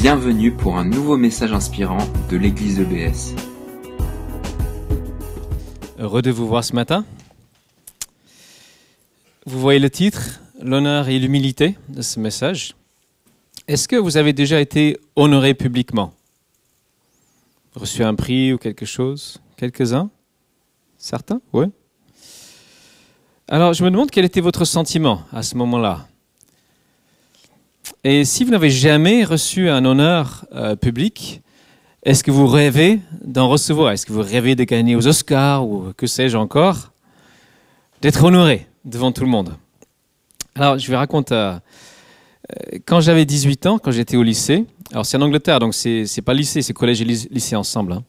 Bienvenue 0.00 0.50
pour 0.50 0.78
un 0.78 0.86
nouveau 0.86 1.18
message 1.18 1.52
inspirant 1.52 1.98
de 2.30 2.38
l'église 2.38 2.80
EBS. 2.80 3.34
Heureux 5.98 6.22
de 6.22 6.30
vous 6.30 6.46
voir 6.48 6.64
ce 6.64 6.72
matin. 6.74 7.04
Vous 9.44 9.60
voyez 9.60 9.78
le 9.78 9.90
titre, 9.90 10.40
l'honneur 10.58 11.10
et 11.10 11.18
l'humilité 11.18 11.76
de 11.90 12.00
ce 12.00 12.18
message. 12.18 12.76
Est-ce 13.68 13.88
que 13.88 13.96
vous 13.96 14.16
avez 14.16 14.32
déjà 14.32 14.58
été 14.58 14.96
honoré 15.16 15.52
publiquement? 15.52 16.14
Reçu 17.74 18.02
un 18.02 18.14
prix 18.14 18.54
ou 18.54 18.56
quelque 18.56 18.86
chose? 18.86 19.42
Quelques-uns? 19.58 20.08
Certains? 20.96 21.42
Oui. 21.52 21.66
Alors 23.48 23.74
je 23.74 23.84
me 23.84 23.90
demande 23.90 24.10
quel 24.10 24.24
était 24.24 24.40
votre 24.40 24.64
sentiment 24.64 25.24
à 25.30 25.42
ce 25.42 25.58
moment-là. 25.58 26.08
Et 28.02 28.24
si 28.24 28.44
vous 28.44 28.50
n'avez 28.50 28.70
jamais 28.70 29.24
reçu 29.24 29.68
un 29.68 29.84
honneur 29.84 30.46
euh, 30.54 30.74
public, 30.74 31.42
est-ce 32.02 32.24
que 32.24 32.30
vous 32.30 32.46
rêvez 32.46 32.98
d'en 33.22 33.48
recevoir? 33.48 33.92
Est-ce 33.92 34.06
que 34.06 34.12
vous 34.14 34.22
rêvez 34.22 34.54
de 34.54 34.64
gagner 34.64 34.96
aux 34.96 35.06
Oscars 35.06 35.68
ou 35.68 35.92
que 35.94 36.06
sais-je 36.06 36.38
encore? 36.38 36.92
D'être 38.00 38.24
honoré 38.24 38.66
devant 38.86 39.12
tout 39.12 39.22
le 39.22 39.28
monde. 39.28 39.54
Alors, 40.54 40.78
je 40.78 40.90
vais 40.90 40.96
raconter. 40.96 41.34
Euh, 41.34 41.58
quand 42.86 43.00
j'avais 43.00 43.26
18 43.26 43.66
ans, 43.66 43.78
quand 43.78 43.90
j'étais 43.90 44.16
au 44.16 44.22
lycée, 44.22 44.64
alors 44.92 45.04
c'est 45.04 45.18
en 45.18 45.22
Angleterre, 45.22 45.58
donc 45.58 45.74
c'est, 45.74 46.06
c'est 46.06 46.22
pas 46.22 46.32
lycée, 46.32 46.62
c'est 46.62 46.72
collège 46.72 47.02
et 47.02 47.04
lycée 47.04 47.54
ensemble. 47.54 47.92
hein. 47.92 48.02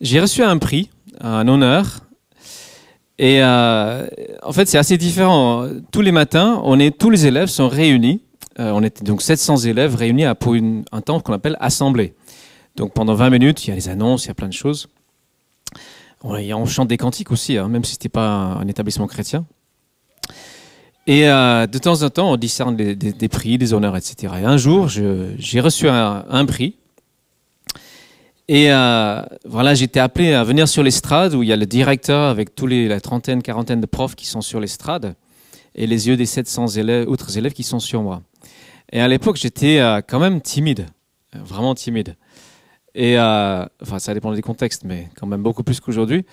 J'ai 0.00 0.20
reçu 0.20 0.44
un 0.44 0.56
prix, 0.58 0.88
un 1.20 1.48
honneur. 1.48 1.98
Et 3.18 3.42
euh, 3.42 4.06
en 4.44 4.52
fait, 4.52 4.68
c'est 4.68 4.78
assez 4.78 4.98
différent. 4.98 5.66
Tous 5.90 6.02
les 6.02 6.12
matins, 6.12 6.62
tous 6.96 7.10
les 7.10 7.26
élèves 7.26 7.48
sont 7.48 7.68
réunis. 7.68 8.20
Euh, 8.58 8.70
on 8.74 8.82
était 8.82 9.04
donc 9.04 9.22
700 9.22 9.58
élèves 9.58 9.94
réunis 9.94 10.24
à- 10.24 10.34
pour 10.34 10.54
une- 10.54 10.84
un 10.92 11.00
temps 11.00 11.20
qu'on 11.20 11.32
appelle 11.32 11.56
assemblée. 11.60 12.14
Donc 12.76 12.92
pendant 12.94 13.14
20 13.14 13.30
minutes, 13.30 13.64
il 13.64 13.70
y 13.70 13.72
a 13.72 13.76
les 13.76 13.88
annonces, 13.88 14.24
il 14.24 14.28
y 14.28 14.30
a 14.30 14.34
plein 14.34 14.48
de 14.48 14.52
choses. 14.52 14.88
On, 16.22 16.64
chante 16.66 16.88
des 16.88 16.96
cantiques 16.96 17.30
aussi, 17.30 17.56
hein, 17.56 17.68
même 17.68 17.84
si 17.84 17.92
ce 17.92 17.96
n'était 17.96 18.08
pas 18.08 18.26
un, 18.26 18.66
établissement 18.66 19.06
chrétien. 19.06 19.44
Et 21.06 21.28
euh, 21.28 21.66
de 21.66 21.78
temps 21.78 22.02
en 22.02 22.10
temps, 22.10 22.32
on 22.32 22.36
discerne 22.36 22.74
des, 22.74 23.28
prix, 23.28 23.58
des 23.58 23.72
honneurs, 23.74 23.96
etc. 23.96 24.32
Et 24.40 24.44
un 24.44 24.56
jour, 24.56 24.88
j'ai 24.88 25.60
reçu 25.60 25.88
un, 25.88 26.24
un 26.28 26.46
prix. 26.46 26.74
Et 28.48 28.72
euh, 28.72 29.22
voilà, 29.44 29.74
j'étais 29.74 30.00
appelé 30.00 30.32
à 30.32 30.42
venir 30.44 30.68
sur 30.68 30.82
l'estrade 30.82 31.34
où 31.34 31.42
il 31.42 31.48
y 31.48 31.52
a 31.52 31.56
le 31.56 31.66
directeur 31.66 32.28
avec 32.28 32.54
tous 32.54 32.66
les 32.66 32.88
la 32.88 33.00
trentaine, 33.00 33.42
quarantaine 33.42 33.80
de 33.80 33.86
profs 33.86 34.14
qui 34.14 34.26
sont 34.26 34.40
sur 34.40 34.60
l'estrade 34.60 35.14
et 35.76 35.86
les 35.86 36.08
yeux 36.08 36.16
des 36.16 36.26
700 36.26 36.68
élèves, 36.68 37.08
autres 37.08 37.38
élèves 37.38 37.52
qui 37.52 37.62
sont 37.62 37.78
sur 37.78 38.02
moi. 38.02 38.22
Et 38.92 39.00
à 39.00 39.08
l'époque, 39.08 39.36
j'étais 39.36 39.78
euh, 39.78 40.00
quand 40.00 40.18
même 40.18 40.40
timide, 40.40 40.86
euh, 41.34 41.38
vraiment 41.44 41.74
timide. 41.74 42.16
Et 42.94 43.18
euh, 43.18 43.64
enfin, 43.82 43.98
ça 43.98 44.14
dépend 44.14 44.32
des 44.32 44.42
contextes, 44.42 44.84
mais 44.84 45.08
quand 45.16 45.26
même 45.26 45.42
beaucoup 45.42 45.62
plus 45.62 45.80
qu'aujourd'hui. 45.80 46.24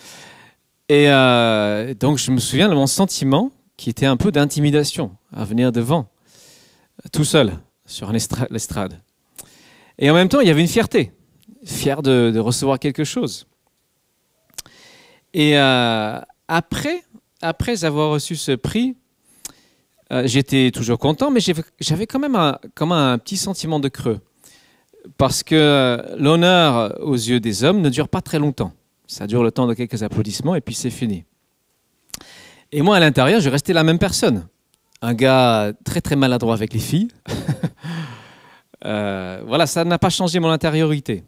Et 0.90 1.08
donc, 2.00 2.18
je 2.20 2.30
me 2.30 2.40
souviens 2.40 2.70
de 2.70 2.76
mon 2.76 2.88
sentiment 2.88 3.52
qui 3.78 3.90
était 3.90 4.06
un 4.06 4.16
peu 4.16 4.32
d'intimidation 4.32 5.16
à 5.34 5.44
venir 5.44 5.72
devant, 5.72 6.08
tout 7.12 7.24
seul, 7.24 7.54
sur 7.86 8.12
l'estrade. 8.12 9.02
Et 9.98 10.12
en 10.12 10.14
même 10.14 10.30
temps, 10.30 10.40
il 10.40 10.48
y 10.48 10.52
avait 10.52 10.62
une 10.62 10.68
fierté, 10.68 11.12
fier 11.66 12.04
de, 12.04 12.38
recevoir 12.38 12.78
quelque 12.80 13.04
chose. 13.04 13.48
Et 15.34 15.58
après, 15.58 17.04
après 17.42 17.86
avoir 17.86 18.12
reçu 18.12 18.36
ce 18.36 18.52
prix, 18.52 18.96
euh, 20.12 20.24
j'étais 20.26 20.72
toujours 20.72 21.00
content, 21.00 21.32
mais 21.32 21.40
j'avais 21.80 22.08
quand 22.08 22.20
même 22.20 22.36
un, 22.36 22.58
comme 22.76 22.92
un 22.92 23.18
petit 23.18 23.38
sentiment 23.38 23.80
de 23.80 23.88
creux. 23.88 24.20
Parce 25.18 25.44
que 25.44 25.56
euh, 25.56 26.16
l'honneur 26.18 26.98
aux 27.02 27.16
yeux 27.16 27.40
des 27.40 27.64
hommes 27.64 27.82
ne 27.82 27.90
dure 27.90 28.10
pas 28.10 28.22
très 28.22 28.40
longtemps. 28.40 28.74
Ça 29.08 29.28
dure 29.28 29.44
le 29.44 29.52
temps 29.52 29.68
de 29.68 29.74
quelques 29.74 30.02
applaudissements 30.04 30.56
et 30.56 30.62
puis 30.62 30.76
c'est 30.76 30.90
fini. 30.90 31.26
Et 32.72 32.82
moi, 32.82 32.98
à 32.98 33.00
l'intérieur, 33.00 33.40
je 33.42 33.50
restais 33.50 33.74
la 33.74 33.84
même 33.84 34.00
personne. 34.00 34.48
Un 35.02 35.14
gars 35.14 35.74
très 35.84 36.02
très 36.02 36.16
maladroit 36.16 36.54
avec 36.54 36.74
les 36.74 36.80
filles. 36.80 37.10
Euh, 38.86 39.42
voilà, 39.48 39.66
ça 39.66 39.86
n'a 39.86 39.98
pas 39.98 40.10
changé 40.10 40.42
mon 40.42 40.50
intériorité. 40.50 41.24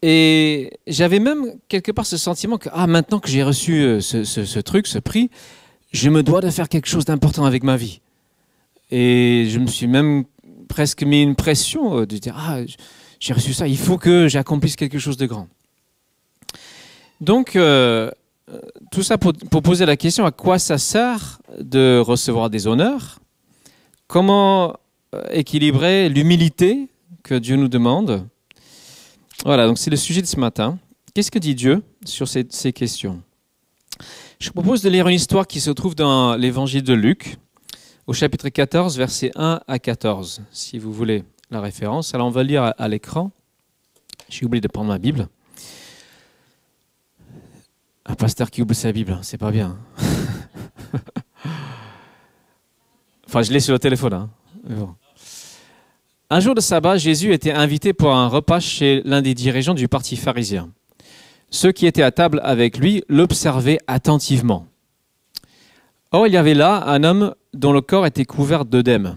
Et 0.00 0.70
j'avais 0.86 1.18
même 1.18 1.58
quelque 1.68 1.92
part 1.92 2.06
ce 2.06 2.16
sentiment 2.16 2.56
que, 2.56 2.70
ah, 2.72 2.86
maintenant 2.86 3.18
que 3.18 3.28
j'ai 3.28 3.42
reçu 3.42 4.00
ce 4.00 4.60
truc, 4.60 4.86
ce 4.86 4.98
prix, 4.98 5.30
je 5.96 6.10
me 6.10 6.22
dois 6.22 6.40
de 6.40 6.50
faire 6.50 6.68
quelque 6.68 6.86
chose 6.86 7.04
d'important 7.06 7.44
avec 7.44 7.62
ma 7.62 7.76
vie. 7.76 8.00
Et 8.90 9.46
je 9.48 9.58
me 9.58 9.66
suis 9.66 9.86
même 9.86 10.24
presque 10.68 11.02
mis 11.02 11.22
une 11.22 11.34
pression 11.34 12.00
euh, 12.00 12.06
de 12.06 12.18
dire, 12.18 12.36
ah, 12.38 12.58
j'ai 13.18 13.32
reçu 13.32 13.52
ça, 13.54 13.66
il 13.66 13.78
faut 13.78 13.96
que 13.96 14.28
j'accomplisse 14.28 14.76
quelque 14.76 14.98
chose 14.98 15.16
de 15.16 15.26
grand. 15.26 15.48
Donc, 17.20 17.56
euh, 17.56 18.10
euh, 18.50 18.60
tout 18.92 19.02
ça 19.02 19.16
pour, 19.16 19.32
poser 19.62 19.86
la 19.86 19.96
question, 19.96 20.26
à 20.26 20.30
quoi 20.30 20.58
ça 20.58 20.76
sert 20.76 21.40
de 21.58 21.98
recevoir 21.98 22.50
des 22.50 22.66
honneurs? 22.66 23.18
Comment 24.06 24.76
équilibrer 25.30 26.10
l'humilité 26.10 26.88
que 27.22 27.34
Dieu 27.34 27.56
nous 27.56 27.68
demande? 27.68 28.28
Voilà, 29.44 29.66
donc 29.66 29.78
c'est 29.78 29.90
le 29.90 29.96
sujet 29.96 30.20
de 30.20 30.26
ce 30.26 30.38
matin. 30.38 30.78
Qu'est-ce 31.14 31.30
que 31.30 31.38
dit 31.38 31.54
Dieu 31.54 31.82
sur 32.04 32.28
ces 32.28 32.72
questions? 32.72 33.22
Je 34.38 34.48
vous 34.48 34.52
propose 34.52 34.82
de 34.82 34.90
lire 34.90 35.08
une 35.08 35.14
histoire 35.14 35.46
qui 35.46 35.60
se 35.60 35.70
trouve 35.70 35.94
dans 35.94 36.36
l'évangile 36.36 36.82
de 36.82 36.92
Luc, 36.92 37.38
au 38.06 38.12
chapitre 38.12 38.50
14, 38.50 38.98
versets 38.98 39.30
1 39.34 39.60
à 39.66 39.78
14, 39.78 40.42
si 40.52 40.78
vous 40.78 40.92
voulez 40.92 41.24
la 41.50 41.62
référence. 41.62 42.14
Alors 42.14 42.26
on 42.26 42.30
va 42.30 42.42
lire 42.42 42.74
à, 42.76 42.88
l'écran. 42.88 43.30
J'ai 44.28 44.44
oublié 44.44 44.60
de 44.60 44.68
prendre 44.68 44.88
ma 44.88 44.98
Bible. 44.98 45.28
Un 48.04 48.14
pasteur 48.14 48.50
qui 48.50 48.60
oublie 48.60 48.74
sa 48.74 48.92
Bible, 48.92 49.12
hein, 49.12 49.20
c'est 49.22 49.38
pas 49.38 49.50
bien. 49.50 49.78
enfin, 53.26 53.40
je 53.40 53.50
l'ai 53.52 53.60
sur 53.60 53.72
le 53.72 53.78
téléphone. 53.78 54.12
hein. 54.12 54.28
Un 56.28 56.40
jour 56.40 56.54
de 56.54 56.60
sabbat, 56.60 56.98
Jésus 56.98 57.32
était 57.32 57.52
invité 57.52 57.94
pour 57.94 58.14
un 58.14 58.28
repas 58.28 58.60
chez 58.60 59.00
l'un 59.06 59.22
des 59.22 59.32
dirigeants 59.32 59.74
du 59.74 59.88
parti 59.88 60.14
pharisien. 60.16 60.70
Ceux 61.50 61.72
qui 61.72 61.86
étaient 61.86 62.02
à 62.02 62.10
table 62.10 62.40
avec 62.44 62.78
lui 62.78 63.02
l'observaient 63.08 63.78
attentivement. 63.86 64.66
Or, 66.12 66.26
il 66.26 66.32
y 66.32 66.36
avait 66.36 66.54
là 66.54 66.84
un 66.86 67.04
homme 67.04 67.34
dont 67.54 67.72
le 67.72 67.80
corps 67.80 68.06
était 68.06 68.24
couvert 68.24 68.64
d'œdème. 68.64 69.16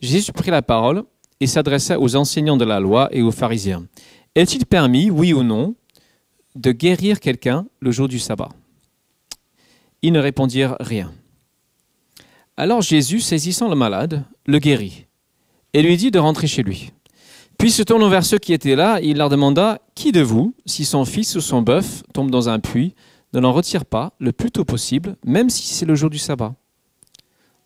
Jésus 0.00 0.32
prit 0.32 0.50
la 0.50 0.62
parole 0.62 1.04
et 1.40 1.46
s'adressa 1.46 2.00
aux 2.00 2.16
enseignants 2.16 2.56
de 2.56 2.64
la 2.64 2.80
loi 2.80 3.08
et 3.12 3.22
aux 3.22 3.30
pharisiens. 3.30 3.86
Est-il 4.34 4.66
permis, 4.66 5.10
oui 5.10 5.32
ou 5.32 5.42
non, 5.42 5.74
de 6.54 6.72
guérir 6.72 7.20
quelqu'un 7.20 7.66
le 7.80 7.90
jour 7.90 8.08
du 8.08 8.18
sabbat? 8.18 8.50
Ils 10.02 10.12
ne 10.12 10.20
répondirent 10.20 10.76
rien. 10.80 11.12
Alors 12.56 12.82
Jésus, 12.82 13.20
saisissant 13.20 13.68
le 13.68 13.76
malade, 13.76 14.24
le 14.46 14.58
guérit 14.58 15.06
et 15.72 15.82
lui 15.82 15.96
dit 15.96 16.10
de 16.10 16.18
rentrer 16.18 16.46
chez 16.46 16.62
lui. 16.62 16.92
Puis 17.58 17.72
se 17.72 17.82
tournant 17.82 18.08
vers 18.08 18.24
ceux 18.24 18.38
qui 18.38 18.52
étaient 18.52 18.76
là, 18.76 19.00
il 19.02 19.18
leur 19.18 19.28
demanda 19.28 19.80
Qui 19.96 20.12
de 20.12 20.20
vous, 20.20 20.54
si 20.64 20.84
son 20.84 21.04
fils 21.04 21.34
ou 21.34 21.40
son 21.40 21.60
bœuf 21.60 22.04
tombe 22.14 22.30
dans 22.30 22.48
un 22.48 22.60
puits, 22.60 22.94
ne 23.32 23.40
l'en 23.40 23.52
retire 23.52 23.84
pas 23.84 24.12
le 24.20 24.30
plus 24.30 24.52
tôt 24.52 24.64
possible, 24.64 25.16
même 25.24 25.50
si 25.50 25.66
c'est 25.66 25.84
le 25.84 25.96
jour 25.96 26.08
du 26.08 26.18
sabbat? 26.18 26.54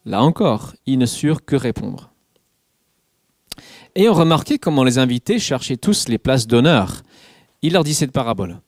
Là 0.06 0.22
encore, 0.22 0.72
ils 0.86 0.98
ne 0.98 1.04
surent 1.04 1.44
que 1.44 1.56
répondre. 1.56 2.10
Ayant 3.94 4.14
remarqué 4.14 4.58
comment 4.58 4.82
les 4.82 4.98
invités 4.98 5.38
cherchaient 5.38 5.76
tous 5.76 6.08
les 6.08 6.16
places 6.16 6.46
d'honneur, 6.46 7.02
il 7.60 7.74
leur 7.74 7.84
dit 7.84 7.94
cette 7.94 8.12
parabole. 8.12 8.60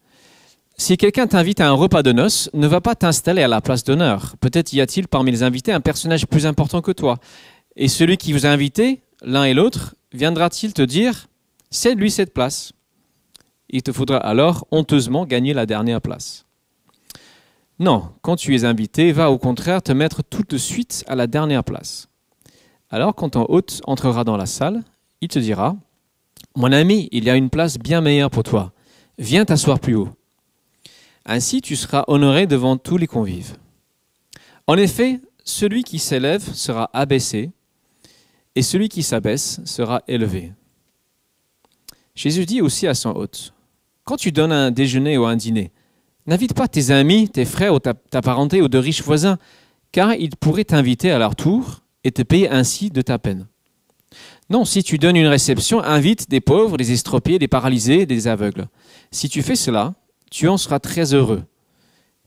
Si 0.77 0.99
quelqu'un 0.99 1.27
t'invite 1.27 1.61
à 1.61 1.69
un 1.69 1.73
repas 1.73 2.03
de 2.03 2.13
noces, 2.13 2.51
ne 2.53 2.67
va 2.67 2.83
pas 2.83 2.95
t'installer 2.95 3.43
à 3.43 3.49
la 3.49 3.63
place 3.63 3.83
d'honneur. 3.83 4.35
Peut-être 4.41 4.75
y 4.75 4.81
a-t-il 4.83 5.09
parmi 5.09 5.31
les 5.31 5.43
invités 5.43 5.73
un 5.73 5.81
personnage 5.81 6.27
plus 6.27 6.45
important 6.45 6.83
que 6.83 6.93
toi. 6.93 7.17
Et 7.77 7.89
celui 7.89 8.19
qui 8.19 8.35
vous 8.35 8.45
a 8.45 8.51
invité, 8.51 9.01
l'un 9.23 9.45
et 9.45 9.55
l'autre, 9.55 9.95
viendra-t-il 10.15 10.73
te 10.73 10.83
dire 10.83 11.27
C'est 11.71 11.95
lui 11.95 12.11
cette 12.11 12.33
place? 12.33 12.73
Il 13.69 13.83
te 13.83 13.93
faudra 13.93 14.19
alors 14.19 14.67
honteusement 14.71 15.27
gagner 15.27 15.53
la 15.53 15.67
dernière 15.67 16.01
place. 16.01 16.47
Non, 17.81 18.13
quand 18.23 18.37
tu 18.37 18.55
es 18.55 18.65
invité, 18.65 19.11
va 19.11 19.31
au 19.31 19.39
contraire 19.39 19.83
te 19.83 19.91
mettre 19.93 20.23
tout 20.23 20.45
de 20.49 20.57
suite 20.57 21.05
à 21.09 21.17
la 21.17 21.27
dernière 21.27 21.65
place. 21.65 22.09
Alors 22.89 23.15
quand 23.15 23.31
ton 23.31 23.47
hôte 23.49 23.81
entrera 23.85 24.23
dans 24.23 24.37
la 24.37 24.47
salle, 24.47 24.85
il 25.21 25.29
te 25.29 25.41
dira 25.41 25.77
Mon 26.55 26.71
ami, 26.71 27.09
il 27.11 27.25
y 27.25 27.31
a 27.31 27.35
une 27.35 27.51
place 27.51 27.79
bien 27.79 28.01
meilleure 28.01 28.31
pour 28.31 28.45
toi. 28.45 28.73
Viens 29.19 29.45
t'asseoir 29.45 29.81
plus 29.81 29.97
haut. 29.97 30.11
Ainsi 31.27 31.61
tu 31.61 31.75
seras 31.75 32.05
honoré 32.07 32.47
devant 32.47 32.77
tous 32.77 32.97
les 32.97 33.07
convives. 33.09 33.57
En 34.67 34.77
effet, 34.77 35.21
celui 35.43 35.83
qui 35.83 35.99
s'élève 35.99 36.43
sera 36.55 36.91
abaissé, 36.93 37.51
et 38.55 38.63
celui 38.63 38.89
qui 38.89 39.03
s'abaisse 39.03 39.61
sera 39.65 40.03
élevé. 40.07 40.53
Jésus 42.15 42.47
dit 42.47 42.61
aussi 42.61 42.87
à 42.87 42.95
son 42.95 43.11
hôte, 43.11 43.53
Quand 44.05 44.17
tu 44.17 44.33
donnes 44.33 44.53
un 44.53 44.71
déjeuner 44.71 45.19
ou 45.19 45.25
un 45.25 45.37
dîner, 45.37 45.73
n'invite 46.27 46.55
pas 46.55 46.69
tes 46.69 46.91
amis, 46.91 47.29
tes 47.29 47.45
frères 47.45 47.75
ou 47.75 47.81
ta, 47.81 47.95
parenté 47.95 48.63
ou 48.63 48.69
de 48.69 48.79
riches 48.79 49.03
voisins, 49.03 49.39
car 49.93 50.15
ils 50.15 50.37
pourraient 50.37 50.65
t'inviter 50.65 51.11
à 51.11 51.19
leur 51.19 51.35
tour 51.35 51.81
et 52.05 52.13
te 52.13 52.23
payer 52.23 52.49
ainsi 52.49 52.91
de 52.91 53.03
ta 53.03 53.19
peine. 53.19 53.47
Non, 54.51 54.65
si 54.65 54.83
tu 54.83 54.99
donnes 54.99 55.17
une 55.17 55.27
réception, 55.27 55.83
invite 55.83 56.29
des 56.29 56.41
pauvres, 56.41 56.77
des 56.77 56.93
estropiés, 56.93 57.39
des 57.39 57.49
paralysés, 57.49 58.07
des 58.07 58.29
aveugles. 58.29 58.69
Si 59.11 59.29
tu 59.29 59.43
fais 59.43 59.57
cela, 59.57 59.95
tu 60.31 60.49
en 60.49 60.59
seras 60.59 60.79
très 60.79 61.15
heureux. 61.15 61.45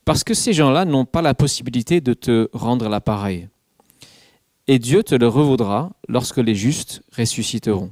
Parce 0.04 0.24
que 0.24 0.34
ces 0.34 0.54
gens-là 0.54 0.86
n'ont 0.86 1.06
pas 1.06 1.22
la 1.22 1.34
possibilité 1.34 2.02
de 2.02 2.14
te 2.14 2.50
rendre 2.54 2.90
l'appareil. 2.90 3.50
Et 4.68 4.80
Dieu 4.80 5.04
te 5.04 5.16
le 5.16 5.28
revaudra 5.28 5.92
lorsque 6.08 6.38
les 6.38 6.56
justes 6.56 7.02
ressusciteront. 7.18 7.92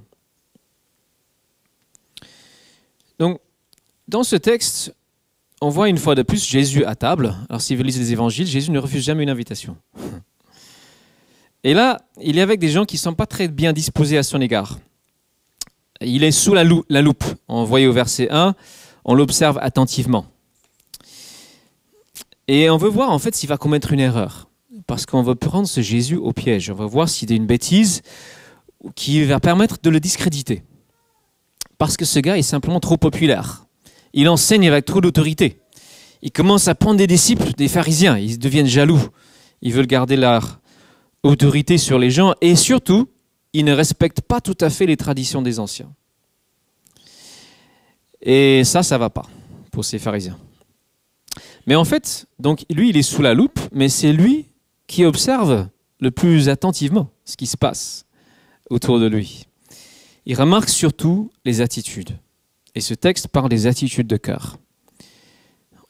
Donc, 3.18 3.40
dans 4.08 4.24
ce 4.24 4.36
texte, 4.36 4.94
on 5.62 5.70
voit 5.70 5.88
une 5.88 5.98
fois 5.98 6.16
de 6.16 6.22
plus 6.22 6.46
Jésus 6.46 6.84
à 6.84 6.96
table. 6.96 7.36
Alors, 7.50 7.62
si 7.62 7.76
vous 7.76 7.84
lisez 7.84 8.00
les 8.00 8.12
évangiles, 8.12 8.46
Jésus 8.46 8.72
ne 8.72 8.80
refuse 8.80 9.04
jamais 9.04 9.24
une 9.24 9.30
invitation. 9.30 9.78
Et 11.64 11.74
là, 11.74 12.02
il 12.22 12.38
est 12.38 12.42
avec 12.42 12.60
des 12.60 12.70
gens 12.70 12.86
qui 12.86 12.98
ne 12.98 13.00
sont 13.00 13.16
pas 13.16 13.26
très 13.26 13.48
bien 13.48 13.74
disposés 13.74 14.18
à 14.18 14.24
son 14.24 14.42
égard. 14.42 14.78
Il 16.02 16.24
est 16.24 16.32
sous 16.32 16.54
la, 16.54 16.64
loupe. 16.64 17.24
On 17.48 17.64
voit 17.64 17.82
au 17.88 17.92
verset 17.92 18.28
1, 18.30 18.54
on 19.06 19.16
l'observe 19.16 19.58
attentivement. 19.62 20.26
Et 22.48 22.70
on 22.70 22.78
veut 22.78 22.90
voir 22.90 23.10
en 23.10 23.18
fait 23.18 23.34
s'il 23.34 23.50
va 23.50 23.58
commettre 23.58 23.94
une 23.94 24.00
erreur. 24.00 24.48
Parce 24.88 25.06
qu'on 25.06 25.24
veut 25.24 25.36
prendre 25.36 25.68
ce 25.68 25.82
Jésus 25.82 26.16
au 26.16 26.32
piège. 26.34 26.70
On 26.70 26.76
va 26.76 26.86
voir 26.86 27.10
s'il 27.10 27.32
a 27.32 27.36
une 27.36 27.48
bêtise 27.48 28.02
qui 28.96 29.24
va 29.24 29.40
permettre 29.40 29.78
de 29.82 29.90
le 29.90 30.00
discréditer. 30.00 30.64
Parce 31.78 31.98
que 31.98 32.06
ce 32.06 32.20
gars 32.20 32.38
est 32.38 32.44
simplement 32.44 32.80
trop 32.80 32.98
populaire. 32.98 33.66
Il 34.14 34.30
enseigne 34.30 34.68
avec 34.68 34.86
trop 34.86 35.02
d'autorité. 35.02 35.60
Il 36.22 36.32
commence 36.32 36.68
à 36.68 36.76
prendre 36.76 36.98
des 36.98 37.08
disciples, 37.08 37.54
des 37.54 37.68
pharisiens. 37.68 38.18
Ils 38.18 38.40
deviennent 38.40 38.68
jaloux. 38.68 39.10
Ils 39.62 39.74
veulent 39.74 39.88
garder 39.88 40.16
leur, 40.16 40.60
autorité 41.26 41.78
sur 41.78 42.00
les 42.00 42.12
gens 42.12 42.34
et 42.42 42.56
surtout, 42.56 43.10
il 43.54 43.66
ne 43.66 43.74
respecte 43.74 44.22
pas 44.22 44.42
tout 44.42 44.58
à 44.62 44.70
fait 44.70 44.86
les 44.86 44.98
traditions 44.98 45.42
des 45.42 45.60
anciens. 45.60 45.92
Et 48.22 48.64
ça, 48.64 48.84
ça 48.84 48.98
va 48.98 49.10
pas 49.10 49.26
pour 49.72 49.84
ces 49.86 50.00
pharisiens. 50.00 50.38
Mais 51.68 51.76
en 51.76 51.86
fait, 51.86 52.28
donc 52.40 52.66
lui, 52.70 52.90
il 52.90 52.98
est 52.98 53.02
sous 53.02 53.22
la 53.22 53.34
loupe, 53.34 53.60
mais 53.72 53.90
c'est 53.90 54.14
lui 54.14 54.48
qui 54.88 55.06
observe 55.06 55.68
le 56.00 56.12
plus 56.12 56.50
attentivement 56.50 57.10
ce 57.26 57.38
qui 57.38 57.48
se 57.48 57.58
passe 57.58 58.06
autour 58.70 59.00
de 59.00 59.08
lui. 59.08 59.48
Il 60.26 60.36
remarque 60.36 60.70
surtout 60.70 61.32
les 61.46 61.62
attitudes. 61.62 62.18
Et 62.74 62.82
ce 62.82 62.94
texte 62.94 63.28
parle 63.28 63.50
des 63.50 63.68
attitudes 63.68 64.08
de 64.08 64.18
cœur. 64.18 64.58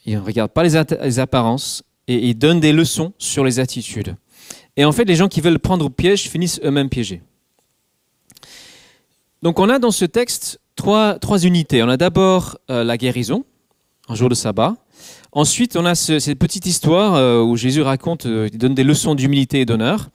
Il 0.05 0.13
ne 0.15 0.19
regarde 0.19 0.51
pas 0.51 0.63
les, 0.63 1.19
apparences 1.19 1.83
et 2.07 2.29
il 2.29 2.37
donne 2.37 2.59
des 2.59 2.73
leçons 2.73 3.13
sur 3.17 3.43
les 3.43 3.59
attitudes. 3.59 4.15
Et 4.77 4.85
en 4.85 4.91
fait, 4.91 5.05
les 5.05 5.15
gens 5.15 5.27
qui 5.27 5.41
veulent 5.41 5.57
prendre 5.57 5.89
piège 5.89 6.29
finissent 6.29 6.59
eux-mêmes 6.63 6.89
piégés. 6.89 7.23
Donc 9.41 9.59
on 9.59 9.69
a 9.69 9.79
dans 9.79 9.91
ce 9.91 10.05
texte 10.05 10.59
trois, 10.75 11.17
trois 11.17 11.39
unités. 11.39 11.81
On 11.81 11.89
a 11.89 11.97
d'abord 11.97 12.57
euh, 12.69 12.83
la 12.83 12.97
guérison, 12.97 13.45
un 14.07 14.15
jour 14.15 14.29
de 14.29 14.35
sabbat. 14.35 14.75
Ensuite, 15.31 15.75
on 15.75 15.85
a 15.85 15.95
cette 15.95 16.39
petite 16.39 16.65
histoire 16.65 17.15
euh, 17.15 17.41
où 17.41 17.57
Jésus 17.57 17.81
raconte, 17.81 18.25
euh, 18.25 18.49
il 18.51 18.57
donne 18.57 18.73
des 18.73 18.83
leçons 18.83 19.15
d'humilité 19.15 19.61
et 19.61 19.65
d'honneur. 19.65 20.09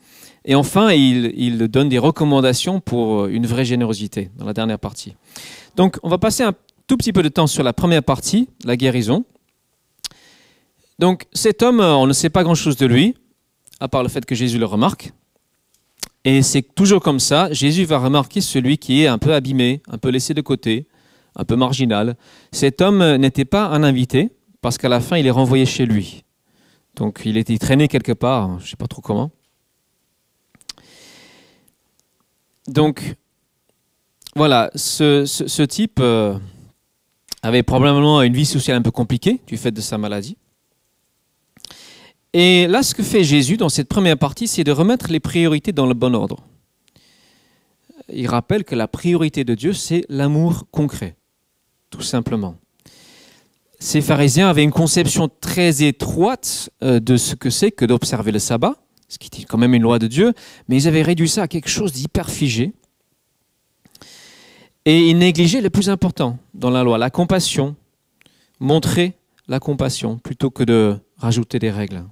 Et 0.45 0.55
enfin, 0.55 0.91
il, 0.91 1.33
il, 1.35 1.67
donne 1.67 1.89
des 1.89 1.99
recommandations 1.99 2.79
pour 2.79 3.27
une 3.27 3.45
vraie 3.45 3.65
générosité 3.65 4.31
dans 4.37 4.45
la 4.45 4.53
dernière 4.53 4.79
partie. 4.79 5.15
Donc 5.75 5.99
on 6.01 6.09
va 6.09 6.17
passer 6.17 6.43
un 6.43 6.53
tout 6.87 6.97
petit 6.97 7.13
peu 7.13 7.21
de 7.21 7.29
temps 7.29 7.47
sur 7.47 7.63
la 7.63 7.73
première 7.73 8.03
partie, 8.03 8.49
la 8.65 8.75
guérison. 8.75 9.23
Donc 10.97 11.25
cet 11.31 11.61
homme, 11.61 11.79
on 11.79 12.07
ne 12.07 12.13
sait 12.13 12.29
pas 12.29 12.43
grand-chose 12.43 12.75
de 12.77 12.87
lui 12.87 13.15
à 13.81 13.87
part 13.87 14.03
le 14.03 14.09
fait 14.09 14.25
que 14.25 14.35
Jésus 14.35 14.59
le 14.59 14.65
remarque. 14.65 15.11
Et 16.23 16.43
c'est 16.43 16.61
toujours 16.61 17.01
comme 17.01 17.19
ça, 17.19 17.51
Jésus 17.51 17.83
va 17.83 17.97
remarquer 17.97 18.39
celui 18.39 18.77
qui 18.77 19.01
est 19.01 19.07
un 19.07 19.17
peu 19.17 19.33
abîmé, 19.33 19.81
un 19.89 19.97
peu 19.97 20.09
laissé 20.09 20.35
de 20.35 20.41
côté, 20.41 20.85
un 21.35 21.43
peu 21.43 21.55
marginal. 21.55 22.15
Cet 22.51 22.79
homme 22.79 23.15
n'était 23.15 23.43
pas 23.43 23.65
un 23.65 23.81
invité, 23.83 24.29
parce 24.61 24.77
qu'à 24.77 24.89
la 24.89 25.01
fin, 25.01 25.17
il 25.17 25.27
est 25.27 25.31
renvoyé 25.31 25.65
chez 25.65 25.85
lui. 25.85 26.23
Donc 26.95 27.21
il 27.25 27.37
était 27.37 27.57
traîné 27.57 27.87
quelque 27.87 28.11
part, 28.11 28.59
je 28.59 28.65
ne 28.65 28.69
sais 28.69 28.75
pas 28.75 28.87
trop 28.87 29.01
comment. 29.01 29.31
Donc 32.67 33.15
voilà, 34.35 34.69
ce, 34.75 35.63
type 35.63 35.99
euh, 35.99 36.37
avait 37.41 37.63
probablement 37.63 38.21
une 38.21 38.33
vie 38.33 38.45
sociale 38.45 38.77
un 38.77 38.81
peu 38.81 38.91
compliquée 38.91 39.41
du 39.47 39.57
fait 39.57 39.71
de 39.71 39.81
sa 39.81 39.97
maladie. 39.97 40.37
Et 42.33 42.67
là, 42.67 42.81
ce 42.81 42.95
que 42.95 43.03
fait 43.03 43.25
Jésus 43.25 43.57
dans 43.57 43.67
cette 43.67 43.89
première 43.89 44.17
partie, 44.17 44.47
c'est 44.47 44.63
de 44.63 44.71
remettre 44.71 45.09
les 45.09 45.19
priorités 45.19 45.73
dans 45.73 45.85
le 45.85 45.93
bon 45.93 46.13
ordre. 46.15 46.37
Il 48.13 48.27
rappelle 48.27 48.63
que 48.63 48.75
la 48.75 48.87
priorité 48.87 49.43
de 49.43 49.53
Dieu, 49.53 49.73
c'est 49.73 50.05
l'amour 50.07 50.65
concret, 50.71 51.17
tout 51.89 52.01
simplement. 52.01 52.55
Ces 53.83 54.01
pharisiens 54.01 54.47
avaient 54.47 54.63
une 54.63 54.69
conception 54.69 55.27
très 55.41 55.81
étroite 55.81 56.69
euh, 56.83 56.99
de 56.99 57.17
ce 57.17 57.33
que 57.33 57.49
c'est 57.49 57.71
que 57.71 57.83
d'observer 57.83 58.31
le 58.31 58.37
sabbat, 58.37 58.75
ce 59.09 59.17
qui 59.17 59.25
était 59.25 59.43
quand 59.43 59.57
même 59.57 59.73
une 59.73 59.81
loi 59.81 59.97
de 59.97 60.05
Dieu, 60.05 60.33
mais 60.67 60.77
ils 60.77 60.87
avaient 60.87 61.01
réduit 61.01 61.27
ça 61.27 61.41
à 61.41 61.47
quelque 61.47 61.67
chose 61.67 61.91
d'hyper 61.91 62.29
figé. 62.29 62.73
Et 64.85 65.09
ils 65.09 65.17
négligeaient 65.17 65.61
le 65.61 65.71
plus 65.71 65.89
important 65.89 66.37
dans 66.53 66.69
la 66.69 66.83
loi, 66.83 66.99
la 66.99 67.09
compassion, 67.09 67.75
montrer 68.59 69.17
la 69.47 69.59
compassion 69.59 70.19
plutôt 70.19 70.51
que 70.51 70.63
de 70.63 70.99
rajouter 71.17 71.57
des 71.57 71.71
règles. 71.71 72.03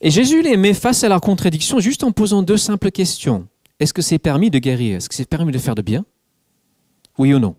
Et 0.00 0.12
Jésus 0.12 0.42
les 0.42 0.56
met 0.56 0.74
face 0.74 1.02
à 1.02 1.08
leur 1.08 1.20
contradiction 1.20 1.80
juste 1.80 2.04
en 2.04 2.12
posant 2.12 2.44
deux 2.44 2.56
simples 2.56 2.92
questions. 2.92 3.48
Est-ce 3.80 3.92
que 3.92 4.00
c'est 4.00 4.20
permis 4.20 4.50
de 4.50 4.60
guérir? 4.60 4.98
Est-ce 4.98 5.08
que 5.08 5.14
c'est 5.16 5.28
permis 5.28 5.50
de 5.50 5.58
faire 5.58 5.74
de 5.74 5.82
bien? 5.82 6.04
Oui 7.18 7.34
ou 7.34 7.40
non? 7.40 7.56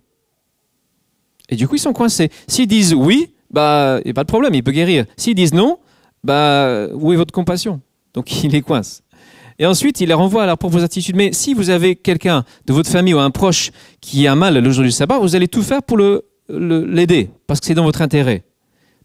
Et 1.50 1.56
du 1.56 1.68
coup, 1.68 1.76
ils 1.76 1.80
sont 1.80 1.94
coincés. 1.94 2.30
S'ils 2.48 2.68
disent 2.68 2.94
oui, 2.94 3.34
bah, 3.52 4.00
il 4.04 4.08
n'y 4.08 4.12
a 4.12 4.14
pas 4.14 4.24
de 4.24 4.28
problème, 4.28 4.54
il 4.54 4.64
peut 4.64 4.72
guérir. 4.72 5.06
S'ils 5.16 5.36
disent 5.36 5.54
non, 5.54 5.80
bah, 6.24 6.88
où 6.94 7.14
est 7.14 7.16
votre 7.16 7.34
compassion? 7.34 7.82
Donc, 8.14 8.32
il 8.44 8.52
les 8.52 8.62
coince. 8.62 9.04
Et 9.60 9.66
ensuite, 9.66 10.02
il 10.02 10.08
les 10.08 10.14
renvoie 10.14 10.44
à 10.44 10.46
leur 10.46 10.58
propre 10.58 10.84
attitude. 10.84 11.16
Mais 11.16 11.34
si 11.34 11.54
vous 11.54 11.70
avez 11.70 11.96
quelqu'un 11.96 12.46
de 12.68 12.74
votre 12.74 12.90
famille 12.90 13.14
ou 13.14 13.20
un 13.20 13.32
proche 13.32 13.72
qui 14.02 14.28
a 14.28 14.36
mal 14.36 14.58
le 14.58 14.72
jour 14.72 14.84
du 14.84 14.92
sabbat, 14.92 15.18
vous 15.18 15.36
allez 15.36 15.48
tout 15.48 15.64
faire 15.64 15.82
pour 15.82 15.98
l'aider, 16.50 17.32
parce 17.48 17.60
que 17.60 17.66
c'est 17.66 17.74
dans 17.74 17.84
votre 17.84 18.04
intérêt. 18.04 18.44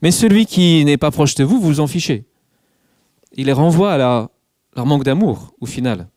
Mais 0.03 0.11
celui 0.11 0.45
qui 0.45 0.85
n'est 0.85 0.99
pas 0.99 1.11
proche 1.11 1.35
de 1.37 1.45
vous, 1.45 1.59
vous 1.59 1.69
vous 1.69 1.81
en 1.81 1.87
fichez 1.87 2.27
il 3.35 3.47
les 3.47 3.53
renvoie 3.53 3.93
à 3.93 3.99
leur 3.99 4.87
manque 4.87 5.05
d'amour, 5.05 5.55
au 5.61 5.67
final. 5.67 6.09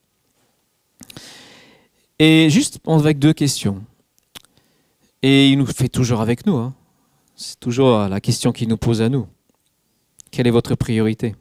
Et 2.19 2.49
juste 2.49 2.80
avec 2.88 3.19
deux 3.19 3.33
questions. 3.33 3.83
Et 5.25 5.49
il 5.49 5.57
nous 5.57 5.65
fait 5.65 5.89
toujours 5.89 6.21
avec 6.21 6.45
nous. 6.45 6.55
Hein. 6.55 6.75
C'est 7.35 7.59
toujours 7.59 7.97
la 7.97 8.21
question 8.21 8.51
qu'il 8.51 8.67
nous 8.67 8.77
pose 8.77 9.01
à 9.01 9.09
nous. 9.09 9.25
Quelle 10.29 10.45
est 10.45 10.51
votre 10.51 10.75
priorité? 10.75 11.33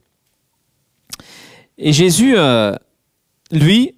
Et 1.76 1.92
Jésus, 1.92 2.32
euh, 2.34 2.74
lui, 3.50 3.94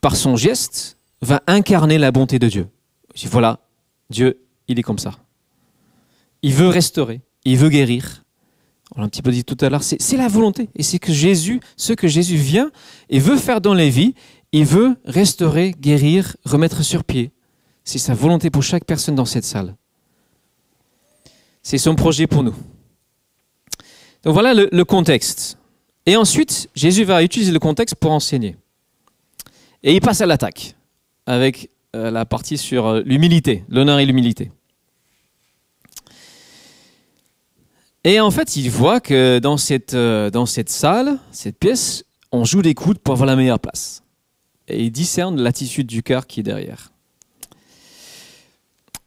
par 0.00 0.14
son 0.14 0.36
geste, 0.36 0.96
va 1.22 1.42
incarner 1.48 1.98
la 1.98 2.12
bonté 2.12 2.38
de 2.38 2.46
Dieu. 2.46 2.68
Voilà, 3.24 3.58
Dieu, 4.10 4.44
il 4.68 4.78
est 4.78 4.84
comme 4.84 5.00
ça. 5.00 5.16
Il 6.42 6.54
veut 6.54 6.68
restaurer, 6.68 7.20
il 7.44 7.56
veut 7.56 7.68
guérir, 7.68 8.22
on 8.94 9.00
l'a 9.00 9.06
un 9.06 9.08
petit 9.08 9.22
peu 9.22 9.32
dit 9.32 9.42
tout 9.42 9.58
à 9.60 9.70
l'heure, 9.70 9.82
c'est 9.82 10.16
la 10.16 10.28
volonté. 10.28 10.68
Et 10.76 10.84
c'est 10.84 11.00
que 11.00 11.12
Jésus, 11.12 11.58
ce 11.76 11.94
que 11.94 12.06
Jésus 12.06 12.36
vient 12.36 12.70
et 13.08 13.18
veut 13.18 13.36
faire 13.36 13.60
dans 13.60 13.74
les 13.74 13.90
vies, 13.90 14.14
il 14.52 14.66
veut 14.66 14.96
restaurer, 15.04 15.72
guérir, 15.72 16.36
remettre 16.44 16.84
sur 16.84 17.02
pied. 17.02 17.32
C'est 17.90 17.98
sa 17.98 18.14
volonté 18.14 18.50
pour 18.50 18.62
chaque 18.62 18.84
personne 18.84 19.16
dans 19.16 19.24
cette 19.24 19.44
salle. 19.44 19.74
C'est 21.60 21.76
son 21.76 21.96
projet 21.96 22.28
pour 22.28 22.44
nous. 22.44 22.54
Donc 24.22 24.32
voilà 24.32 24.54
le, 24.54 24.84
contexte. 24.84 25.58
Et 26.06 26.14
ensuite, 26.14 26.70
Jésus 26.76 27.02
va 27.02 27.24
utiliser 27.24 27.50
le 27.50 27.58
contexte 27.58 27.96
pour 27.96 28.12
enseigner. 28.12 28.56
Et 29.82 29.92
il 29.92 30.00
passe 30.00 30.20
à 30.20 30.26
l'attaque 30.26 30.76
avec 31.26 31.68
euh, 31.96 32.12
la 32.12 32.24
partie 32.24 32.58
sur 32.58 32.86
euh, 32.86 33.02
l'humilité, 33.04 33.64
l'honneur 33.68 33.98
et 33.98 34.06
l'humilité. 34.06 34.52
Et 38.04 38.20
en 38.20 38.30
fait, 38.30 38.54
il 38.54 38.70
voit 38.70 39.00
que 39.00 39.40
dans 39.40 39.56
cette, 39.56 39.94
euh, 39.94 40.30
dans 40.30 40.46
cette 40.46 40.70
salle, 40.70 41.18
cette 41.32 41.58
pièce, 41.58 42.04
on 42.30 42.44
joue 42.44 42.62
des 42.62 42.74
coudes 42.74 43.00
pour 43.00 43.14
avoir 43.14 43.26
la 43.26 43.34
meilleure 43.34 43.58
place. 43.58 44.04
Et 44.68 44.84
il 44.84 44.92
discerne 44.92 45.42
l'attitude 45.42 45.88
du 45.88 46.04
cœur 46.04 46.28
qui 46.28 46.38
est 46.38 46.44
derrière. 46.44 46.89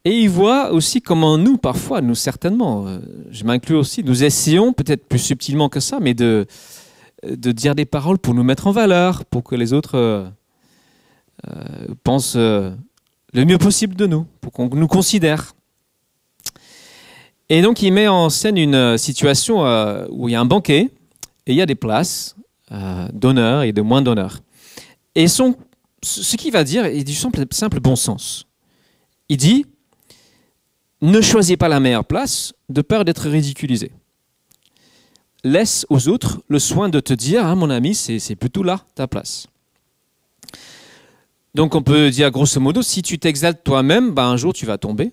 Et 0.04 0.20
il 0.20 0.28
voit 0.28 0.72
aussi 0.72 1.00
comment 1.00 1.38
nous, 1.38 1.56
parfois, 1.56 2.00
nous 2.00 2.14
certainement, 2.14 2.86
euh, 2.86 2.98
je 3.30 3.44
m'inclus 3.44 3.76
aussi, 3.76 4.04
nous 4.04 4.22
essayons, 4.22 4.72
peut-être 4.72 5.06
plus 5.06 5.18
subtilement 5.18 5.68
que 5.68 5.80
ça, 5.80 5.98
mais 6.00 6.12
de, 6.14 6.46
de 7.26 7.52
dire 7.52 7.74
des 7.74 7.86
paroles 7.86 8.18
pour 8.18 8.34
nous 8.34 8.44
mettre 8.44 8.66
en 8.66 8.72
valeur, 8.72 9.24
pour 9.24 9.42
que 9.44 9.54
les 9.54 9.72
autres 9.72 9.96
euh, 9.96 10.28
pensent 12.02 12.36
le 13.34 13.44
mieux 13.44 13.58
possible 13.58 13.96
de 13.96 14.06
nous, 14.06 14.26
pour 14.40 14.52
qu'on 14.52 14.68
nous 14.68 14.86
considère. 14.86 15.54
Et 17.48 17.60
donc 17.60 17.82
il 17.82 17.92
met 17.92 18.08
en 18.08 18.30
scène 18.30 18.56
une 18.56 18.74
euh, 18.74 18.96
situation 18.96 19.66
euh, 19.66 20.06
où 20.10 20.28
il 20.28 20.32
y 20.32 20.34
a 20.34 20.40
un 20.40 20.46
banquet 20.46 20.90
et 21.46 21.52
il 21.52 21.54
y 21.56 21.60
a 21.60 21.66
des 21.66 21.74
places 21.74 22.36
euh, 22.72 23.06
d'honneur 23.12 23.62
et 23.62 23.72
de 23.72 23.82
moins 23.82 24.00
d'honneur. 24.00 24.40
Et 25.14 25.28
son, 25.28 25.54
ce 26.02 26.36
qu'il 26.36 26.52
va 26.52 26.64
dire 26.64 26.86
est 26.86 27.04
du 27.04 27.14
simple, 27.14 27.44
simple 27.50 27.80
bon 27.80 27.96
sens. 27.96 28.46
Il 29.28 29.36
dit, 29.36 29.66
ne 31.10 31.20
choisis 31.20 31.56
pas 31.56 31.68
la 31.68 31.80
meilleure 31.80 32.04
place 32.04 32.52
de 32.68 32.82
peur 32.82 33.04
d'être 33.04 33.28
ridiculisé. 33.28 33.90
Laisse 35.42 35.86
aux 35.90 36.08
autres 36.08 36.42
le 36.48 36.58
soin 36.58 36.88
de 36.88 37.00
te 37.00 37.12
dire, 37.12 37.44
ah, 37.44 37.54
mon 37.54 37.68
ami, 37.70 37.94
c'est 37.94 38.36
plutôt 38.36 38.62
là 38.62 38.80
ta 38.94 39.06
place. 39.06 39.46
Donc 41.54 41.74
on 41.74 41.82
peut 41.82 42.10
dire 42.10 42.30
grosso 42.30 42.58
modo, 42.60 42.82
si 42.82 43.02
tu 43.02 43.18
t'exaltes 43.18 43.62
toi-même, 43.62 44.12
ben, 44.12 44.24
un 44.24 44.36
jour 44.36 44.52
tu 44.52 44.66
vas 44.66 44.78
tomber. 44.78 45.12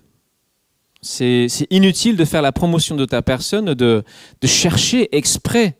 C'est 1.00 1.48
inutile 1.70 2.16
de 2.16 2.24
faire 2.24 2.42
la 2.42 2.52
promotion 2.52 2.94
de 2.96 3.04
ta 3.04 3.22
personne, 3.22 3.74
de, 3.74 4.04
chercher 4.44 5.14
exprès 5.16 5.76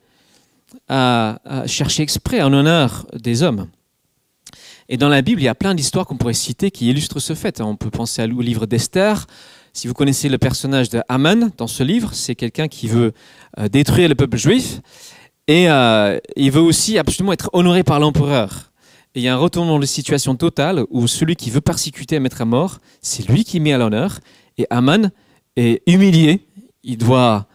à, 0.89 1.39
chercher 1.65 2.03
exprès 2.03 2.41
en 2.41 2.51
honneur 2.51 3.07
des 3.13 3.41
hommes. 3.41 3.67
Et 4.89 4.97
dans 4.97 5.07
la 5.07 5.21
Bible, 5.21 5.41
il 5.41 5.45
y 5.45 5.49
a 5.49 5.55
plein 5.55 5.75
d'histoires 5.75 6.05
qu'on 6.05 6.17
pourrait 6.17 6.33
citer 6.33 6.71
qui 6.71 6.89
illustrent 6.89 7.19
ce 7.19 7.35
fait. 7.35 7.61
On 7.61 7.77
peut 7.77 7.89
penser 7.89 8.21
au 8.23 8.41
livre 8.41 8.65
d'Esther. 8.65 9.27
Si 9.75 9.87
vous 9.87 9.95
connaissez 9.95 10.29
le 10.29 10.37
personnage 10.37 10.89
de 10.89 11.01
Haman 11.09 11.49
dans 11.57 11.65
ce 11.65 11.81
livre, 11.81 12.13
c'est 12.13 12.35
quelqu'un 12.35 12.67
qui 12.67 12.87
veut 12.87 13.11
euh, 13.57 13.67
détruire 13.67 14.07
le 14.07 14.13
peuple 14.13 14.37
juif 14.37 14.81
et 15.47 15.67
euh, 15.67 16.19
il 16.35 16.51
veut 16.51 16.61
aussi 16.61 16.99
absolument 16.99 17.33
être 17.33 17.49
honoré 17.53 17.83
par 17.83 17.99
l'empereur. 17.99 18.71
Et 19.15 19.19
il 19.19 19.23
y 19.23 19.27
a 19.27 19.33
un 19.33 19.37
retournement 19.37 19.79
de 19.79 19.87
situation 19.87 20.35
totale 20.35 20.85
où 20.91 21.07
celui 21.07 21.35
qui 21.35 21.49
veut 21.49 21.59
persécuter 21.59 22.17
et 22.17 22.19
mettre 22.19 22.43
à 22.43 22.45
mort, 22.45 22.77
c'est 23.01 23.27
lui 23.27 23.43
qui 23.43 23.59
met 23.59 23.73
à 23.73 23.79
l'honneur 23.79 24.19
et 24.59 24.67
Haman 24.69 25.09
est 25.55 25.81
humilié. 25.87 26.47
Il 26.83 26.99
doit 26.99 27.47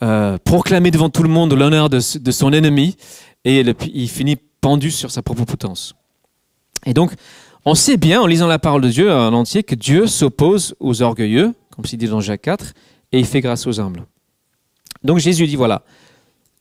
euh, 0.00 0.38
proclamer 0.44 0.92
devant 0.92 1.10
tout 1.10 1.24
le 1.24 1.28
monde 1.28 1.54
l'honneur 1.54 1.90
de, 1.90 1.98
son 1.98 2.52
ennemi 2.52 2.96
et 3.44 3.64
il 3.92 4.08
finit 4.08 4.36
pendu 4.60 4.92
sur 4.92 5.10
sa 5.10 5.22
propre 5.22 5.44
potence. 5.44 5.96
Et 6.86 6.94
donc, 6.94 7.12
on 7.66 7.74
sait 7.74 7.96
bien 7.96 8.20
en 8.20 8.26
lisant 8.26 8.46
la 8.46 8.58
parole 8.58 8.82
de 8.82 8.90
Dieu 8.90 9.10
en 9.10 9.32
entier 9.32 9.62
que 9.62 9.74
Dieu 9.74 10.06
s'oppose 10.06 10.74
aux 10.80 11.00
orgueilleux, 11.00 11.54
comme 11.74 11.84
c'est 11.84 11.96
dit 11.96 12.06
dans 12.06 12.20
Jacques 12.20 12.42
4, 12.42 12.72
et 13.12 13.18
il 13.18 13.26
fait 13.26 13.40
grâce 13.40 13.66
aux 13.66 13.80
humbles. 13.80 14.06
Donc 15.02 15.18
Jésus 15.18 15.46
dit 15.46 15.56
voilà, 15.56 15.82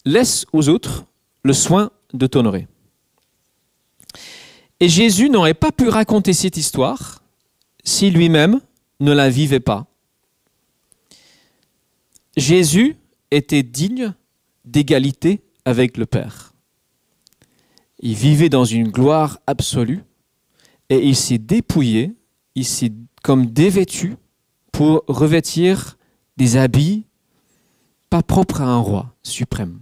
laisse 0.05 0.46
aux 0.53 0.70
autres 0.70 1.05
le 1.43 1.53
soin 1.53 1.91
de 2.13 2.27
t'honorer. 2.27 2.67
Et 4.79 4.89
Jésus 4.89 5.29
n'aurait 5.29 5.53
pas 5.53 5.72
pu 5.72 5.88
raconter 5.88 6.34
cette 6.34 6.58
histoire 6.58 7.24
si 7.84 8.10
lui-même 8.10 8.60
ne 9.00 9.13
la 9.13 9.29
vivait 9.29 9.60
pas. 9.60 9.86
Jésus 12.36 12.98
était 13.32 13.63
digne 13.63 14.13
d'égalité 14.65 15.41
avec 15.65 15.98
le 15.98 16.05
Père. 16.05 16.53
Il 18.00 18.15
vivait 18.15 18.50
dans 18.50 18.65
une 18.65 18.89
gloire 18.89 19.39
absolue 19.48 20.03
et 20.89 20.98
il 20.98 21.15
s'est 21.15 21.38
dépouillé, 21.38 22.15
il 22.55 22.65
s'est 22.65 22.91
comme 23.24 23.46
dévêtu 23.46 24.15
pour 24.74 25.03
revêtir 25.08 25.98
des 26.36 26.58
habits 26.58 27.06
pas 28.10 28.22
propres 28.22 28.62
à 28.62 28.65
un 28.65 28.80
roi 28.80 29.13
suprême. 29.24 29.80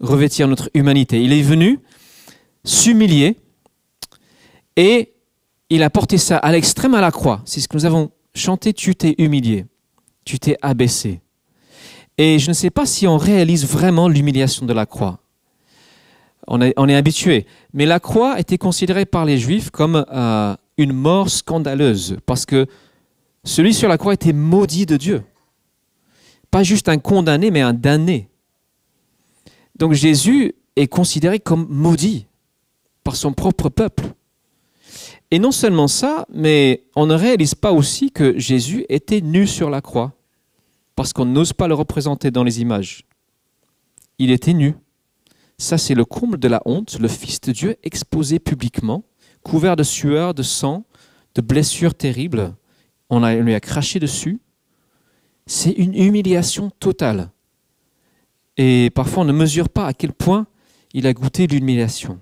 Revêtir 0.00 0.46
notre 0.46 0.70
humanité. 0.74 1.22
Il 1.22 1.32
est 1.32 1.42
venu 1.42 1.80
s'humilier 2.64 3.36
et 4.76 5.14
il 5.70 5.82
a 5.82 5.90
porté 5.90 6.18
ça 6.18 6.36
à 6.36 6.52
l'extrême 6.52 6.94
à 6.94 7.00
la 7.00 7.10
croix. 7.10 7.40
C'est 7.46 7.60
ce 7.60 7.68
que 7.68 7.76
nous 7.76 7.86
avons 7.86 8.10
chanté, 8.34 8.72
tu 8.72 8.94
t'es 8.94 9.14
humilié, 9.18 9.66
tu 10.24 10.38
t'es 10.38 10.56
abaissé. 10.60 11.20
Et 12.16 12.38
je 12.38 12.48
ne 12.48 12.54
sais 12.54 12.70
pas 12.70 12.86
si 12.86 13.06
on 13.06 13.16
réalise 13.16 13.66
vraiment 13.66 14.08
l'humiliation 14.08 14.66
de 14.66 14.72
la 14.72 14.86
croix. 14.86 15.20
On 16.48 16.60
est, 16.60 16.94
habitué. 16.94 17.46
Mais 17.74 17.84
la 17.84 18.00
croix 18.00 18.40
était 18.40 18.56
considérée 18.56 19.04
par 19.04 19.26
les 19.26 19.36
Juifs 19.36 19.70
comme 19.70 20.04
euh, 20.10 20.56
une 20.78 20.92
mort 20.92 21.28
scandaleuse, 21.28 22.16
parce 22.24 22.46
que 22.46 22.66
celui 23.44 23.74
sur 23.74 23.88
la 23.88 23.98
croix 23.98 24.14
était 24.14 24.32
maudit 24.32 24.86
de 24.86 24.96
Dieu. 24.96 25.22
Pas 26.50 26.62
juste 26.62 26.88
un 26.88 26.98
condamné, 26.98 27.50
mais 27.50 27.60
un 27.60 27.74
damné. 27.74 28.28
Donc 29.76 29.92
Jésus 29.92 30.54
est 30.76 30.88
considéré 30.88 31.40
comme 31.40 31.66
maudit 31.68 32.26
par 33.04 33.16
son 33.16 33.32
propre 33.32 33.68
peuple. 33.68 34.04
Et 35.30 35.38
non 35.38 35.52
seulement 35.52 35.88
ça, 35.88 36.26
mais 36.32 36.84
on 36.96 37.06
ne 37.06 37.14
réalise 37.14 37.54
pas 37.54 37.72
aussi 37.72 38.10
que 38.10 38.38
Jésus 38.38 38.86
était 38.88 39.20
nu 39.20 39.46
sur 39.46 39.70
la 39.70 39.80
croix 39.80 40.14
parce 40.96 41.12
qu'on 41.12 41.26
n'ose 41.26 41.52
pas 41.52 41.68
le 41.68 41.74
représenter 41.74 42.30
dans 42.30 42.42
les 42.42 42.60
images. 42.60 43.04
Il 44.18 44.30
était 44.30 44.52
nu. 44.52 44.74
Ça, 45.56 45.78
c'est 45.78 45.94
le 45.94 46.04
comble 46.04 46.38
de 46.38 46.48
la 46.48 46.60
honte, 46.64 46.98
le 46.98 47.08
Fils 47.08 47.40
de 47.40 47.52
Dieu 47.52 47.76
exposé 47.82 48.38
publiquement, 48.38 49.04
couvert 49.44 49.76
de 49.76 49.82
sueur, 49.82 50.34
de 50.34 50.42
sang, 50.42 50.84
de 51.34 51.40
blessures 51.40 51.94
terribles. 51.94 52.54
On, 53.10 53.20
lui 53.26 53.54
a 53.54 53.60
craché 53.60 53.98
dessus. 53.98 54.40
C'est 55.46 55.72
une 55.72 55.94
humiliation 55.94 56.70
totale. 56.78 57.30
Et 58.56 58.90
parfois, 58.90 59.22
on 59.22 59.26
ne 59.26 59.32
mesure 59.32 59.68
pas 59.68 59.86
à 59.86 59.94
quel 59.94 60.12
point 60.12 60.46
il 60.92 61.06
a 61.06 61.12
goûté 61.12 61.46
l'humiliation. 61.46 62.20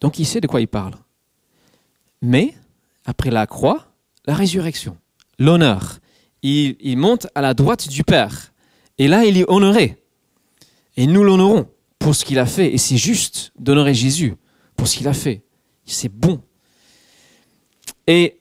Donc, 0.00 0.18
il 0.18 0.26
sait 0.26 0.40
de 0.40 0.46
quoi 0.46 0.60
il 0.60 0.68
parle. 0.68 0.94
Mais, 2.20 2.54
après 3.04 3.30
la 3.30 3.46
croix, 3.46 3.92
la 4.26 4.34
résurrection, 4.34 4.96
l'honneur, 5.38 6.00
il, 6.42 6.96
monte 6.96 7.26
à 7.34 7.40
la 7.40 7.54
droite 7.54 7.88
du 7.88 8.04
Père. 8.04 8.52
Et 8.98 9.08
là, 9.08 9.24
il 9.24 9.36
est 9.38 9.48
honoré. 9.48 10.02
Et 10.96 11.06
nous 11.06 11.24
l'honorons 11.24 11.68
pour 11.98 12.14
ce 12.14 12.24
qu'il 12.24 12.38
a 12.38 12.46
fait. 12.46 12.72
Et 12.72 12.78
c'est 12.78 12.96
juste 12.96 13.52
d'honorer 13.58 13.94
Jésus 13.94 14.34
pour 14.76 14.88
ce 14.88 14.96
qu'il 14.96 15.08
a 15.08 15.14
fait. 15.14 15.42
C'est 15.84 16.12
bon. 16.12 16.40
Et 18.06 18.37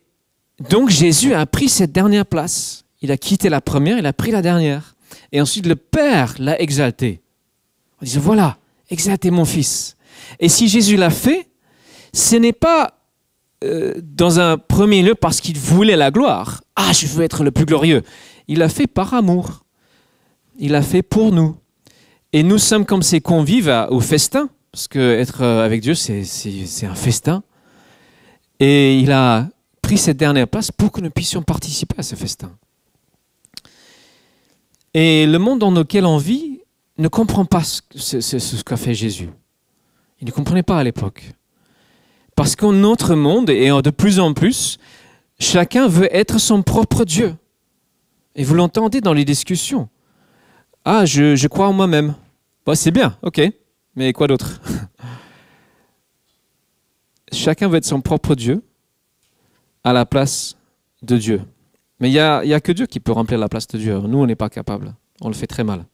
donc 0.59 0.89
Jésus 0.89 1.33
a 1.33 1.45
pris 1.45 1.69
cette 1.69 1.91
dernière 1.91 2.25
place. 2.25 2.85
Il 3.01 3.11
a 3.11 3.17
quitté 3.17 3.49
la 3.49 3.61
première, 3.61 3.99
il 3.99 4.05
a 4.05 4.13
pris 4.13 4.31
la 4.31 4.41
dernière. 4.41 4.95
Et 5.31 5.39
ensuite, 5.39 5.65
le 5.65 5.75
Père 5.75 6.35
l'a 6.39 6.59
exalté. 6.59 7.21
On 8.01 8.05
dit, 8.05 8.17
voilà, 8.17 8.57
exaltez 8.89 9.31
mon 9.31 9.45
Fils. 9.45 9.95
Et 10.39 10.49
si 10.49 10.67
Jésus 10.67 10.97
l'a 10.97 11.09
fait, 11.09 11.47
ce 12.13 12.35
n'est 12.35 12.53
pas 12.53 12.99
euh, 13.63 13.93
dans 14.01 14.39
un 14.39 14.57
premier 14.57 15.01
lieu 15.03 15.15
parce 15.15 15.41
qu'il 15.41 15.57
voulait 15.57 15.95
la 15.95 16.11
gloire. 16.11 16.63
Ah, 16.75 16.91
je 16.93 17.07
veux 17.07 17.23
être 17.23 17.43
le 17.43 17.51
plus 17.51 17.65
glorieux. 17.65 18.03
Il 18.47 18.59
l'a 18.59 18.69
fait 18.69 18.87
par 18.87 19.13
amour. 19.13 19.63
Il 20.57 20.71
l'a 20.71 20.81
fait 20.81 21.03
pour 21.03 21.31
nous. 21.31 21.55
Et 22.33 22.43
nous 22.43 22.57
sommes 22.57 22.85
comme 22.85 23.03
ses 23.03 23.21
convives 23.21 23.73
au 23.89 23.99
festin, 23.99 24.49
parce 24.71 24.87
que 24.87 25.17
être 25.17 25.43
euh, 25.43 25.65
avec 25.65 25.81
Dieu, 25.81 25.93
c'est 25.93 26.85
un 26.85 26.95
festin. 26.95 27.43
Et 28.59 28.99
il 28.99 29.11
a 29.11 29.49
pris 29.87 29.97
cette 29.97 30.17
dernière 30.17 30.49
place 30.49 30.69
pour 30.69 30.91
que 30.91 30.99
nous 30.99 31.09
puissions 31.09 31.41
participer 31.41 31.95
à 31.97 32.03
ce 32.03 32.15
festin. 32.15 32.51
Et 34.93 35.25
le 35.25 35.39
monde 35.39 35.59
dans 35.59 35.71
lequel 35.71 36.05
on 36.05 36.17
vit 36.17 36.59
ne 36.97 37.07
comprend 37.07 37.45
pas 37.45 37.63
ce 37.63 38.63
qu'a 38.63 38.75
fait 38.75 38.93
Jésus. 38.93 39.29
Il 40.19 40.27
ne 40.27 40.31
comprenait 40.31 40.61
pas 40.61 40.77
à 40.77 40.83
l'époque. 40.83 41.31
Parce 42.35 42.57
qu'en 42.57 42.73
notre 42.73 43.15
monde, 43.15 43.49
et 43.49 43.69
de 43.69 43.89
plus 43.89 44.19
en 44.19 44.33
plus, 44.33 44.77
chacun 45.39 45.87
veut 45.87 46.13
être 46.13 46.37
son 46.37 46.63
propre 46.63 47.05
Dieu. 47.05 47.33
Et 48.35 48.43
vous 48.43 48.55
l'entendez 48.55 48.99
dans 48.99 49.13
les 49.13 49.23
discussions. 49.23 49.87
Ah, 50.83 51.05
je, 51.05 51.47
crois 51.47 51.69
en 51.69 51.73
moi-même. 51.73 52.13
c'est 52.73 52.91
bien, 52.91 53.17
ok. 53.21 53.39
Mais 53.95 54.11
quoi 54.11 54.27
d'autre? 54.27 54.59
Chacun 57.31 57.69
veut 57.69 57.77
être 57.77 57.85
son 57.85 58.01
propre 58.01 58.35
Dieu 58.35 58.66
à 59.87 59.93
la 59.93 60.05
place 60.05 60.57
de 61.01 61.15
Dieu. 61.15 61.41
Mais 62.01 62.09
il 62.09 62.11
n'y 62.11 62.19
a, 62.19 62.39
a 62.39 62.59
que 62.59 62.73
Dieu 62.73 62.87
qui 62.87 62.99
peut 62.99 63.13
remplir 63.13 63.39
la 63.39 63.47
place 63.47 63.67
de 63.67 63.77
Dieu. 63.77 63.97
Nous, 63.99 64.17
on 64.17 64.25
n'est 64.25 64.35
pas 64.35 64.49
capable. 64.49 64.93
On 65.21 65.29
le 65.29 65.33
fait 65.33 65.47
très 65.47 65.63
mal. 65.63 65.85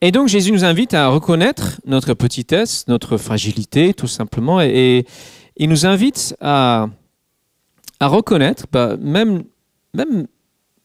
Et 0.00 0.12
donc 0.12 0.28
Jésus 0.28 0.50
nous 0.50 0.64
invite 0.64 0.94
à 0.94 1.08
reconnaître 1.08 1.78
notre 1.84 2.14
petitesse, 2.14 2.88
notre 2.88 3.18
fragilité, 3.18 3.92
tout 3.92 4.06
simplement, 4.06 4.62
et, 4.62 5.06
il 5.58 5.68
nous 5.68 5.86
invite 5.86 6.36
à, 6.40 6.88
reconnaître, 8.00 8.66
bah, 8.72 8.96
même 8.98 9.44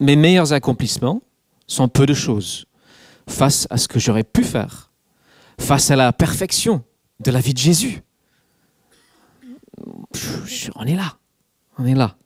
mes 0.00 0.16
meilleurs 0.16 0.52
accomplissements 0.52 1.22
sont 1.66 1.88
peu 1.88 2.06
de 2.06 2.14
choses 2.14 2.66
face 3.26 3.66
à 3.70 3.76
ce 3.76 3.88
que 3.88 3.98
j'aurais 3.98 4.24
pu 4.24 4.44
faire, 4.44 4.90
face 5.58 5.90
à 5.90 5.96
la 5.96 6.12
perfection 6.12 6.84
de 7.20 7.30
la 7.30 7.40
vie 7.40 7.52
de 7.54 7.58
Jésus. 7.58 8.02
On 10.74 10.84
est 10.84 10.96
là, 10.96 11.18
on 11.82 11.86
est 11.86 11.94
là. 11.94 12.16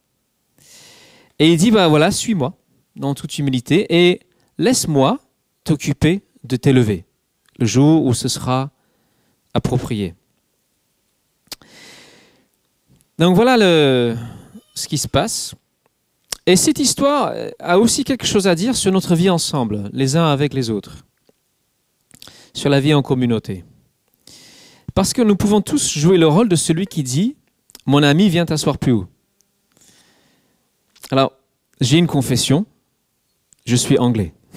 Et 1.39 1.53
il 1.53 1.57
dit, 1.57 1.71
bah 1.71 1.89
voilà, 1.89 2.11
suis-moi 2.11 2.57
dans 2.95 3.15
toute 3.15 3.39
humilité 3.39 3.87
et 3.91 4.21
laisse-moi 4.59 5.19
t'occuper 5.65 6.23
de 6.45 6.57
t'élever, 6.57 7.05
le 7.59 7.67
jour 7.67 8.05
où 8.05 8.15
ce 8.15 8.29
sera 8.29 8.71
approprié. 9.53 10.15
Donc 13.19 13.35
voilà 13.35 13.57
le, 13.57 14.17
ce 14.75 14.87
qui 14.89 14.99
se 14.99 15.09
passe. 15.09 15.55
Et 16.47 16.57
cette 16.57 16.79
histoire 16.79 17.35
a 17.59 17.79
aussi 17.79 18.05
quelque 18.05 18.27
chose 18.27 18.47
à 18.47 18.55
dire 18.55 18.77
sur 18.77 18.93
notre 18.93 19.17
vie 19.17 19.31
ensemble, 19.31 19.91
les 19.93 20.17
uns 20.17 20.27
avec 20.27 20.55
les 20.55 20.71
autres, 20.71 21.05
sur 22.53 22.71
la 22.71 22.81
vie 22.81 22.95
en 22.95 23.03
communauté. 23.03 23.65
Parce 24.95 25.13
que 25.13 25.23
nous 25.23 25.37
pouvons 25.37 25.61
tous 25.61 25.99
jouer 25.99 26.19
le 26.19 26.29
rôle 26.29 26.49
de 26.49 26.57
celui 26.57 26.87
qui 26.87 27.03
dit 27.03 27.37
Mon 27.85 28.03
ami, 28.03 28.29
viens 28.29 28.47
t'asseoir 28.47 28.79
plus 28.79 28.93
haut. 28.93 29.07
Alors, 31.11 31.33
j'ai 31.81 31.99
une 31.99 32.07
confession. 32.07 32.67
Je 33.65 33.77
suis 33.77 33.99
anglais. 33.99 34.33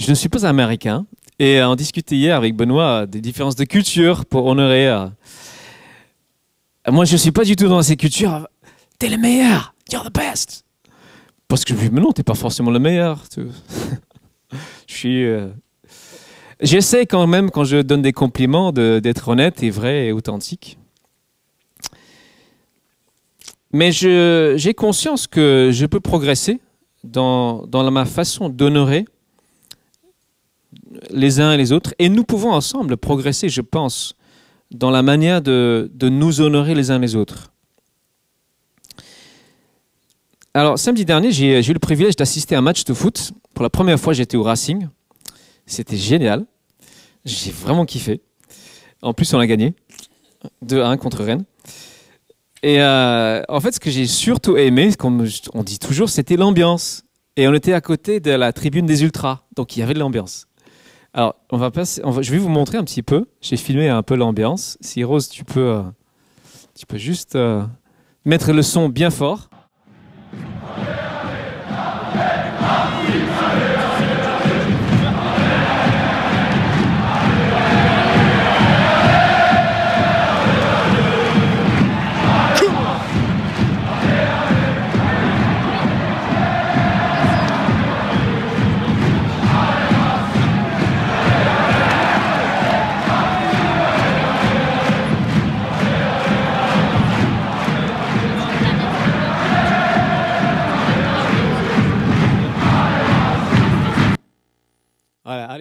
je 0.00 0.10
ne 0.10 0.14
suis 0.14 0.28
pas 0.28 0.46
américain. 0.46 1.06
Et 1.38 1.62
on 1.62 1.74
discutait 1.74 2.16
hier 2.16 2.36
avec 2.36 2.54
Benoît 2.54 3.06
des 3.06 3.20
différences 3.20 3.56
de 3.56 3.64
culture 3.64 4.26
pour 4.26 4.46
honorer. 4.46 4.88
Euh, 4.88 5.06
moi, 6.88 7.04
je 7.04 7.12
ne 7.12 7.18
suis 7.18 7.32
pas 7.32 7.44
du 7.44 7.56
tout 7.56 7.68
dans 7.68 7.82
ces 7.82 7.96
cultures. 7.96 8.46
T'es 8.98 9.08
le 9.08 9.16
meilleur. 9.16 9.74
You're 9.90 10.04
the 10.04 10.14
best. 10.14 10.64
Parce 11.48 11.64
que 11.64 11.74
je 11.74 11.80
dis, 11.80 11.90
mais 11.90 12.00
non, 12.00 12.12
t'es 12.12 12.22
pas 12.22 12.34
forcément 12.34 12.70
le 12.70 12.78
meilleur. 12.78 13.24
je 14.86 14.94
suis. 14.94 15.24
Euh, 15.24 15.48
j'essaie 16.60 17.06
quand 17.06 17.26
même, 17.26 17.50
quand 17.50 17.64
je 17.64 17.78
donne 17.78 18.02
des 18.02 18.12
compliments, 18.12 18.72
d'être 18.72 19.28
honnête 19.28 19.62
et 19.62 19.70
vrai 19.70 20.06
et 20.06 20.12
authentique. 20.12 20.78
Mais 23.72 23.92
j'ai 23.92 24.74
conscience 24.74 25.26
que 25.26 25.70
je 25.72 25.86
peux 25.86 26.00
progresser 26.00 26.60
dans, 27.04 27.66
ma 27.90 28.04
façon 28.04 28.48
d'honorer 28.48 29.04
les 31.10 31.40
uns 31.40 31.52
et 31.52 31.56
les 31.56 31.72
autres. 31.72 31.94
Et 31.98 32.08
nous 32.08 32.24
pouvons 32.24 32.52
ensemble 32.52 32.96
progresser, 32.96 33.48
je 33.48 33.60
pense, 33.60 34.14
dans 34.70 34.90
la 34.90 35.02
manière 35.02 35.40
de, 35.40 35.90
de 35.94 36.08
nous 36.08 36.40
honorer 36.40 36.74
les 36.74 36.90
uns 36.90 36.98
les 36.98 37.14
autres. 37.16 37.52
Alors, 40.52 40.78
samedi 40.80 41.04
dernier, 41.04 41.30
j'ai 41.30 41.60
eu 41.60 41.72
le 41.72 41.78
privilège 41.78 42.16
d'assister 42.16 42.56
à 42.56 42.58
un 42.58 42.62
match 42.62 42.84
de 42.84 42.92
foot. 42.92 43.32
Pour 43.54 43.62
la 43.62 43.70
première 43.70 44.00
fois, 44.00 44.12
j'étais 44.12 44.36
au 44.36 44.42
Racing. 44.42 44.88
C'était 45.64 45.96
génial. 45.96 46.44
J'ai 47.24 47.52
vraiment 47.52 47.84
kiffé. 47.84 48.20
En 49.00 49.14
plus, 49.14 49.32
on 49.32 49.38
a 49.38 49.46
gagné 49.46 49.74
2-1 50.66 50.96
contre 50.98 51.22
Rennes. 51.22 51.44
Et 52.62 52.80
euh, 52.80 53.42
en 53.48 53.60
fait, 53.60 53.72
ce 53.72 53.80
que 53.80 53.90
j'ai 53.90 54.06
surtout 54.06 54.56
aimé, 54.56 54.92
comme 54.98 55.26
on 55.54 55.62
dit 55.62 55.78
toujours, 55.78 56.08
c'était 56.08 56.36
l'ambiance. 56.36 57.04
Et 57.36 57.48
on 57.48 57.54
était 57.54 57.72
à 57.72 57.80
côté 57.80 58.20
de 58.20 58.32
la 58.32 58.52
tribune 58.52 58.86
des 58.86 59.02
ultras, 59.02 59.40
donc 59.56 59.76
il 59.76 59.80
y 59.80 59.82
avait 59.82 59.94
de 59.94 59.98
l'ambiance. 59.98 60.46
Alors, 61.12 61.36
on 61.50 61.56
va 61.56 61.70
passer, 61.70 62.02
je 62.20 62.30
vais 62.30 62.38
vous 62.38 62.48
montrer 62.48 62.78
un 62.78 62.84
petit 62.84 63.02
peu. 63.02 63.26
J'ai 63.40 63.56
filmé 63.56 63.88
un 63.88 64.02
peu 64.02 64.14
l'ambiance. 64.14 64.78
Si 64.80 65.02
Rose, 65.02 65.28
tu 65.28 65.44
peux, 65.44 65.60
euh, 65.60 65.82
tu 66.78 66.86
peux 66.86 66.98
juste 66.98 67.34
euh, 67.34 67.64
mettre 68.24 68.52
le 68.52 68.62
son 68.62 68.88
bien 68.88 69.10
fort. 69.10 69.49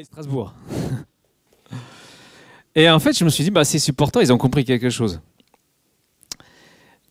Strasbourg. 0.03 0.53
Et 2.75 2.89
en 2.89 2.99
fait, 2.99 3.17
je 3.17 3.25
me 3.25 3.29
suis 3.29 3.43
dit, 3.43 3.51
bah, 3.51 3.65
ces 3.65 3.79
supporters, 3.79 4.21
ils 4.21 4.31
ont 4.31 4.37
compris 4.37 4.63
quelque 4.63 4.89
chose. 4.89 5.19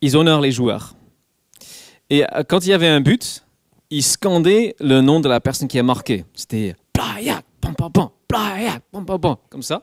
Ils 0.00 0.16
honorent 0.16 0.40
les 0.40 0.52
joueurs. 0.52 0.94
Et 2.10 2.24
euh, 2.24 2.42
quand 2.48 2.64
il 2.64 2.70
y 2.70 2.72
avait 2.72 2.88
un 2.88 3.00
but, 3.00 3.44
ils 3.90 4.02
scandaient 4.02 4.74
le 4.80 5.00
nom 5.00 5.20
de 5.20 5.28
la 5.28 5.40
personne 5.40 5.68
qui 5.68 5.78
a 5.78 5.82
marqué. 5.82 6.24
C'était 6.34 6.74
pam 6.92 7.74
pam 7.74 9.20
pam, 9.20 9.36
comme 9.50 9.62
ça. 9.62 9.82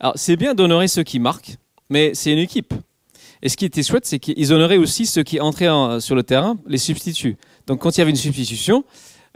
Alors, 0.00 0.14
c'est 0.16 0.36
bien 0.36 0.54
d'honorer 0.54 0.88
ceux 0.88 1.02
qui 1.02 1.18
marquent, 1.18 1.56
mais 1.88 2.14
c'est 2.14 2.32
une 2.32 2.38
équipe. 2.38 2.74
Et 3.42 3.48
ce 3.48 3.56
qui 3.56 3.64
était 3.64 3.82
chouette, 3.82 4.06
c'est 4.06 4.18
qu'ils 4.18 4.52
honoraient 4.52 4.76
aussi 4.76 5.06
ceux 5.06 5.22
qui 5.22 5.40
entraient 5.40 6.00
sur 6.00 6.14
le 6.14 6.22
terrain, 6.22 6.56
les 6.66 6.78
substituts. 6.78 7.36
Donc, 7.66 7.80
quand 7.80 7.96
il 7.96 8.00
y 8.00 8.02
avait 8.02 8.10
une 8.10 8.16
substitution, 8.16 8.84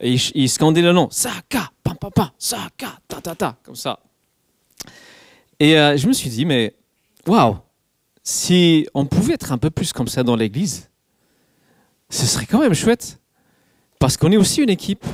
et 0.00 0.16
il, 0.34 0.48
scandait 0.48 0.82
le 0.82 0.92
nom. 0.92 1.08
Saka, 1.10 1.70
pam, 1.82 1.96
pam, 1.96 2.10
pam, 2.10 2.30
Saka, 2.38 2.98
ta, 3.06 3.20
ta, 3.20 3.34
ta, 3.34 3.56
comme 3.62 3.76
ça. 3.76 4.00
Et 5.58 5.78
euh, 5.78 5.96
je 5.96 6.06
me 6.06 6.12
suis 6.12 6.30
dit, 6.30 6.44
mais 6.44 6.74
waouh, 7.26 7.58
si 8.22 8.86
on 8.94 9.04
pouvait 9.06 9.34
être 9.34 9.52
un 9.52 9.58
peu 9.58 9.70
plus 9.70 9.92
comme 9.92 10.08
ça 10.08 10.22
dans 10.22 10.36
l'église, 10.36 10.90
ce 12.08 12.26
serait 12.26 12.46
quand 12.46 12.60
même 12.60 12.74
chouette. 12.74 13.20
Parce 13.98 14.16
qu'on 14.16 14.32
est 14.32 14.38
aussi 14.38 14.62
une 14.62 14.70
équipe. 14.70 15.04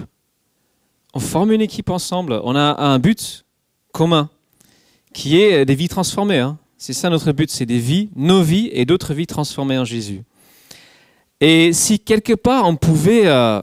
On 1.12 1.18
forme 1.18 1.52
une 1.52 1.60
équipe 1.60 1.90
ensemble. 1.90 2.40
On 2.44 2.54
a 2.54 2.80
un 2.80 2.98
but 2.98 3.44
commun 3.92 4.30
qui 5.12 5.40
est 5.40 5.64
des 5.64 5.74
vies 5.74 5.88
transformées. 5.88 6.38
Hein. 6.38 6.58
C'est 6.78 6.92
ça 6.92 7.10
notre 7.10 7.32
but, 7.32 7.50
c'est 7.50 7.66
des 7.66 7.78
vies, 7.78 8.10
nos 8.14 8.42
vies 8.42 8.68
et 8.72 8.84
d'autres 8.84 9.14
vies 9.14 9.26
transformées 9.26 9.78
en 9.78 9.84
Jésus. 9.84 10.22
Et 11.40 11.72
si 11.72 11.98
quelque 11.98 12.34
part 12.34 12.68
on 12.68 12.76
pouvait 12.76 13.26
euh, 13.26 13.60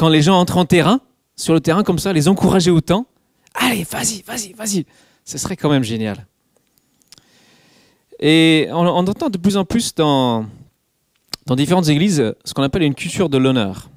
quand 0.00 0.08
les 0.08 0.22
gens 0.22 0.40
entrent 0.40 0.56
en 0.56 0.64
terrain, 0.64 1.02
sur 1.36 1.52
le 1.52 1.60
terrain 1.60 1.82
comme 1.82 1.98
ça, 1.98 2.14
les 2.14 2.26
encourager 2.26 2.70
autant. 2.70 3.04
Allez, 3.52 3.84
vas-y, 3.84 4.22
vas-y, 4.22 4.54
vas-y. 4.54 4.86
Ce 5.26 5.36
serait 5.36 5.56
quand 5.56 5.68
même 5.68 5.84
génial. 5.84 6.26
Et 8.18 8.68
on, 8.70 8.86
entend 8.86 9.28
de 9.28 9.36
plus 9.36 9.58
en 9.58 9.66
plus 9.66 9.94
dans, 9.94 10.46
différentes 11.50 11.88
églises 11.88 12.34
ce 12.46 12.54
qu'on 12.54 12.62
appelle 12.62 12.82
une 12.82 12.94
culture 12.94 13.28
de 13.28 13.36
l'honneur. 13.36 13.90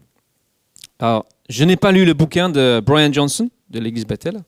Alors, 0.99 1.25
je 1.47 1.63
n'ai 1.63 1.77
pas 1.77 1.93
lu 1.93 2.03
le 2.03 2.13
bouquin 2.13 2.49
de 2.49 2.81
Brian 2.85 3.13
Johnson 3.13 3.49
de 3.69 3.79
l'église 3.79 4.05
Bethel, 4.05 4.43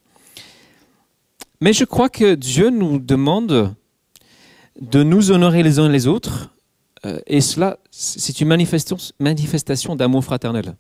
mais 1.62 1.72
je 1.72 1.86
crois 1.86 2.10
que 2.10 2.36
Dieu 2.36 2.70
nous 2.70 3.00
demande 3.00 3.74
de 4.82 5.04
nous 5.04 5.32
honorer 5.32 5.64
les 5.64 5.80
uns 5.80 5.88
les 5.88 6.06
autres, 6.06 6.50
euh, 7.06 7.22
et 7.28 7.40
cela, 7.40 7.80
c'est 7.92 8.42
une 8.42 8.50
manifestation 8.50 9.96
d'amour 9.96 10.22
fraternel. 10.26 10.76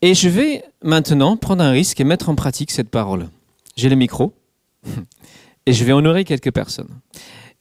Et 0.00 0.14
je 0.14 0.28
vais 0.28 0.64
maintenant 0.82 1.36
prendre 1.36 1.62
un 1.64 1.70
risque 1.70 2.00
et 2.00 2.04
mettre 2.04 2.28
en 2.28 2.36
pratique 2.36 2.70
cette 2.70 2.88
parole. 2.88 3.28
J'ai 3.76 3.88
le 3.88 3.96
micro 3.96 4.32
et 5.66 5.72
je 5.72 5.84
vais 5.84 5.92
honorer 5.92 6.24
quelques 6.24 6.52
personnes. 6.52 7.00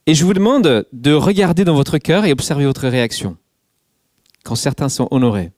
Et 0.06 0.14
je 0.14 0.24
vous 0.24 0.34
demande 0.34 0.86
de 0.94 1.14
regarder 1.14 1.66
dans 1.66 1.74
votre 1.74 1.98
cœur 1.98 2.26
et 2.26 2.32
observer 2.32 2.66
votre 2.66 2.88
réaction 2.88 3.38
quand 4.44 4.56
certains 4.56 4.88
sont 4.88 5.08
honorés. 5.12 5.52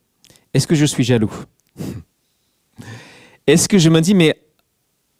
Est-ce 0.53 0.65
que 0.65 0.73
je 0.73 0.85
suis 0.85 1.03
jaloux? 1.03 1.31
Est-ce 3.47 3.67
que 3.67 3.77
je 3.77 3.89
me 3.89 3.99
dis, 3.99 4.15
mais 4.15 4.41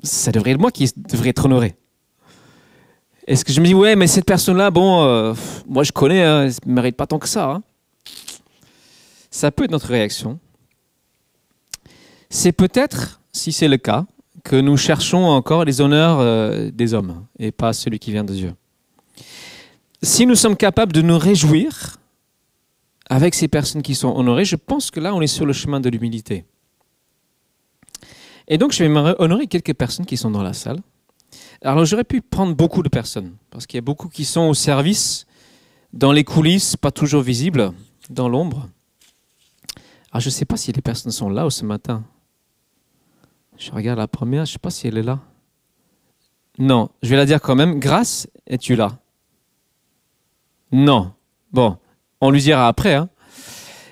ça 0.01 0.31
devrait 0.31 0.51
être 0.51 0.59
moi 0.59 0.71
qui 0.71 0.89
devrais 0.95 1.29
être 1.29 1.45
honoré? 1.45 1.75
Est-ce 3.27 3.45
que 3.45 3.51
je 3.53 3.61
me 3.61 3.65
dis, 3.65 3.75
ouais, 3.75 3.95
mais 3.95 4.07
cette 4.07 4.25
personne-là, 4.25 4.71
bon, 4.71 5.03
euh, 5.03 5.33
moi 5.67 5.83
je 5.83 5.91
connais, 5.91 6.23
hein, 6.23 6.45
elle 6.45 6.53
ne 6.65 6.73
mérite 6.73 6.95
pas 6.95 7.05
tant 7.05 7.19
que 7.19 7.27
ça. 7.27 7.51
Hein. 7.51 7.63
Ça 9.29 9.51
peut 9.51 9.65
être 9.65 9.71
notre 9.71 9.89
réaction. 9.89 10.39
C'est 12.29 12.51
peut-être, 12.51 13.21
si 13.31 13.51
c'est 13.51 13.67
le 13.67 13.77
cas, 13.77 14.05
que 14.43 14.55
nous 14.55 14.77
cherchons 14.77 15.25
encore 15.25 15.65
les 15.65 15.81
honneurs 15.81 16.19
euh, 16.19 16.69
des 16.71 16.93
hommes 16.93 17.25
et 17.39 17.51
pas 17.51 17.73
celui 17.73 17.99
qui 17.99 18.11
vient 18.11 18.23
de 18.23 18.33
Dieu. 18.33 18.53
Si 20.01 20.25
nous 20.25 20.35
sommes 20.35 20.55
capables 20.55 20.93
de 20.93 21.01
nous 21.01 21.17
réjouir 21.17 21.97
avec 23.09 23.33
ces 23.33 23.47
personnes 23.47 23.81
qui 23.81 23.95
sont 23.95 24.15
honorées, 24.15 24.45
je 24.45 24.55
pense 24.55 24.91
que 24.91 24.99
là, 24.99 25.13
on 25.13 25.21
est 25.21 25.27
sur 25.27 25.45
le 25.45 25.53
chemin 25.53 25.79
de 25.79 25.89
l'humilité. 25.89 26.45
Et 28.47 28.57
donc, 28.57 28.71
je 28.71 28.83
vais 28.83 29.15
honorer 29.19 29.47
quelques 29.47 29.73
personnes 29.73 30.05
qui 30.05 30.15
sont 30.15 30.31
dans 30.31 30.43
la 30.43 30.53
salle. 30.53 30.79
Alors, 31.61 31.85
j'aurais 31.85 32.03
pu 32.03 32.21
prendre 32.21 32.55
beaucoup 32.55 32.83
de 32.83 32.89
personnes, 32.89 33.35
parce 33.51 33.67
qu'il 33.67 33.77
y 33.77 33.79
a 33.79 33.81
beaucoup 33.81 34.07
qui 34.07 34.25
sont 34.25 34.47
au 34.47 34.53
service, 34.53 35.25
dans 35.91 36.11
les 36.11 36.23
coulisses, 36.23 36.75
pas 36.77 36.91
toujours 36.91 37.21
visibles, 37.21 37.73
dans 38.09 38.29
l'ombre. 38.29 38.69
Alors, 40.11 40.21
je 40.21 40.27
ne 40.27 40.31
sais 40.31 40.45
pas 40.45 40.57
si 40.57 40.71
les 40.71 40.81
personnes 40.81 41.11
sont 41.11 41.29
là 41.29 41.49
ce 41.49 41.65
matin. 41.65 42.03
Je 43.59 43.71
regarde 43.71 43.99
la 43.99 44.07
première, 44.07 44.45
je 44.45 44.51
ne 44.51 44.53
sais 44.53 44.59
pas 44.59 44.69
si 44.69 44.87
elle 44.87 44.97
est 44.97 45.03
là. 45.03 45.19
Non, 46.57 46.89
je 47.03 47.09
vais 47.09 47.17
la 47.17 47.25
dire 47.25 47.41
quand 47.41 47.55
même. 47.55 47.77
Grâce, 47.77 48.27
es-tu 48.47 48.77
là? 48.77 48.99
Non. 50.71 51.11
Bon, 51.51 51.75
on 52.21 52.31
lui 52.31 52.41
dira 52.41 52.69
après. 52.69 52.95
Hein. 52.95 53.09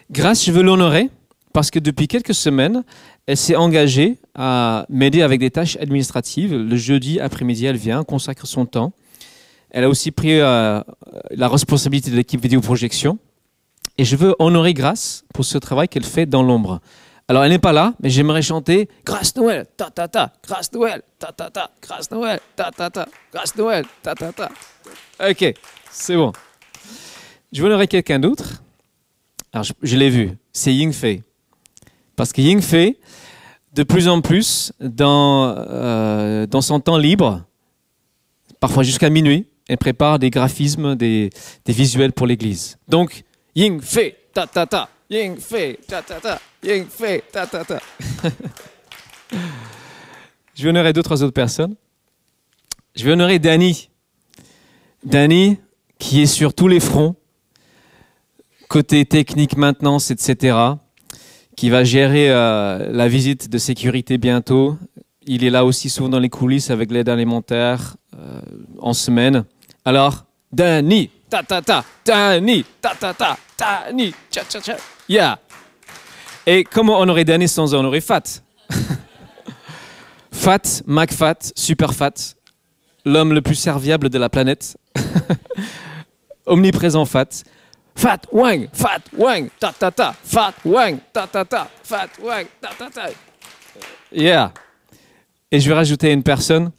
Grâce, 0.09 0.45
je 0.45 0.53
veux 0.53 0.63
l'honorer 0.63 1.09
parce 1.51 1.69
que 1.69 1.79
depuis 1.79 2.07
quelques 2.07 2.33
semaines, 2.33 2.85
elle 3.25 3.35
s'est 3.35 3.57
engagée 3.57 4.19
à 4.35 4.85
m'aider 4.87 5.21
avec 5.21 5.41
des 5.41 5.51
tâches 5.51 5.75
administratives. 5.81 6.55
Le 6.55 6.75
jeudi 6.77 7.19
après-midi, 7.19 7.65
elle 7.65 7.75
vient, 7.75 8.05
consacre 8.05 8.47
son 8.47 8.65
temps. 8.65 8.93
Elle 9.69 9.83
a 9.83 9.89
aussi 9.89 10.11
pris 10.11 10.39
euh, 10.39 10.81
la 11.31 11.49
responsabilité 11.49 12.09
de 12.09 12.15
l'équipe 12.15 12.41
vidéoprojection. 12.41 13.19
Et 13.97 14.05
je 14.05 14.15
veux 14.15 14.33
honorer 14.39 14.73
Grâce 14.73 15.25
pour 15.33 15.43
ce 15.43 15.57
travail 15.57 15.89
qu'elle 15.89 16.05
fait 16.05 16.25
dans 16.25 16.43
l'ombre 16.43 16.79
Alors 17.29 17.43
elle 17.43 17.51
n'est 17.51 17.59
pas 17.59 17.73
là, 17.73 17.93
mais 18.01 18.09
j'aimerais 18.09 18.41
chanter 18.41 18.87
Grâce 19.05 19.35
Noël, 19.35 19.65
ta 19.75 19.89
ta 19.89 20.07
ta, 20.07 20.31
grâce 20.45 20.71
Noël, 20.71 21.01
ta 21.19 21.33
ta 21.33 21.49
ta, 21.49 21.69
grâce 21.81 22.09
Noël, 22.09 22.39
ta 22.55 22.71
ta 22.71 22.89
ta, 22.89 23.07
grâce 23.33 23.55
Noël, 23.57 23.85
ta 24.01 24.15
ta 24.15 24.31
ta. 24.31 24.49
Ok, 25.29 25.53
c'est 25.91 26.15
bon. 26.15 26.31
Je 27.51 27.63
honorer 27.63 27.87
quelqu'un 27.87 28.19
d'autre. 28.19 28.63
Alors 29.51 29.65
je, 29.65 29.73
je 29.81 29.97
l'ai 29.97 30.09
vu, 30.09 30.37
c'est 30.53 30.73
Ying 30.73 30.93
Fei. 30.93 31.23
Parce 32.15 32.31
que 32.31 32.41
Ying 32.41 32.61
Fei, 32.61 32.97
de 33.73 33.83
plus 33.83 34.07
en 34.07 34.21
plus, 34.21 34.71
dans, 34.79 35.53
euh, 35.57 36.47
dans 36.47 36.61
son 36.61 36.79
temps 36.79 36.97
libre, 36.97 37.43
parfois 38.61 38.83
jusqu'à 38.83 39.09
minuit, 39.09 39.47
elle 39.67 39.77
prépare 39.77 40.17
des 40.17 40.29
graphismes, 40.29 40.95
des, 40.95 41.29
des 41.65 41.73
visuels 41.73 42.13
pour 42.13 42.25
l'église. 42.25 42.77
Donc, 42.87 43.23
Ying 43.53 43.81
Fei, 43.81 44.15
ta 44.33 44.47
ta 44.47 44.65
ta, 44.65 44.89
Ying 45.09 45.37
Fei, 45.37 45.77
ta 45.87 46.01
ta 46.01 46.19
ta, 46.19 46.39
Ying 46.61 46.85
Fei, 46.89 47.21
ta 47.31 47.47
ta 47.47 47.63
ta. 47.63 47.79
Je 50.53 50.63
vais 50.63 50.69
honorer 50.69 50.91
deux, 50.91 51.03
trois 51.03 51.23
autres 51.23 51.33
personnes. 51.33 51.75
Je 52.93 53.05
vais 53.05 53.11
honorer 53.11 53.39
Danny. 53.39 53.89
Danny, 55.05 55.59
qui 55.97 56.21
est 56.21 56.25
sur 56.25 56.53
tous 56.53 56.67
les 56.67 56.81
fronts, 56.81 57.15
côté 58.67 59.05
technique, 59.05 59.55
maintenance, 59.55 60.11
etc., 60.11 60.57
qui 61.55 61.69
va 61.69 61.85
gérer 61.85 62.29
euh, 62.29 62.91
la 62.91 63.07
visite 63.07 63.49
de 63.49 63.57
sécurité 63.57 64.17
bientôt. 64.17 64.77
Il 65.25 65.45
est 65.45 65.49
là 65.49 65.63
aussi 65.63 65.89
souvent 65.89 66.09
dans 66.09 66.19
les 66.19 66.29
coulisses 66.29 66.69
avec 66.69 66.91
l'aide 66.91 67.07
alimentaire 67.07 67.95
euh, 68.17 68.41
en 68.79 68.93
semaine. 68.93 69.45
Alors, 69.85 70.25
Danny, 70.51 71.09
ta 71.29 71.43
ta 71.43 71.61
ta, 71.61 71.85
Danny, 72.05 72.65
ta 72.81 72.93
ta 72.93 73.13
ta, 73.13 73.37
Danny, 73.57 74.13
cha 74.29 74.43
cha 74.49 74.61
cha, 74.61 74.77
yeah. 75.07 75.39
Et 76.45 76.63
comment 76.63 76.99
honorer 76.99 77.25
Danny 77.25 77.47
sans 77.47 77.73
honorer 77.73 78.01
Fat 78.01 78.43
Fat, 80.31 80.83
McFat, 80.85 81.51
Super 81.55 81.93
Fat, 81.93 82.35
l'homme 83.05 83.33
le 83.33 83.41
plus 83.41 83.55
serviable 83.55 84.09
de 84.09 84.17
la 84.17 84.29
planète, 84.29 84.77
omniprésent 86.45 87.05
Fat. 87.05 87.43
Fat 87.95 88.21
Wang, 88.31 88.69
Fat 88.71 89.01
Wang, 89.17 89.49
ta 89.59 89.73
ta 89.73 89.89
ta, 89.89 90.15
Fat 90.23 90.53
Wang, 90.63 90.99
ta 91.11 91.25
ta 91.25 91.43
ta, 91.43 91.67
Fat 91.83 92.09
Wang, 92.21 92.45
ta 92.61 92.69
ta 92.77 92.89
ta. 92.89 93.09
Yeah. 94.11 94.53
Et 95.51 95.59
je 95.59 95.67
vais 95.67 95.73
rajouter 95.73 96.11
une 96.11 96.23
personne 96.23 96.71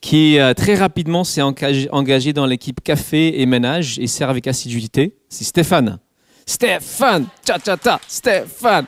qui 0.00 0.38
euh, 0.38 0.54
très 0.54 0.74
rapidement 0.74 1.24
s'est 1.24 1.42
engagé, 1.42 1.88
engagé 1.90 2.32
dans 2.32 2.46
l'équipe 2.46 2.80
café 2.80 3.40
et 3.40 3.46
ménage 3.46 3.98
et 3.98 4.06
sert 4.06 4.30
avec 4.30 4.46
assiduité. 4.46 5.16
C'est 5.28 5.44
Stéphane. 5.44 5.98
Stéphane, 6.46 7.26
cha 7.46 7.58
cha 7.58 7.76
cha, 7.82 8.00
Stéphane, 8.06 8.86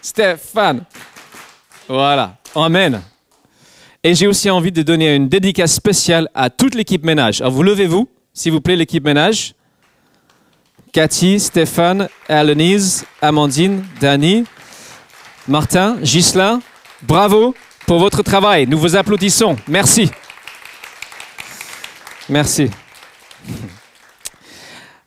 Stéphane. 0.00 0.84
Voilà. 1.88 2.36
Amen. 2.54 3.02
Et 4.02 4.14
j'ai 4.14 4.26
aussi 4.26 4.48
envie 4.48 4.72
de 4.72 4.82
donner 4.82 5.14
une 5.14 5.28
dédicace 5.28 5.74
spéciale 5.74 6.28
à 6.34 6.50
toute 6.50 6.74
l'équipe 6.74 7.04
ménage. 7.04 7.40
Alors 7.40 7.52
vous 7.52 7.62
levez-vous, 7.62 8.08
s'il 8.32 8.52
vous 8.52 8.60
plaît, 8.60 8.76
l'équipe 8.76 9.04
ménage. 9.04 9.54
Cathy, 10.92 11.40
Stéphane, 11.40 12.08
Alanise, 12.28 13.04
Amandine, 13.20 13.84
Dani, 14.00 14.44
Martin, 15.46 15.96
Ghislain, 16.02 16.60
bravo 17.02 17.54
pour 17.86 17.98
votre 17.98 18.22
travail. 18.22 18.66
Nous 18.66 18.78
vous 18.78 18.96
applaudissons. 18.96 19.56
Merci. 19.66 20.10
Merci. 22.28 22.70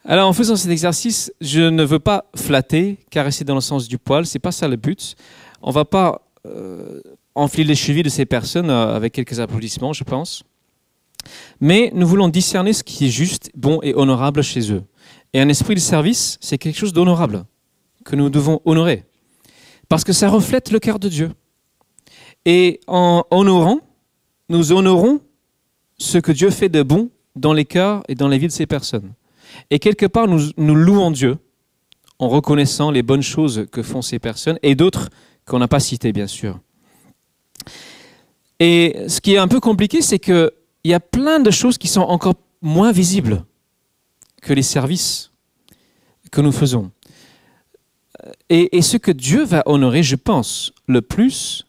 Alors, 0.04 0.28
en 0.28 0.34
faisant 0.34 0.56
cet 0.56 0.72
exercice, 0.72 1.32
je 1.42 1.62
ne 1.62 1.84
veux 1.84 2.00
pas 2.00 2.26
flatter, 2.36 2.98
caresser 3.12 3.44
dans 3.44 3.56
le 3.56 3.62
sens 3.62 3.88
du 3.88 4.00
poil. 4.00 4.26
C'est 4.26 4.40
pas 4.40 4.52
ça 4.52 4.68
le 4.68 4.76
but. 4.76 5.16
On 5.62 5.70
va 5.70 5.86
pas 5.86 6.28
euh, 6.48 7.02
enfiler 7.36 7.66
les 7.66 7.76
chevilles 7.76 8.04
de 8.04 8.10
ces 8.10 8.26
personnes 8.26 8.72
euh, 8.72 8.96
avec 8.96 9.14
quelques 9.14 9.40
applaudissements, 9.40 9.94
je 9.94 10.04
pense. 10.04 10.44
Mais 11.60 11.92
nous 11.94 12.08
voulons 12.08 12.30
discerner 12.30 12.74
ce 12.74 12.84
qui 12.84 13.06
est 13.06 13.12
juste, 13.12 13.52
bon 13.56 13.80
et 13.84 13.94
honorable 13.94 14.42
chez 14.42 14.72
eux. 14.72 14.82
Et 15.34 15.40
un 15.40 15.50
esprit 15.50 15.76
de 15.76 15.80
service, 15.80 16.40
c'est 16.42 16.58
quelque 16.58 16.78
chose 16.78 16.94
d'honorable, 16.94 17.46
que 18.04 18.16
nous 18.16 18.32
devons 18.32 18.60
honorer. 18.66 19.06
Parce 19.88 20.04
que 20.04 20.14
ça 20.14 20.30
reflète 20.30 20.72
le 20.72 20.80
cœur 20.80 20.98
de 20.98 21.10
Dieu. 21.10 21.32
Et 22.46 22.80
en 22.88 23.24
honorant, 23.30 23.82
nous 24.50 24.72
honorons 24.72 25.22
ce 26.00 26.18
que 26.18 26.32
Dieu 26.32 26.50
fait 26.50 26.70
de 26.70 26.82
bon 26.82 27.12
dans 27.36 27.54
les 27.54 27.66
cœurs 27.66 28.04
et 28.08 28.16
dans 28.16 28.28
les 28.28 28.40
vies 28.40 28.48
de 28.48 28.52
ces 28.52 28.66
personnes. 28.66 29.14
Et 29.70 29.80
quelque 29.80 30.06
part, 30.06 30.28
nous, 30.28 30.76
louons 30.76 31.12
Dieu 31.12 31.38
en 32.20 32.30
reconnaissant 32.30 32.92
les 32.92 33.04
bonnes 33.04 33.24
choses 33.24 33.66
que 33.72 33.82
font 33.82 34.02
ces 34.02 34.20
personnes 34.20 34.60
et 34.64 34.76
d'autres 34.76 35.10
qu'on 35.46 35.60
n'a 35.60 35.68
pas 35.68 35.80
citées, 35.80 36.14
bien 36.14 36.28
sûr. 36.28 36.60
Et 38.60 38.96
ce 39.08 39.22
qui 39.22 39.34
est 39.34 39.38
un 39.38 39.48
peu 39.48 39.60
compliqué, 39.60 40.02
c'est 40.02 40.20
qu'il 40.20 40.52
y 40.84 40.94
a 40.94 41.00
plein 41.00 41.40
de 41.40 41.50
choses 41.50 41.78
qui 41.78 41.88
sont 41.88 42.02
encore 42.02 42.36
moins 42.62 42.92
visibles 42.92 43.44
que 44.42 44.54
les 44.54 44.62
services 44.62 45.32
que 46.32 46.42
nous 46.42 46.52
faisons. 46.52 46.92
Et, 48.50 48.78
et, 48.78 48.82
ce 48.82 48.98
que 48.98 49.12
Dieu 49.12 49.44
va 49.44 49.64
honorer, 49.66 50.04
je 50.04 50.16
pense, 50.16 50.74
le 50.88 51.02
plus, 51.02 51.66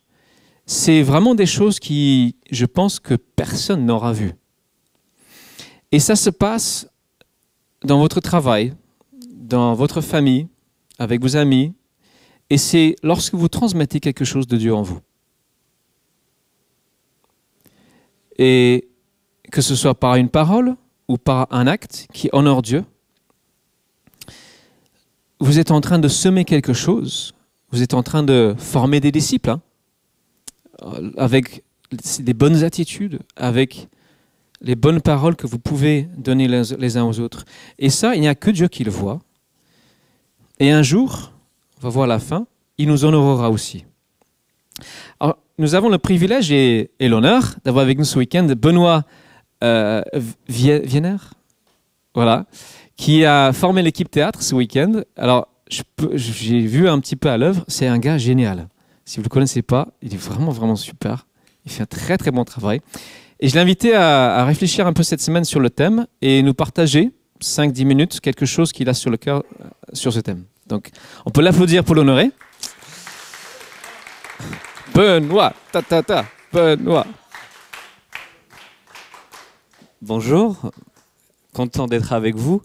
c'est 0.67 1.03
vraiment 1.03 1.35
des 1.35 1.47
choses 1.47 1.81
qui, 1.81 2.37
je 2.51 2.67
pense, 2.67 3.01
que 3.01 3.15
personne 3.15 3.87
n'aura 3.87 4.13
vues. 4.13 4.35
Et 5.93 5.99
ça 5.99 6.17
se 6.17 6.31
passe 6.31 6.89
dans 7.85 7.99
votre 7.99 8.21
travail, 8.21 8.75
dans 9.31 9.75
votre 9.75 10.01
famille, 10.01 10.49
avec 10.99 11.21
vos 11.21 11.37
amis, 11.37 11.75
et 12.51 12.59
c'est 12.59 12.97
lorsque 13.03 13.35
vous 13.35 13.49
transmettez 13.49 14.01
quelque 14.01 14.25
chose 14.25 14.47
de 14.47 14.57
Dieu 14.57 14.75
en 14.75 14.83
vous. 14.83 15.01
Et 18.39 18.89
que 19.51 19.61
ce 19.61 19.75
soit 19.75 19.95
par 19.95 20.17
une 20.17 20.29
parole 20.29 20.77
ou 21.09 21.19
par 21.19 21.47
un 21.51 21.67
acte 21.67 22.07
qui 22.13 22.29
honore 22.33 22.63
Dieu, 22.63 22.85
vous 25.41 25.59
êtes 25.59 25.71
en 25.71 25.81
train 25.81 25.99
de 25.99 26.09
semer 26.09 26.45
quelque 26.45 26.73
chose, 26.73 27.35
vous 27.71 27.83
êtes 27.83 27.95
en 27.95 28.03
train 28.03 28.23
de 28.23 28.55
former 28.59 29.01
des 29.01 29.11
disciples, 29.11 29.51
hein, 29.51 29.61
avec 31.17 31.65
des 32.21 32.35
bonnes 32.35 32.65
attitudes, 32.65 33.21
avec 33.37 33.89
les 34.63 34.77
bonnes 34.77 35.01
paroles 35.01 35.37
que 35.37 35.47
vous 35.47 35.59
pouvez 35.59 36.09
donner 36.17 36.49
les 36.49 36.97
uns 36.97 37.05
aux 37.05 37.21
autres. 37.21 37.45
Et 37.79 37.91
ça, 37.91 38.15
il 38.15 38.21
n'y 38.21 38.29
a 38.29 38.35
que 38.35 38.51
Dieu 38.51 38.69
qui 38.69 38.85
le 38.85 38.91
voit. 38.91 39.21
Et 40.61 40.71
un 40.71 40.83
jour, 40.83 41.33
on 41.79 41.83
va 41.83 41.89
voir 41.89 42.07
la 42.07 42.21
fin, 42.21 42.47
il 42.79 42.89
nous 42.89 43.05
honorera 43.05 43.51
aussi. 43.51 43.85
Alors, 45.19 45.39
nous 45.59 45.75
avons 45.75 45.89
le 45.89 45.99
privilège 45.99 46.53
et, 46.53 46.91
l'honneur 47.01 47.57
d'avoir 47.65 47.83
avec 47.83 47.99
nous 47.99 48.05
ce 48.05 48.19
week-end 48.19 48.47
Benoît 48.57 49.05
euh, 49.65 50.03
Vienner, 50.49 51.17
voilà, 52.15 52.47
qui 52.97 53.25
a 53.25 53.53
formé 53.53 53.83
l'équipe 53.83 54.11
théâtre 54.11 54.43
ce 54.43 54.55
week-end. 54.55 55.03
Alors, 55.17 55.49
j'ai 56.15 56.61
vu 56.61 56.89
un 56.89 57.01
petit 57.01 57.17
peu 57.17 57.31
à 57.31 57.39
l'œuvre, 57.39 57.65
c'est 57.67 57.87
un 57.87 57.99
gars 57.99 58.19
génial. 58.19 58.69
Si 59.05 59.17
vous 59.17 59.23
ne 59.23 59.25
le 59.25 59.31
connaissez 59.31 59.63
pas, 59.63 59.89
il 60.03 60.15
est 60.15 60.23
vraiment, 60.23 60.53
vraiment 60.53 60.77
super. 60.77 61.27
Il 61.65 61.73
fait 61.73 61.83
un 61.83 61.87
très, 61.87 62.17
très 62.19 62.31
bon 62.31 62.45
travail. 62.45 62.81
Et 63.45 63.49
je 63.49 63.55
l'ai 63.55 63.61
invité 63.61 63.93
à, 63.97 64.45
réfléchir 64.45 64.87
un 64.87 64.93
peu 64.93 65.03
cette 65.03 65.21
semaine 65.21 65.45
sur 65.45 65.59
le 65.59 65.69
thème 65.69 66.07
et 66.21 66.45
nous 66.45 66.55
partager 66.55 67.11
5-10 67.43 67.85
minutes 67.85 68.21
quelque 68.21 68.47
chose 68.47 68.71
qu'il 68.71 68.89
a 68.89 68.95
sur 68.95 69.11
le 69.11 69.17
cœur 69.17 69.43
euh, 69.61 69.65
sur 69.95 70.13
ce 70.13 70.21
thème. 70.21 70.45
Donc, 70.69 70.91
on 71.27 71.31
peut 71.31 71.41
l'applaudir 71.41 71.83
pour 71.83 71.97
l'honorer. 71.97 72.31
Benoît, 74.95 75.55
ta 75.73 75.83
ta 75.83 76.05
ta, 76.05 76.25
Benoît. 76.53 77.05
Bonjour, 80.01 80.71
content 81.53 81.89
d'être 81.89 82.13
avec 82.13 82.37
vous. 82.37 82.63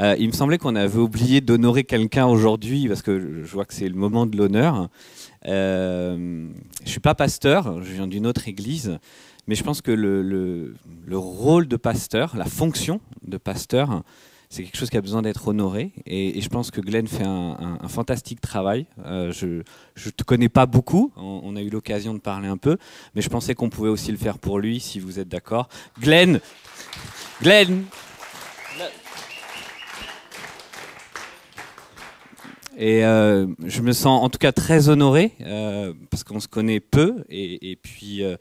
Euh, 0.00 0.16
il 0.18 0.28
me 0.28 0.32
semblait 0.32 0.56
qu'on 0.56 0.74
avait 0.74 0.98
oublié 0.98 1.42
d'honorer 1.42 1.84
quelqu'un 1.84 2.26
aujourd'hui 2.26 2.88
parce 2.88 3.02
que 3.02 3.42
je 3.44 3.52
vois 3.52 3.66
que 3.66 3.74
c'est 3.74 3.88
le 3.90 3.94
moment 3.94 4.24
de 4.24 4.38
l'honneur. 4.38 4.88
Euh, 5.46 6.48
je 6.84 6.90
suis 6.90 7.00
pas 7.00 7.14
pasteur, 7.14 7.82
je 7.82 7.92
viens 7.92 8.06
d'une 8.06 8.26
autre 8.26 8.48
église, 8.48 8.98
mais 9.46 9.54
je 9.54 9.62
pense 9.62 9.82
que 9.82 9.90
le, 9.90 10.22
le, 10.22 10.74
le, 11.06 11.18
rôle 11.18 11.68
de 11.68 11.76
pasteur, 11.76 12.36
la 12.36 12.44
fonction 12.44 13.00
de 13.26 13.36
pasteur, 13.36 14.02
c'est 14.48 14.62
quelque 14.62 14.76
chose 14.76 14.90
qui 14.90 14.96
a 14.96 15.00
besoin 15.00 15.22
d'être 15.22 15.48
honoré. 15.48 15.92
Et, 16.06 16.40
je 16.40 16.48
pense 16.48 16.70
que 16.70 16.80
Glenn 16.80 17.06
fait 17.06 17.24
un, 17.24 17.78
fantastique 17.88 18.40
travail. 18.40 18.86
Euh, 19.04 19.32
je 19.32 19.46
ne 19.46 20.10
te 20.10 20.24
connais 20.24 20.48
pas 20.48 20.66
beaucoup, 20.66 21.12
on, 21.16 21.40
on 21.44 21.56
a 21.56 21.62
eu 21.62 21.70
l'occasion 21.70 22.14
de 22.14 22.20
parler 22.20 22.48
un 22.48 22.56
peu, 22.56 22.78
mais 23.14 23.22
je 23.22 23.28
pensais 23.28 23.54
qu'on 23.54 23.70
pouvait 23.70 23.90
aussi 23.90 24.10
le 24.10 24.18
faire 24.18 24.38
pour 24.38 24.58
lui, 24.58 24.80
si 24.80 25.00
vous 25.00 25.18
êtes 25.18 25.28
d'accord. 25.28 25.68
Glenn, 26.00 26.40
Glenn. 27.42 27.84
Et 32.76 33.04
euh, 33.04 33.46
je 33.64 33.82
me 33.82 33.92
sens 33.92 34.22
en 34.22 34.28
tout 34.28 34.38
cas 34.38 34.52
très 34.52 34.88
honoré 34.88 35.32
euh, 35.42 35.92
parce 36.10 36.24
qu'on 36.24 36.40
se 36.40 36.48
connaît 36.48 36.80
peu 36.80 37.24
et, 37.28 37.70
et 37.70 37.76
puis 37.76 38.24
euh, 38.24 38.36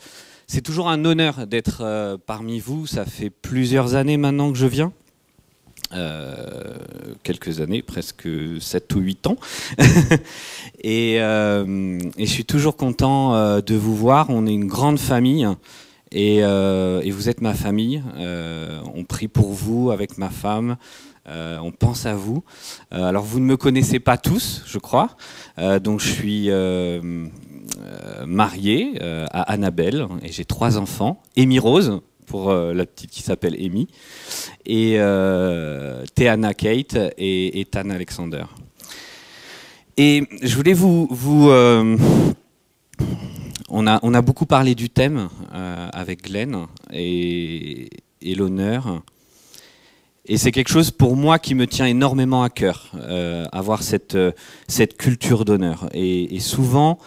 c'est 0.47 0.61
toujours 0.61 0.89
un 0.89 1.05
honneur 1.05 1.47
d'être 1.47 1.81
euh, 1.81 2.17
parmi 2.23 2.59
vous. 2.59 2.85
Ça 2.87 3.05
fait 3.05 3.29
plusieurs 3.29 3.95
années 3.95 4.17
maintenant 4.17 4.51
que 4.51 4.57
je 4.57 4.67
viens. 4.67 4.91
euh, 5.93 6.75
quelques 7.23 7.61
années, 7.61 7.81
presque 7.81 8.27
7 8.59 8.95
ou 8.95 8.99
8 8.99 9.27
ans. 9.27 9.37
et, 10.83 11.17
euh, 11.19 11.99
et, 12.17 12.25
je 12.25 12.31
suis 12.31 12.45
toujours 12.45 12.75
content 12.75 13.59
de 13.61 13.75
vous 13.75 13.95
voir. 13.95 14.27
On 14.29 14.47
est 14.47 14.53
une 14.53 14.67
grande 14.67 14.99
famille 14.99 15.47
et 16.11 16.41
vous 17.11 17.29
êtes 17.29 17.41
ma 17.41 17.53
famille. 17.53 18.03
on 18.95 19.03
prie 19.03 19.27
pour 19.27 19.51
vous 19.51 19.91
avec 19.91 20.17
ma 20.17 20.29
femme. 20.29 20.77
on 21.27 21.71
pense 21.71 22.05
à 22.05 22.15
vous. 22.15 22.43
alors 22.91 23.23
vous 23.23 23.39
ne 23.39 23.45
me 23.45 23.57
connaissez 23.57 23.99
pas 23.99 24.17
tous, 24.17 24.63
je 24.65 24.79
crois. 24.79 25.15
donc 25.81 25.99
je 25.99 26.07
suis 26.07 26.49
marié 28.25 28.99
à 29.01 29.41
Annabelle 29.51 30.07
et 30.21 30.31
j'ai 30.31 30.45
trois 30.45 30.77
enfants. 30.77 31.21
Amy 31.37 31.59
Rose, 31.59 32.01
pour 32.23 32.49
euh, 32.49 32.73
la 32.73 32.85
petite 32.85 33.11
qui 33.11 33.21
s'appelle 33.21 33.55
Amy, 33.55 33.87
et 34.65 34.95
euh, 34.97 36.03
Théana 36.15 36.53
Kate 36.53 36.97
et, 37.17 37.59
Ethan 37.61 37.89
Alexander. 37.89 38.45
Et 39.97 40.23
je 40.41 40.55
voulais 40.55 40.73
vous... 40.73 41.07
euh, 41.21 41.97
on, 43.69 43.85
a, 43.85 44.21
beaucoup 44.21 44.45
parlé 44.45 44.75
du 44.75 44.89
thème 44.89 45.29
avec 45.51 46.23
Glenn 46.23 46.67
et, 46.91 47.89
l'honneur. 48.35 49.01
Et 50.25 50.37
c'est 50.37 50.51
quelque 50.51 50.69
chose 50.69 50.89
pour 50.89 51.15
moi 51.15 51.37
qui 51.37 51.53
me 51.53 51.67
tient 51.67 51.85
énormément 51.85 52.43
à 52.43 52.49
cœur, 52.49 52.91
avoir 53.51 53.83
cette, 53.83 54.17
culture 54.97 55.45
d'honneur. 55.45 55.89
Et, 55.93 56.39
souvent, 56.39 56.97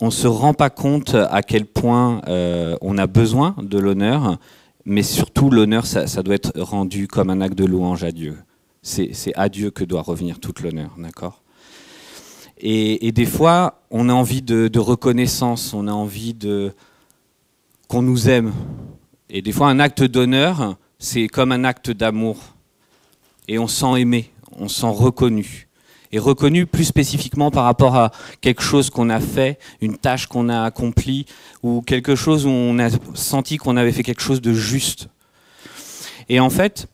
on 0.00 0.06
ne 0.06 0.10
se 0.10 0.26
rend 0.26 0.54
pas 0.54 0.70
compte 0.70 1.14
à 1.14 1.42
quel 1.42 1.66
point 1.66 2.22
euh, 2.26 2.76
on 2.80 2.96
a 2.98 3.06
besoin 3.06 3.54
de 3.60 3.78
l'honneur, 3.78 4.38
mais 4.84 5.02
surtout 5.02 5.50
l'honneur, 5.50 5.86
ça, 5.86 6.22
doit 6.22 6.34
être 6.34 6.58
rendu 6.58 7.06
comme 7.06 7.28
un 7.30 7.40
acte 7.40 7.56
de 7.56 7.66
louange 7.66 8.02
à 8.02 8.10
Dieu. 8.10 8.38
C'est 8.82 9.12
à 9.34 9.50
Dieu 9.50 9.70
que 9.70 9.84
doit 9.84 10.00
revenir 10.00 10.40
toute 10.40 10.60
l'honneur, 10.60 10.90
d'accord? 10.96 11.42
Et, 12.62 13.12
des 13.12 13.26
fois, 13.26 13.82
on 13.90 14.08
a 14.08 14.12
envie 14.12 14.42
de, 14.42 14.78
reconnaissance, 14.78 15.74
on 15.74 15.86
a 15.86 15.92
envie 15.92 16.34
de 16.34 16.72
qu'on 17.88 18.02
nous 18.02 18.28
aime. 18.28 18.52
Et 19.28 19.42
des 19.42 19.52
fois, 19.52 19.68
un 19.68 19.80
acte 19.80 20.02
d'honneur, 20.02 20.76
c'est 20.98 21.26
comme 21.26 21.52
un 21.52 21.64
acte 21.64 21.90
d'amour. 21.90 22.38
Et 23.48 23.58
on 23.58 23.66
sent 23.66 24.00
aimé, 24.00 24.30
on 24.52 24.68
sent 24.68 24.90
reconnu 24.90 25.69
est 26.12 26.18
reconnu 26.18 26.66
plus 26.66 26.84
spécifiquement 26.84 27.50
par 27.50 27.64
rapport 27.64 27.96
à 27.96 28.10
quelque 28.40 28.62
chose 28.62 28.90
qu'on 28.90 29.10
a 29.10 29.20
fait, 29.20 29.58
une 29.80 29.96
tâche 29.96 30.26
qu'on 30.26 30.48
a 30.48 30.62
accomplie, 30.62 31.26
ou 31.62 31.82
quelque 31.82 32.14
chose 32.14 32.46
où 32.46 32.50
on 32.50 32.78
a 32.78 32.88
senti 33.14 33.56
qu'on 33.56 33.76
avait 33.76 33.92
fait 33.92 34.02
quelque 34.02 34.22
chose 34.22 34.40
de 34.40 34.52
juste. 34.52 35.08
Et 36.28 36.40
en 36.40 36.50
fait, 36.50 36.88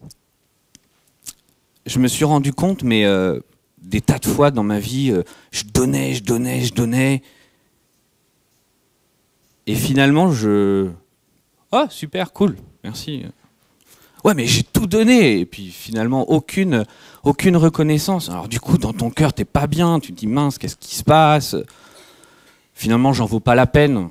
je 1.86 1.98
me 1.98 2.08
suis 2.08 2.24
rendu 2.24 2.52
compte, 2.52 2.82
mais 2.82 3.04
euh, 3.04 3.40
des 3.78 4.00
tas 4.00 4.18
de 4.18 4.26
fois 4.26 4.50
dans 4.50 4.64
ma 4.64 4.78
vie, 4.78 5.10
euh, 5.10 5.22
je 5.50 5.64
donnais, 5.64 6.14
je 6.14 6.22
donnais, 6.22 6.62
je 6.62 6.74
donnais. 6.74 7.22
Et 9.66 9.74
finalement, 9.74 10.32
je... 10.32 10.90
Oh, 11.72 11.86
super, 11.88 12.32
cool, 12.32 12.56
merci 12.84 13.24
ouais 14.26 14.34
mais 14.34 14.46
j'ai 14.46 14.64
tout 14.64 14.88
donné 14.88 15.38
et 15.38 15.46
puis 15.46 15.70
finalement 15.70 16.28
aucune 16.30 16.84
aucune 17.22 17.56
reconnaissance. 17.56 18.28
Alors 18.28 18.48
du 18.48 18.58
coup 18.58 18.76
dans 18.76 18.92
ton 18.92 19.08
cœur 19.08 19.32
t'es 19.32 19.44
pas 19.44 19.68
bien, 19.68 20.00
tu 20.00 20.12
te 20.12 20.18
dis 20.18 20.26
mince 20.26 20.58
qu'est-ce 20.58 20.76
qui 20.76 20.96
se 20.96 21.04
passe? 21.04 21.54
Finalement 22.74 23.12
j'en 23.12 23.24
vaux 23.24 23.40
pas 23.40 23.54
la 23.54 23.68
peine. 23.68 24.08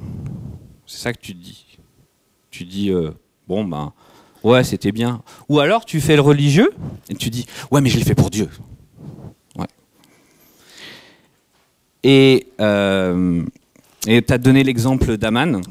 C'est 0.87 0.99
ça 0.99 1.13
que 1.13 1.19
tu 1.19 1.33
te 1.35 1.43
dis. 1.43 1.77
Tu 2.49 2.63
dis 2.63 2.91
euh, 2.91 3.11
bon 3.49 3.65
ben 3.65 3.91
ouais 4.43 4.63
c'était 4.63 4.93
bien. 4.93 5.21
Ou 5.49 5.59
alors 5.59 5.83
tu 5.83 5.99
fais 5.99 6.15
le 6.15 6.21
religieux 6.21 6.71
et 7.09 7.15
tu 7.15 7.29
dis 7.29 7.45
ouais 7.69 7.81
mais 7.81 7.89
je 7.89 7.97
l'ai 7.97 8.05
fait 8.05 8.15
pour 8.15 8.29
Dieu. 8.29 8.49
Et 12.07 12.45
euh, 12.61 13.43
tu 14.03 14.23
as 14.29 14.37
donné 14.37 14.63
l'exemple 14.63 15.17
d'Aman. 15.17 15.61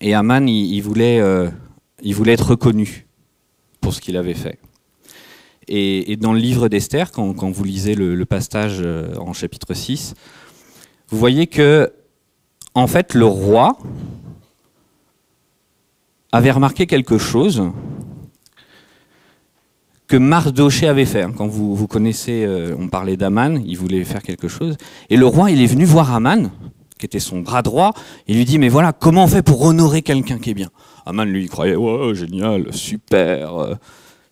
Et 0.00 0.14
Aman, 0.14 0.48
il, 0.48 0.80
voulait, 0.80 1.20
euh, 1.20 1.50
il 2.00 2.14
voulait 2.14 2.32
être 2.32 2.52
reconnu 2.52 3.06
pour 3.80 3.94
ce 3.94 4.00
qu'il 4.00 4.16
avait 4.16 4.34
fait. 4.34 4.58
Et, 5.68 6.16
dans 6.16 6.32
le 6.32 6.40
livre 6.40 6.68
d'Esther, 6.68 7.12
quand, 7.12 7.50
vous 7.50 7.64
lisez 7.64 7.94
le, 7.94 8.24
passage 8.24 8.78
euh, 8.80 9.14
en 9.16 9.32
chapitre 9.32 9.72
6, 9.72 10.14
vous 11.08 11.18
voyez 11.18 11.46
que, 11.46 11.92
en 12.74 12.88
fait, 12.88 13.14
le 13.14 13.26
roi 13.26 13.78
avait 16.32 16.50
remarqué 16.50 16.86
quelque 16.86 17.18
chose 17.18 17.62
que 20.08 20.16
Mardoché 20.16 20.88
avait 20.88 21.04
fait. 21.04 21.24
Quand 21.36 21.46
vous, 21.46 21.86
connaissez, 21.86 22.44
euh, 22.44 22.74
on 22.76 22.88
parlait 22.88 23.16
d'Aman, 23.16 23.62
il 23.64 23.78
voulait 23.78 24.02
faire 24.04 24.22
quelque 24.22 24.48
chose. 24.48 24.76
Et 25.08 25.16
le 25.16 25.26
roi, 25.26 25.52
il 25.52 25.62
est 25.62 25.66
venu 25.66 25.84
voir 25.84 26.12
Aman, 26.12 26.50
qui 26.98 27.06
était 27.06 27.20
son 27.20 27.40
bras 27.40 27.62
droit, 27.62 27.94
il 28.26 28.36
lui 28.36 28.44
dit, 28.44 28.58
mais 28.58 28.68
voilà, 28.68 28.92
comment 28.92 29.24
on 29.24 29.28
fait 29.28 29.42
pour 29.42 29.62
honorer 29.62 30.02
quelqu'un 30.02 30.38
qui 30.38 30.50
est 30.50 30.54
bien? 30.54 30.70
Aman, 31.06 31.24
lui, 31.24 31.44
il 31.44 31.48
croyait, 31.48 31.76
ouais, 31.76 32.14
génial, 32.14 32.72
super, 32.72 33.56
euh, 33.56 33.74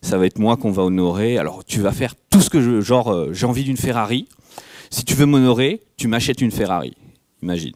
ça 0.01 0.17
va 0.17 0.25
être 0.25 0.39
moi 0.39 0.57
qu'on 0.57 0.71
va 0.71 0.83
honorer. 0.83 1.37
Alors, 1.37 1.65
tu 1.65 1.79
vas 1.81 1.91
faire 1.91 2.13
tout 2.29 2.41
ce 2.41 2.49
que 2.49 2.61
je. 2.61 2.81
Genre, 2.81 3.11
euh, 3.11 3.33
j'ai 3.33 3.45
envie 3.45 3.63
d'une 3.63 3.77
Ferrari. 3.77 4.27
Si 4.89 5.03
tu 5.05 5.13
veux 5.13 5.25
m'honorer, 5.25 5.81
tu 5.97 6.07
m'achètes 6.07 6.41
une 6.41 6.51
Ferrari. 6.51 6.95
Imagine. 7.43 7.75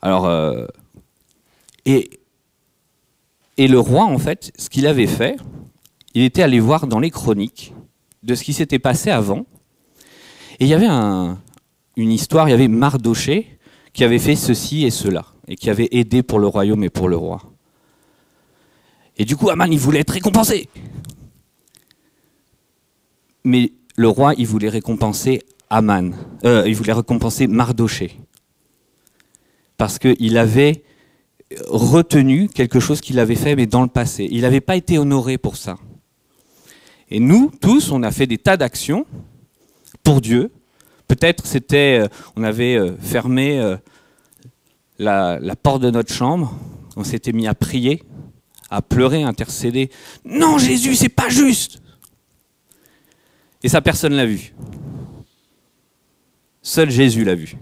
Alors, 0.00 0.26
euh, 0.26 0.66
et, 1.86 2.10
et 3.56 3.68
le 3.68 3.78
roi, 3.78 4.04
en 4.04 4.18
fait, 4.18 4.52
ce 4.56 4.70
qu'il 4.70 4.86
avait 4.86 5.06
fait, 5.06 5.36
il 6.14 6.22
était 6.22 6.42
allé 6.42 6.60
voir 6.60 6.86
dans 6.86 7.00
les 7.00 7.10
chroniques 7.10 7.74
de 8.22 8.34
ce 8.34 8.44
qui 8.44 8.52
s'était 8.52 8.78
passé 8.78 9.10
avant. 9.10 9.46
Et 10.60 10.64
il 10.64 10.68
y 10.68 10.74
avait 10.74 10.86
un, 10.86 11.38
une 11.96 12.12
histoire, 12.12 12.48
il 12.48 12.52
y 12.52 12.54
avait 12.54 12.68
Mardoché 12.68 13.58
qui 13.92 14.04
avait 14.04 14.18
fait 14.18 14.36
ceci 14.36 14.84
et 14.84 14.90
cela, 14.90 15.26
et 15.46 15.56
qui 15.56 15.70
avait 15.70 15.88
aidé 15.92 16.22
pour 16.22 16.38
le 16.38 16.46
royaume 16.46 16.84
et 16.84 16.90
pour 16.90 17.08
le 17.08 17.16
roi. 17.16 17.42
Et 19.18 19.24
du 19.24 19.36
coup, 19.36 19.50
Aman, 19.50 19.70
il 19.70 19.78
voulait 19.78 20.00
être 20.00 20.12
récompensé. 20.12 20.68
Mais 23.44 23.72
le 23.96 24.08
roi, 24.08 24.34
il 24.38 24.46
voulait 24.46 24.68
récompenser 24.68 25.42
Aman. 25.70 26.14
Euh, 26.44 26.64
il 26.66 26.76
voulait 26.76 26.92
récompenser 26.92 27.48
Mardoché. 27.48 28.16
Parce 29.76 29.98
qu'il 29.98 30.38
avait 30.38 30.84
retenu 31.66 32.48
quelque 32.48 32.78
chose 32.78 33.00
qu'il 33.00 33.18
avait 33.18 33.34
fait, 33.34 33.56
mais 33.56 33.66
dans 33.66 33.82
le 33.82 33.88
passé. 33.88 34.28
Il 34.30 34.42
n'avait 34.42 34.60
pas 34.60 34.76
été 34.76 34.98
honoré 34.98 35.36
pour 35.36 35.56
ça. 35.56 35.78
Et 37.10 37.20
nous, 37.20 37.50
tous, 37.60 37.90
on 37.90 38.02
a 38.02 38.10
fait 38.10 38.26
des 38.26 38.38
tas 38.38 38.56
d'actions 38.56 39.06
pour 40.04 40.20
Dieu. 40.20 40.52
Peut-être 41.08 41.46
c'était, 41.46 42.00
euh, 42.02 42.08
on 42.36 42.44
avait 42.44 42.76
euh, 42.76 42.96
fermé 43.00 43.76
la, 44.98 45.38
la 45.40 45.56
porte 45.56 45.82
de 45.82 45.90
notre 45.90 46.12
chambre, 46.12 46.54
on 46.96 47.04
s'était 47.04 47.32
mis 47.32 47.46
à 47.46 47.54
prier 47.54 48.02
à 48.70 48.82
pleurer, 48.82 49.22
intercéder. 49.22 49.90
Non, 50.24 50.58
Jésus, 50.58 50.94
c'est 50.94 51.08
pas 51.08 51.28
juste. 51.28 51.80
Et 53.62 53.68
ça, 53.68 53.80
personne 53.80 54.14
l'a 54.14 54.26
vu. 54.26 54.54
Seul 56.62 56.90
Jésus 56.90 57.24
l'a 57.24 57.34
vu. 57.34 57.56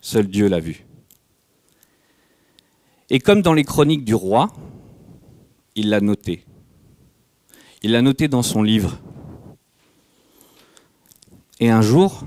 Seul 0.00 0.28
Dieu 0.28 0.48
l'a 0.48 0.60
vu. 0.60 0.86
Et 3.10 3.18
comme 3.18 3.42
dans 3.42 3.52
les 3.52 3.64
chroniques 3.64 4.04
du 4.04 4.14
roi, 4.14 4.52
il 5.74 5.90
l'a 5.90 6.00
noté. 6.00 6.44
Il 7.82 7.92
l'a 7.92 8.02
noté 8.02 8.28
dans 8.28 8.42
son 8.42 8.62
livre. 8.62 8.98
Et 11.60 11.70
un 11.70 11.82
jour, 11.82 12.26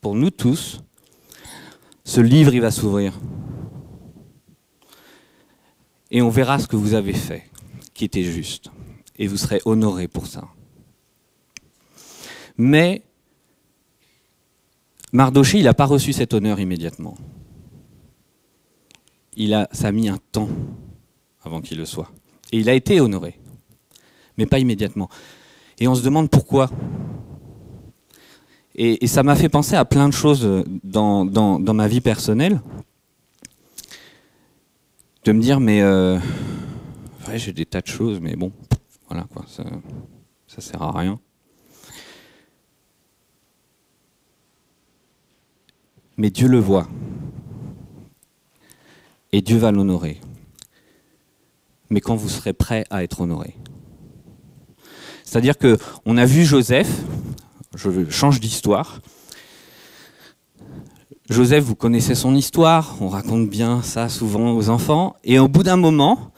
pour 0.00 0.14
nous 0.14 0.30
tous, 0.30 0.82
ce 2.04 2.20
livre, 2.20 2.54
il 2.54 2.60
va 2.60 2.70
s'ouvrir 2.70 3.18
et 6.12 6.20
on 6.20 6.28
verra 6.28 6.58
ce 6.58 6.68
que 6.68 6.76
vous 6.76 6.92
avez 6.92 7.14
fait, 7.14 7.44
qui 7.94 8.04
était 8.04 8.22
juste, 8.22 8.70
et 9.18 9.26
vous 9.26 9.38
serez 9.38 9.62
honoré 9.64 10.08
pour 10.08 10.26
ça. 10.26 10.46
Mais 12.58 13.02
Mardoché, 15.10 15.58
il 15.58 15.64
n'a 15.64 15.74
pas 15.74 15.86
reçu 15.86 16.12
cet 16.12 16.34
honneur 16.34 16.60
immédiatement. 16.60 17.16
Il 19.34 19.54
a, 19.54 19.68
ça 19.72 19.88
a 19.88 19.92
mis 19.92 20.10
un 20.10 20.18
temps 20.32 20.50
avant 21.42 21.62
qu'il 21.62 21.78
le 21.78 21.86
soit. 21.86 22.10
Et 22.52 22.58
il 22.58 22.68
a 22.68 22.74
été 22.74 23.00
honoré, 23.00 23.38
mais 24.36 24.44
pas 24.44 24.58
immédiatement. 24.58 25.08
Et 25.78 25.88
on 25.88 25.94
se 25.94 26.02
demande 26.02 26.28
pourquoi. 26.28 26.70
Et, 28.74 29.06
ça 29.06 29.22
m'a 29.22 29.34
fait 29.34 29.48
penser 29.48 29.76
à 29.76 29.86
plein 29.86 30.08
de 30.08 30.14
choses 30.14 30.46
dans, 30.84 31.24
dans 31.24 31.74
ma 31.74 31.88
vie 31.88 32.00
personnelle 32.02 32.60
de 35.24 35.32
me 35.32 35.40
dire, 35.40 35.60
mais 35.60 35.82
euh, 35.82 36.18
j'ai 37.34 37.52
des 37.52 37.66
tas 37.66 37.80
de 37.80 37.86
choses, 37.86 38.20
mais 38.20 38.34
bon, 38.36 38.52
voilà 39.08 39.24
quoi, 39.32 39.44
ça, 39.46 39.64
ça 40.46 40.60
sert 40.60 40.82
à 40.82 40.92
rien. 40.98 41.20
Mais 46.16 46.30
Dieu 46.30 46.48
le 46.48 46.58
voit. 46.58 46.88
Et 49.32 49.40
Dieu 49.40 49.56
va 49.56 49.72
l'honorer. 49.72 50.20
mais 51.88 52.00
quand 52.00 52.16
vous 52.16 52.28
serez 52.28 52.52
prêt 52.52 52.84
à 52.90 53.02
être 53.02 53.20
honoré. 53.20 53.54
C'est-à-dire 55.24 55.56
que 55.56 55.78
on 56.04 56.16
a 56.18 56.26
vu 56.26 56.44
Joseph, 56.44 56.90
je 57.74 58.10
change 58.10 58.40
d'histoire. 58.40 59.00
Joseph, 61.32 61.64
vous 61.64 61.74
connaissez 61.74 62.14
son 62.14 62.34
histoire, 62.34 62.96
on 63.00 63.08
raconte 63.08 63.48
bien 63.48 63.80
ça 63.80 64.10
souvent 64.10 64.52
aux 64.52 64.68
enfants, 64.68 65.16
et 65.24 65.38
au 65.38 65.48
bout 65.48 65.62
d'un 65.62 65.76
moment, 65.78 66.30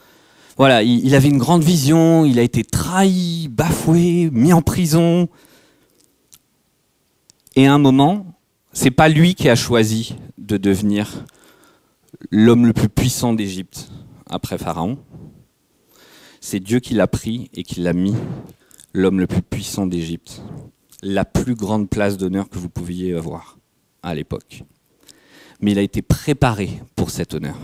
voilà, 0.55 0.83
il, 0.83 1.13
avait 1.13 1.27
une 1.27 1.37
grande 1.37 1.63
vision, 1.63 2.23
il 2.23 2.39
a 2.39 2.41
été 2.41 2.63
trahi, 2.63 3.49
bafoué, 3.49 4.29
mis 4.31 4.53
en 4.53 4.61
prison. 4.61 5.27
Et 7.57 7.67
à 7.67 7.73
un 7.73 7.77
moment, 7.77 8.25
c'est 8.71 8.89
pas 8.89 9.09
lui 9.09 9.35
qui 9.35 9.49
a 9.49 9.55
choisi 9.55 10.15
de 10.37 10.55
devenir 10.55 11.25
l'homme 12.31 12.65
le 12.65 12.71
plus 12.71 12.89
puissant 12.89 13.33
d'Égypte 13.33 13.89
après 14.29 14.57
Pharaon. 14.57 14.97
C'est 16.39 16.61
Dieu 16.61 16.79
qui 16.79 16.93
l'a 16.93 17.07
pris 17.07 17.49
et 17.53 17.63
qui 17.63 17.81
l'a 17.81 17.93
mis 17.93 18.15
l'homme 18.93 19.19
le 19.19 19.27
plus 19.27 19.41
puissant 19.41 19.87
d'Égypte, 19.87 20.41
la 21.03 21.25
plus 21.25 21.55
grande 21.55 21.89
place 21.89 22.15
d'honneur 22.15 22.47
que 22.47 22.57
vous 22.57 22.69
pouviez 22.69 23.13
avoir 23.13 23.57
à 24.01 24.15
l'époque. 24.15 24.63
Mais 25.61 25.71
il 25.71 25.79
a 25.79 25.81
été 25.81 26.01
préparé 26.01 26.81
pour 26.95 27.09
cet 27.09 27.33
honneur, 27.33 27.57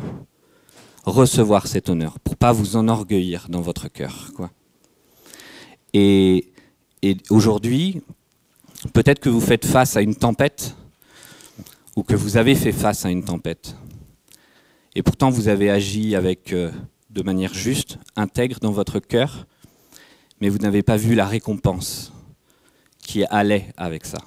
recevoir 1.05 1.67
cet 1.67 1.89
honneur, 1.89 2.19
pour 2.19 2.35
pas 2.35 2.51
vous 2.51 2.75
enorgueillir 2.75 3.47
dans 3.49 3.61
votre 3.61 3.87
cœur, 3.87 4.31
quoi. 4.35 4.51
Et, 5.93 6.47
aujourd'hui, 7.29 8.01
peut-être 8.93 9.19
que 9.19 9.29
vous 9.29 9.41
faites 9.41 9.65
face 9.65 9.97
à 9.97 10.01
une 10.01 10.15
tempête, 10.15 10.75
ou 11.97 12.03
que 12.03 12.15
vous 12.15 12.37
avez 12.37 12.55
fait 12.55 12.71
face 12.71 13.05
à 13.05 13.09
une 13.09 13.25
tempête, 13.25 13.75
et 14.95 15.03
pourtant 15.03 15.29
vous 15.29 15.47
avez 15.47 15.69
agi 15.69 16.15
avec 16.15 16.53
euh, 16.53 16.71
de 17.09 17.21
manière 17.21 17.53
juste, 17.53 17.97
intègre 18.15 18.59
dans 18.59 18.71
votre 18.71 18.99
cœur, 18.99 19.45
mais 20.39 20.49
vous 20.49 20.57
n'avez 20.57 20.81
pas 20.81 20.97
vu 20.97 21.15
la 21.15 21.25
récompense 21.25 22.13
qui 23.01 23.23
allait 23.25 23.73
avec 23.77 24.05
ça. 24.05 24.19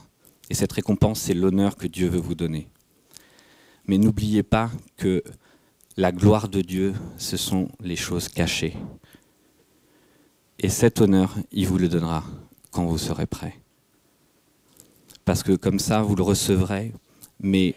Et 0.50 0.55
cette 0.55 0.72
récompense, 0.72 1.20
c'est 1.20 1.35
l'honneur 1.35 1.77
que 1.77 1.87
Dieu 1.87 2.09
veut 2.09 2.20
vous 2.20 2.35
donner. 2.35 2.68
Mais 3.87 3.99
n'oubliez 3.99 4.42
pas 4.42 4.70
que 4.97 5.23
la 5.97 6.11
gloire 6.11 6.49
de 6.49 6.61
Dieu, 6.61 6.94
ce 7.18 7.37
sont 7.37 7.68
les 7.81 7.97
choses 7.97 8.29
cachées. 8.29 8.77
Et 10.59 10.68
cet 10.68 11.01
honneur, 11.01 11.35
il 11.53 11.66
vous 11.66 11.79
le 11.79 11.88
donnera 11.88 12.25
quand 12.70 12.87
vous 12.87 12.99
serez 12.99 13.27
prêt. 13.27 13.61
Parce 15.25 15.42
que 15.42 15.53
comme 15.53 15.79
ça, 15.79 16.03
vous 16.03 16.16
le 16.16 16.23
recevrez, 16.23 16.92
mais, 17.40 17.75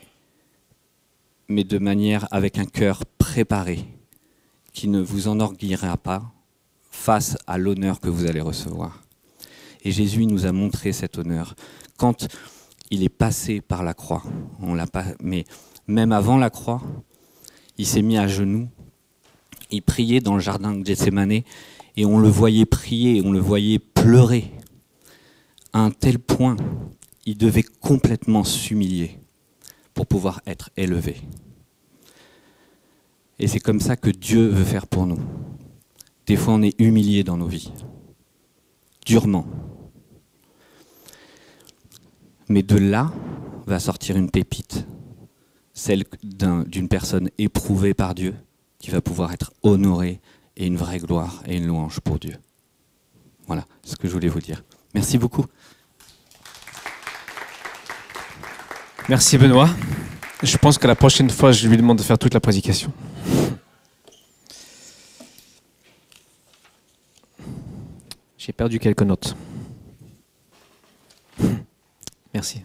de 1.50 1.78
manière 1.78 2.28
avec 2.32 2.58
un 2.58 2.65
cœur 2.65 3.06
préparé, 3.17 3.86
qui 4.74 4.88
ne 4.88 5.02
vous 5.02 5.28
enorgueillira 5.28 5.98
pas, 5.98 6.32
face 6.91 7.38
à 7.48 7.58
l'honneur 7.58 8.00
que 8.00 8.10
vous 8.10 8.26
allez 8.26 8.41
recevoir. 8.41 9.04
Et 9.84 9.91
Jésus 9.91 10.26
nous 10.26 10.46
a 10.46 10.52
montré 10.52 10.91
cet 10.91 11.17
honneur 11.17 11.56
quand 11.98 12.28
il 12.89 13.04
est 13.04 13.10
passé 13.10 13.62
par 13.62 13.84
la 13.84 13.93
croix. 13.93 14.24
Mais 15.22 15.46
même 15.88 16.12
avant 16.12 16.38
la 16.38 16.50
croix, 16.50 16.82
il 17.78 17.86
s'est 17.86 18.02
mis 18.02 18.17
à 18.17 18.28
genoux. 18.28 18.67
Il 19.71 19.82
priait 19.82 20.21
dans 20.21 20.36
le 20.36 20.39
jardin 20.39 20.73
de 20.73 20.86
Gethsemane 20.86 21.32
et 21.32 22.06
on 22.06 22.19
le 22.19 22.30
voyait 22.30 22.65
prier, 22.65 23.21
on 23.26 23.32
le 23.32 23.39
voyait 23.39 23.80
pleurer. 23.80 24.52
À 25.73 25.80
un 25.80 25.91
tel 25.91 26.19
point, 26.19 26.56
il 27.26 27.38
devait 27.38 27.63
complètement 27.63 28.43
s'humilier 28.43 29.19
pour 29.93 30.08
pouvoir 30.08 30.41
être 30.45 30.69
élevé. 30.78 31.17
Et 33.39 33.47
c'est 33.47 33.60
comme 33.60 33.80
ça 33.80 33.95
que 33.95 34.10
Dieu 34.10 34.47
veut 34.47 34.63
faire 34.63 34.88
pour 34.88 35.06
nous. 35.06 35.19
Des 36.26 36.36
fois, 36.36 36.56
on 36.56 36.62
est 36.62 36.80
humilié 36.80 37.23
dans 37.23 37.38
nos 37.38 37.47
vies, 37.47 37.71
durement. 39.06 39.45
Mais 42.50 42.63
de 42.63 42.78
là 42.78 43.12
va 43.65 43.80
sortir 43.80 44.17
une 44.17 44.32
pépite, 44.32 44.86
celle 45.78 46.06
d'une 46.24 46.88
personne 46.90 47.30
éprouvée 47.38 47.94
par 47.94 48.16
Dieu, 48.16 48.34
qui 48.80 48.90
va 48.90 49.00
pouvoir 49.00 49.32
être 49.32 49.54
honorée 49.62 50.20
et 50.56 50.66
une 50.66 50.76
vraie 50.76 50.98
gloire 50.98 51.44
et 51.46 51.56
une 51.56 51.68
louange 51.68 52.00
pour 52.00 52.18
Dieu. 52.18 52.36
Voilà 53.46 53.63
ce 53.84 53.96
que 53.96 54.08
je 54.08 54.13
voulais 54.13 54.28
vous 54.28 54.42
dire. 54.42 54.63
Merci 54.96 55.20
beaucoup. 55.20 55.46
Merci 59.08 59.38
Benoît. 59.38 59.70
Je 60.42 60.58
pense 60.58 60.80
que 60.80 60.88
la 60.88 60.96
prochaine 60.96 61.30
fois, 61.30 61.52
je 61.52 61.68
lui 61.68 61.78
demande 61.78 62.00
de 62.00 62.04
faire 62.04 62.18
toute 62.18 62.34
la 62.34 62.40
prédication. 62.40 62.92
J'ai 68.40 68.52
perdu 68.52 68.80
quelques 68.80 69.04
notes. 69.04 69.36
Merci. 72.34 72.63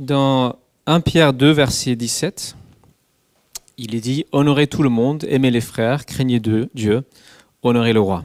Dans 0.00 0.56
1 0.86 1.00
Pierre 1.02 1.32
2, 1.32 1.52
verset 1.52 1.94
17, 1.94 2.56
il 3.78 3.94
est 3.94 4.00
dit 4.00 4.24
Honorez 4.32 4.66
tout 4.66 4.82
le 4.82 4.88
monde, 4.88 5.24
aimez 5.28 5.52
les 5.52 5.60
frères, 5.60 6.04
craignez 6.04 6.40
Dieu, 6.40 7.04
honorez 7.62 7.92
le 7.92 8.00
roi. 8.00 8.24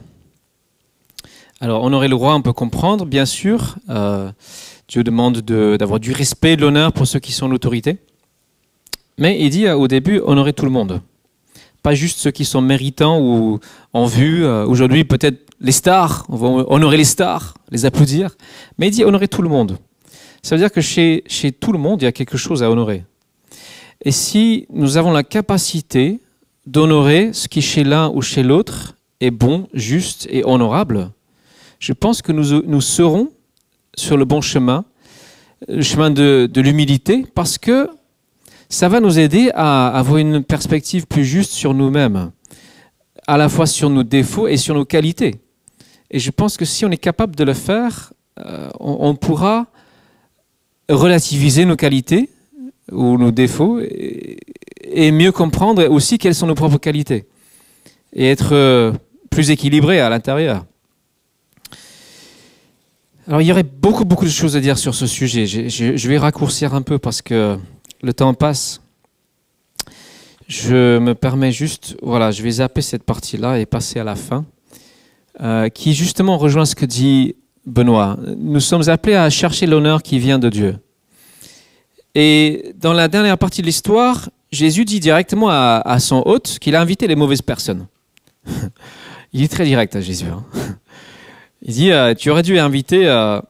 Alors, 1.60 1.84
honorer 1.84 2.08
le 2.08 2.16
roi, 2.16 2.34
on 2.34 2.42
peut 2.42 2.52
comprendre, 2.52 3.06
bien 3.06 3.24
sûr. 3.24 3.76
Euh, 3.88 4.32
Dieu 4.88 5.04
demande 5.04 5.42
d'avoir 5.42 6.00
du 6.00 6.10
respect, 6.10 6.56
de 6.56 6.62
l'honneur 6.62 6.92
pour 6.92 7.06
ceux 7.06 7.20
qui 7.20 7.30
sont 7.30 7.46
l'autorité. 7.46 7.98
Mais 9.16 9.40
il 9.40 9.50
dit 9.50 9.66
euh, 9.66 9.76
au 9.76 9.86
début, 9.86 10.18
honorer 10.18 10.52
tout 10.52 10.64
le 10.64 10.72
monde. 10.72 11.00
Pas 11.84 11.94
juste 11.94 12.18
ceux 12.18 12.32
qui 12.32 12.44
sont 12.44 12.62
méritants 12.62 13.20
ou 13.20 13.60
en 13.92 14.06
vue. 14.06 14.44
Euh, 14.44 14.66
aujourd'hui, 14.66 15.04
peut-être 15.04 15.46
les 15.60 15.70
stars, 15.70 16.26
on 16.30 16.36
va 16.36 16.48
honorer 16.68 16.96
les 16.96 17.04
stars, 17.04 17.54
les 17.70 17.84
applaudir. 17.84 18.34
Mais 18.76 18.88
il 18.88 18.90
dit 18.90 19.04
honorer 19.04 19.28
tout 19.28 19.42
le 19.42 19.48
monde. 19.48 19.78
Ça 20.42 20.54
veut 20.54 20.60
dire 20.60 20.72
que 20.72 20.80
chez, 20.80 21.22
tout 21.58 21.72
le 21.72 21.78
monde, 21.78 22.02
il 22.02 22.04
y 22.04 22.08
a 22.08 22.12
quelque 22.12 22.36
chose 22.36 22.62
à 22.62 22.70
honorer. 22.70 23.04
Et 24.02 24.10
si 24.10 24.66
nous 24.70 24.96
avons 24.96 25.12
la 25.12 25.22
capacité 25.22 26.20
d'honorer 26.66 27.32
ce 27.32 27.48
qui 27.48 27.60
chez 27.62 27.84
l'un 27.84 28.10
ou 28.10 28.22
chez 28.22 28.42
l'autre 28.42 28.96
est 29.20 29.30
bon, 29.30 29.68
juste 29.74 30.26
et 30.30 30.44
honorable, 30.44 31.10
je 31.78 31.92
pense 31.92 32.22
que 32.22 32.32
nous, 32.32 32.80
serons 32.80 33.30
sur 33.96 34.16
le 34.16 34.24
bon 34.24 34.40
chemin, 34.40 34.84
le 35.68 35.82
chemin 35.82 36.10
de, 36.10 36.48
de 36.50 36.60
l'humilité, 36.60 37.26
parce 37.34 37.58
que 37.58 37.90
ça 38.70 38.88
va 38.88 39.00
nous 39.00 39.18
aider 39.18 39.50
à 39.54 39.88
avoir 39.88 40.18
une 40.18 40.44
perspective 40.44 41.06
plus 41.06 41.24
juste 41.24 41.52
sur 41.52 41.74
nous-mêmes, 41.74 42.30
à 43.26 43.36
la 43.36 43.48
fois 43.48 43.66
sur 43.66 43.90
nos 43.90 44.04
défauts 44.04 44.48
et 44.48 44.56
sur 44.56 44.74
nos 44.74 44.84
qualités. 44.84 45.34
Et 46.10 46.18
je 46.18 46.30
pense 46.30 46.56
que 46.56 46.64
si 46.64 46.84
on 46.84 46.90
est 46.90 46.96
capable 46.96 47.36
de 47.36 47.44
le 47.44 47.54
faire, 47.54 48.12
euh, 48.38 48.70
on, 48.78 49.14
pourra 49.14 49.66
relativiser 50.94 51.64
nos 51.64 51.76
qualités 51.76 52.28
ou 52.92 53.18
nos 53.18 53.30
défauts 53.30 53.80
et, 53.80 55.12
mieux 55.12 55.32
comprendre 55.32 55.88
aussi 55.88 56.18
quelles 56.18 56.34
sont 56.34 56.46
nos 56.46 56.54
propres 56.54 56.78
qualités 56.78 57.26
et 58.12 58.28
être 58.28 58.54
euh, 58.54 58.92
plus 59.30 59.50
équilibré 59.50 60.00
à 60.00 60.08
l'intérieur. 60.08 60.66
Alors 63.28 63.40
il 63.40 63.46
y 63.46 63.52
aurait 63.52 63.62
beaucoup 63.62 64.04
beaucoup 64.04 64.24
de 64.24 64.30
choses 64.30 64.56
à 64.56 64.60
dire 64.60 64.76
sur 64.78 64.94
ce 64.94 65.06
sujet. 65.06 65.46
je 65.46 66.08
vais 66.08 66.18
raccourcir 66.18 66.74
un 66.74 66.82
peu 66.82 66.98
parce 66.98 67.22
que 67.22 67.56
le 68.02 68.12
temps 68.12 68.34
passe. 68.34 68.80
Je 70.48 70.98
me 70.98 71.14
permets 71.14 71.52
juste, 71.52 71.96
voilà, 72.02 72.32
je 72.32 72.42
vais 72.42 72.50
zapper 72.50 72.82
cette 72.82 73.04
partie-là 73.04 73.60
et 73.60 73.66
passer 73.66 74.00
à 74.00 74.04
la 74.04 74.16
fin, 74.16 74.44
euh, 75.40 75.68
qui 75.68 75.94
justement 75.94 76.38
rejoint 76.38 76.64
ce 76.64 76.74
que 76.74 76.86
dit 76.86 77.36
Benoît. 77.66 78.16
Nous 78.38 78.60
sommes 78.60 78.88
appelés 78.88 79.14
à 79.14 79.28
chercher 79.30 79.66
l'honneur 79.66 80.02
qui 80.02 80.18
vient 80.18 80.38
de 80.38 80.48
Dieu. 80.48 80.76
Et 82.14 82.72
dans 82.80 82.92
la 82.92 83.08
dernière 83.08 83.38
partie 83.38 83.60
de 83.60 83.66
l'histoire, 83.66 84.30
Jésus 84.50 84.84
dit 84.84 85.00
directement 85.00 85.48
à, 85.50 85.98
son 86.00 86.22
hôte 86.26 86.58
qu'il 86.60 86.74
a 86.74 86.80
invité 86.80 87.06
les 87.06 87.16
mauvaises 87.16 87.42
personnes. 87.42 87.86
Il 89.32 89.42
est 89.42 89.48
très 89.48 89.64
direct 89.64 89.94
à 89.94 90.00
Jésus. 90.00 90.26
Hein. 90.26 90.44
Il 91.62 91.74
dit, 91.74 91.92
euh, 91.92 92.14
tu 92.14 92.30
aurais 92.30 92.42
dû 92.42 92.58
inviter 92.58 93.06
euh, 93.06 93.40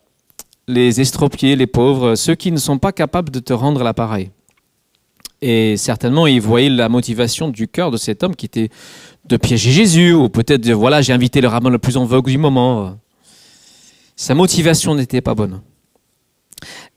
les 0.68 1.00
estropiés, 1.00 1.56
les 1.56 1.66
pauvres, 1.66 2.16
ceux 2.16 2.34
qui 2.34 2.52
ne 2.52 2.58
sont 2.58 2.78
pas 2.78 2.92
capables 2.92 3.30
de 3.30 3.38
te 3.38 3.52
rendre 3.52 3.82
l'appareil. 3.82 4.30
Et 5.40 5.78
certainement, 5.78 6.26
il 6.26 6.40
voyait 6.40 6.68
la 6.68 6.90
motivation 6.90 7.48
du 7.48 7.66
cœur 7.66 7.90
de 7.90 7.96
cet 7.96 8.22
homme 8.22 8.36
qui 8.36 8.44
était 8.44 8.68
de 9.24 9.36
piéger 9.38 9.70
Jésus, 9.70 10.12
ou 10.12 10.28
peut-être 10.28 10.60
de, 10.60 10.74
voilà, 10.74 11.00
j'ai 11.00 11.14
invité 11.14 11.40
le 11.40 11.48
rabbin 11.48 11.70
le 11.70 11.78
plus 11.78 11.96
en 11.96 12.04
vogue 12.04 12.28
du 12.28 12.36
moment. 12.36 12.98
Sa 14.20 14.34
motivation 14.34 14.94
n'était 14.94 15.22
pas 15.22 15.34
bonne. 15.34 15.62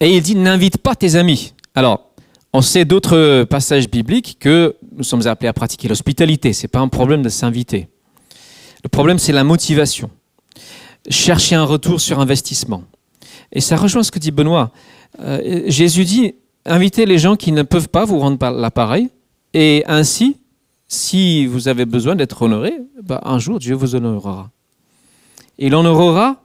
Et 0.02 0.14
il 0.14 0.22
dit, 0.22 0.36
n'invite 0.36 0.78
pas 0.78 0.94
tes 0.94 1.16
amis. 1.16 1.54
Alors, 1.74 2.10
on 2.52 2.62
sait 2.62 2.84
d'autres 2.84 3.46
passages 3.46 3.90
bibliques 3.90 4.36
que 4.42 4.76
nous 4.92 5.06
sommes 5.06 5.26
appelés 5.26 5.48
à 5.48 5.54
pratiquer 5.54 5.88
l'hospitalité. 5.88 6.52
C'est 6.52 6.68
pas 6.68 6.82
un 6.82 6.90
problème 6.90 7.22
de 7.22 7.30
s'inviter. 7.30 7.88
Le 8.84 8.90
problème, 8.90 9.20
c'est 9.20 9.32
la 9.32 9.46
motivation. 9.46 10.10
Chercher 11.08 11.56
un 11.56 11.64
retour 11.64 12.02
sur 12.02 12.20
investissement. 12.20 12.84
Et 13.54 13.62
ça 13.62 13.78
rejoint 13.78 14.04
ce 14.04 14.12
que 14.12 14.20
dit 14.20 14.32
Benoît. 14.32 14.74
Euh, 15.22 15.64
Jésus 15.68 16.04
dit, 16.04 16.36
invitez 16.66 17.06
les 17.06 17.20
gens 17.20 17.38
qui 17.38 17.54
ne 17.54 17.64
peuvent 17.64 17.88
pas 17.88 18.04
vous 18.04 18.20
rendre 18.20 18.50
l'appareil. 18.50 19.08
Et 19.54 19.86
ainsi, 19.88 20.42
si 20.90 21.46
vous 21.46 21.70
avez 21.70 21.86
besoin 21.86 22.18
d'être 22.18 22.42
honoré, 22.42 22.74
bah, 23.02 23.22
un 23.24 23.40
jour 23.40 23.60
Dieu 23.60 23.76
vous 23.76 23.96
honorera. 23.96 24.52
Il 25.58 25.74
honorera 25.74 26.43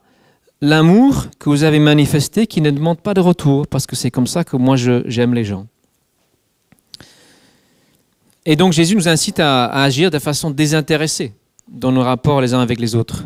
l'amour 0.61 1.27
que 1.39 1.49
vous 1.49 1.63
avez 1.63 1.79
manifesté 1.79 2.47
qui 2.47 2.61
ne 2.61 2.71
demande 2.71 3.01
pas 3.01 3.15
de 3.15 3.21
retour, 3.21 3.67
parce 3.67 3.87
que 3.87 3.97
c'est 3.97 4.11
comme 4.11 4.27
ça 4.27 4.45
que 4.45 4.57
moi 4.57 4.77
j'aime 4.77 5.35
les 5.35 5.45
gens. 5.45 5.67
Et 8.45 8.57
donc 8.57 8.73
Jésus 8.73 8.97
nous 8.97 9.09
incite 9.09 9.41
à, 9.41 9.67
agir 9.67 10.11
de 10.11 10.19
façon 10.19 10.51
désintéressée 10.51 11.35
dans 11.69 11.93
nos 11.93 12.03
rapports 12.03 12.41
les 12.41 12.55
uns 12.55 12.61
avec 12.61 12.81
les 12.81 12.95
autres, 12.95 13.25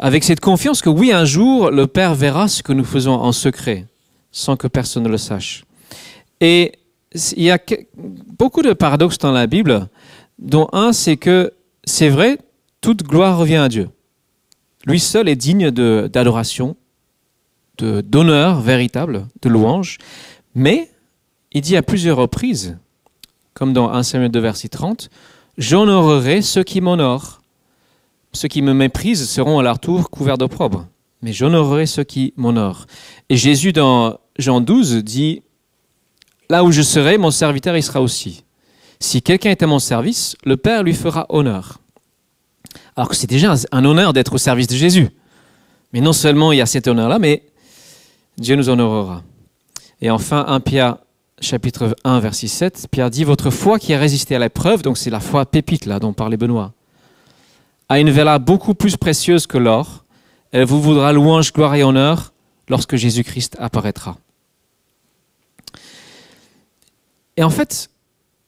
avec 0.00 0.24
cette 0.24 0.40
confiance 0.40 0.82
que 0.82 0.90
oui, 0.90 1.12
un 1.12 1.24
jour, 1.24 1.70
le 1.70 1.86
Père 1.86 2.14
verra 2.14 2.48
ce 2.48 2.62
que 2.62 2.72
nous 2.72 2.84
faisons 2.84 3.12
en 3.12 3.32
secret, 3.32 3.86
sans 4.32 4.56
que 4.56 4.66
personne 4.66 5.04
ne 5.04 5.08
le 5.08 5.18
sache. 5.18 5.64
Et 6.40 6.72
il 7.36 7.42
y 7.42 7.50
a 7.50 7.58
beaucoup 8.38 8.62
de 8.62 8.72
paradoxes 8.72 9.18
dans 9.18 9.32
la 9.32 9.46
Bible, 9.46 9.88
dont 10.38 10.68
un, 10.72 10.92
c'est 10.92 11.16
que 11.16 11.52
c'est 11.84 12.08
vrai, 12.08 12.38
toute 12.80 13.02
gloire 13.02 13.38
revient 13.38 13.56
à 13.56 13.68
Dieu. 13.68 13.88
Lui 14.86 15.00
seul 15.00 15.28
est 15.28 15.36
digne 15.36 15.70
d'adoration, 15.70 16.76
d'honneur 17.78 18.60
véritable, 18.60 19.26
de 19.42 19.48
louange. 19.48 19.98
Mais 20.54 20.90
il 21.52 21.60
dit 21.60 21.76
à 21.76 21.82
plusieurs 21.82 22.16
reprises, 22.16 22.78
comme 23.54 23.72
dans 23.72 23.90
1 23.90 24.02
Samuel 24.02 24.30
2, 24.30 24.40
verset 24.40 24.68
30, 24.68 25.10
J'honorerai 25.58 26.42
ceux 26.42 26.62
qui 26.62 26.80
m'honorent. 26.80 27.42
Ceux 28.32 28.48
qui 28.48 28.62
me 28.62 28.72
méprisent 28.72 29.28
seront 29.28 29.58
à 29.58 29.62
leur 29.62 29.78
tour 29.78 30.08
couverts 30.08 30.38
d'opprobre. 30.38 30.86
Mais 31.22 31.32
j'honorerai 31.32 31.86
ceux 31.86 32.04
qui 32.04 32.32
m'honorent. 32.36 32.86
Et 33.28 33.36
Jésus, 33.36 33.72
dans 33.72 34.18
Jean 34.38 34.60
12, 34.60 35.04
dit 35.04 35.42
Là 36.48 36.64
où 36.64 36.72
je 36.72 36.82
serai, 36.82 37.18
mon 37.18 37.30
serviteur 37.30 37.76
y 37.76 37.82
sera 37.82 38.00
aussi. 38.00 38.44
Si 39.00 39.22
quelqu'un 39.22 39.50
est 39.50 39.62
à 39.62 39.66
mon 39.66 39.78
service, 39.78 40.36
le 40.44 40.56
Père 40.56 40.82
lui 40.82 40.94
fera 40.94 41.26
honneur. 41.28 41.79
Alors 43.00 43.08
que 43.08 43.16
c'est 43.16 43.30
déjà 43.30 43.54
un 43.72 43.84
honneur 43.86 44.12
d'être 44.12 44.34
au 44.34 44.36
service 44.36 44.66
de 44.66 44.76
Jésus. 44.76 45.08
Mais 45.94 46.02
non 46.02 46.12
seulement 46.12 46.52
il 46.52 46.58
y 46.58 46.60
a 46.60 46.66
cet 46.66 46.86
honneur-là, 46.86 47.18
mais 47.18 47.44
Dieu 48.36 48.56
nous 48.56 48.68
honorera. 48.68 49.22
Et 50.02 50.10
enfin, 50.10 50.44
1 50.46 50.60
Pierre 50.60 50.98
chapitre 51.40 51.96
1, 52.04 52.20
verset 52.20 52.48
7, 52.48 52.88
Pierre 52.90 53.08
dit, 53.08 53.24
Votre 53.24 53.48
foi 53.48 53.78
qui 53.78 53.94
a 53.94 53.98
résisté 53.98 54.36
à 54.36 54.38
l'épreuve, 54.38 54.82
donc 54.82 54.98
c'est 54.98 55.08
la 55.08 55.20
foi 55.20 55.46
pépite 55.46 55.86
là 55.86 55.98
dont 55.98 56.12
parlait 56.12 56.36
Benoît, 56.36 56.74
a 57.88 58.00
une 58.00 58.10
valeur 58.10 58.38
beaucoup 58.38 58.74
plus 58.74 58.98
précieuse 58.98 59.46
que 59.46 59.56
l'or. 59.56 60.04
Elle 60.52 60.66
vous 60.66 60.82
voudra 60.82 61.14
louange, 61.14 61.54
gloire 61.54 61.74
et 61.76 61.82
honneur 61.82 62.34
lorsque 62.68 62.96
Jésus-Christ 62.96 63.56
apparaîtra. 63.58 64.18
Et 67.38 67.44
en 67.44 67.50
fait, 67.50 67.88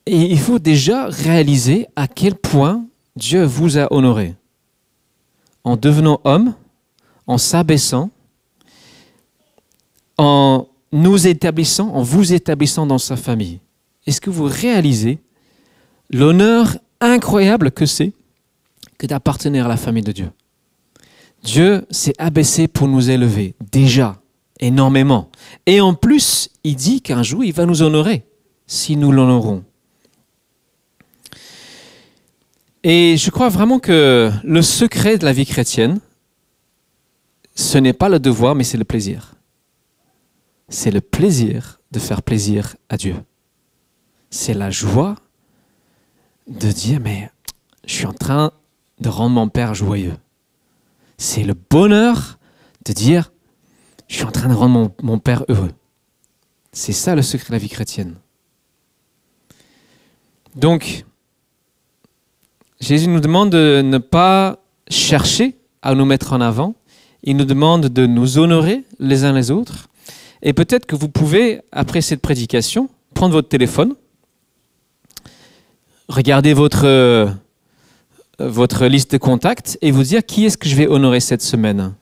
il 0.05 0.39
faut 0.39 0.59
déjà 0.59 1.07
réaliser 1.07 1.87
à 1.97 2.07
quel 2.07 2.35
point 2.35 2.85
Dieu 3.17 3.45
vous 3.45 3.79
a 3.79 3.91
honoré 3.91 4.35
en 5.65 5.77
devenant 5.77 6.21
homme, 6.25 6.55
en 7.27 7.39
s'abaissant, 7.39 8.11
en 10.19 10.69
nous 10.93 11.27
établissant, 11.27 11.89
en 11.89 12.03
vous 12.03 12.33
établissant 12.33 12.87
dans 12.87 12.99
sa 12.99 13.17
famille. 13.17 13.61
Est-ce 14.07 14.21
que 14.21 14.31
vous 14.31 14.45
réalisez 14.45 15.19
l'honneur 16.11 16.77
incroyable 17.01 17.71
que 17.71 17.87
c'est 17.87 18.13
que 18.99 19.07
d'appartenir 19.07 19.67
à 19.67 19.69
la 19.69 19.77
famille 19.77 20.03
de 20.03 20.13
Dieu? 20.13 20.31
Dieu 21.43 21.87
s'est 21.91 22.15
abaissé 22.19 22.69
pour 22.69 22.89
nous 22.89 23.11
élever, 23.11 23.55
déjà, 23.73 24.21
énormément. 24.61 25.29
Et 25.67 25.81
en 25.81 25.95
plus, 25.95 26.51
il 26.63 26.77
dit 26.77 27.01
qu'un 27.01 27.23
jour, 27.23 27.43
il 27.43 27.53
va 27.53 27.67
nous 27.67 27.83
honorer, 27.83 28.25
si 28.67 28.97
nous 28.97 29.11
l'honorons. 29.11 29.65
Et 32.85 33.17
je 33.17 33.31
crois 33.31 33.49
vraiment 33.49 33.79
que 33.79 34.31
le 34.43 34.63
secret 34.63 35.17
de 35.17 35.25
la 35.25 35.33
vie 35.33 35.47
chrétienne, 35.47 36.01
ce 37.55 37.79
n'est 37.79 37.93
pas 37.93 38.09
le 38.09 38.19
devoir, 38.19 38.55
mais 38.55 38.65
c'est 38.65 38.79
le 38.79 38.85
plaisir. 38.85 39.35
C'est 40.69 40.91
le 40.91 41.01
plaisir 41.01 41.81
de 41.93 41.99
faire 41.99 42.23
plaisir 42.23 42.77
à 42.89 42.97
Dieu. 42.97 43.15
C'est 44.31 44.55
la 44.55 44.71
joie 44.71 45.17
de 46.49 46.73
dire, 46.73 46.99
mais 47.01 47.31
je 47.85 47.95
suis 47.95 48.07
en 48.07 48.13
train 48.13 48.53
de 49.01 49.09
rendre 49.09 49.35
mon 49.35 49.49
Père 49.49 49.75
joyeux. 49.75 50.17
C'est 51.19 51.45
le 51.45 51.55
bonheur 51.55 52.39
de 52.85 52.93
dire, 52.93 53.33
je 54.09 54.17
suis 54.17 54.25
en 54.25 54.33
train 54.33 54.49
de 54.49 54.55
rendre 54.55 54.73
mon, 54.73 54.95
mon 55.03 55.19
Père 55.19 55.45
heureux. 55.49 55.73
C'est 56.73 56.93
ça 56.93 57.15
le 57.15 57.23
secret 57.23 57.49
de 57.49 57.53
la 57.53 57.59
vie 57.59 57.69
chrétienne. 57.69 58.17
Donc, 60.57 61.05
Jésus 62.83 63.07
nous 63.07 63.21
demande 63.21 63.51
de 63.51 63.81
ne 63.81 63.99
pas 63.99 64.59
chercher 64.91 65.55
à 65.83 65.95
nous 65.95 66.05
mettre 66.05 66.33
en 66.33 66.41
avant. 66.41 66.75
Il 67.23 67.37
nous 67.37 67.45
demande 67.45 67.87
de 67.87 68.07
nous 68.07 68.39
honorer 68.39 68.83
les 68.99 69.23
uns 69.23 69.33
les 69.33 69.53
autres. 69.53 69.89
Et 70.43 70.53
peut-être 70.53 70.85
que 70.85 70.97
vous 70.97 71.09
pouvez, 71.09 71.61
après 71.71 72.01
cette 72.01 72.21
prédication, 72.21 72.89
prendre 73.15 73.35
votre 73.35 73.49
téléphone, 73.49 73.95
regarder 76.09 76.55
votre, 76.55 76.85
euh, 76.85 77.29
votre 78.41 78.87
liste 78.87 79.13
de 79.13 79.19
contacts 79.19 79.79
et 79.81 79.93
vous 79.93 80.03
dire 80.03 80.27
qui 80.27 80.47
est-ce 80.47 80.59
que 80.59 80.69
je 80.69 80.75
vais 80.75 80.89
honorer 80.89 81.21
cette 81.21 81.43
semaine. 81.43 81.95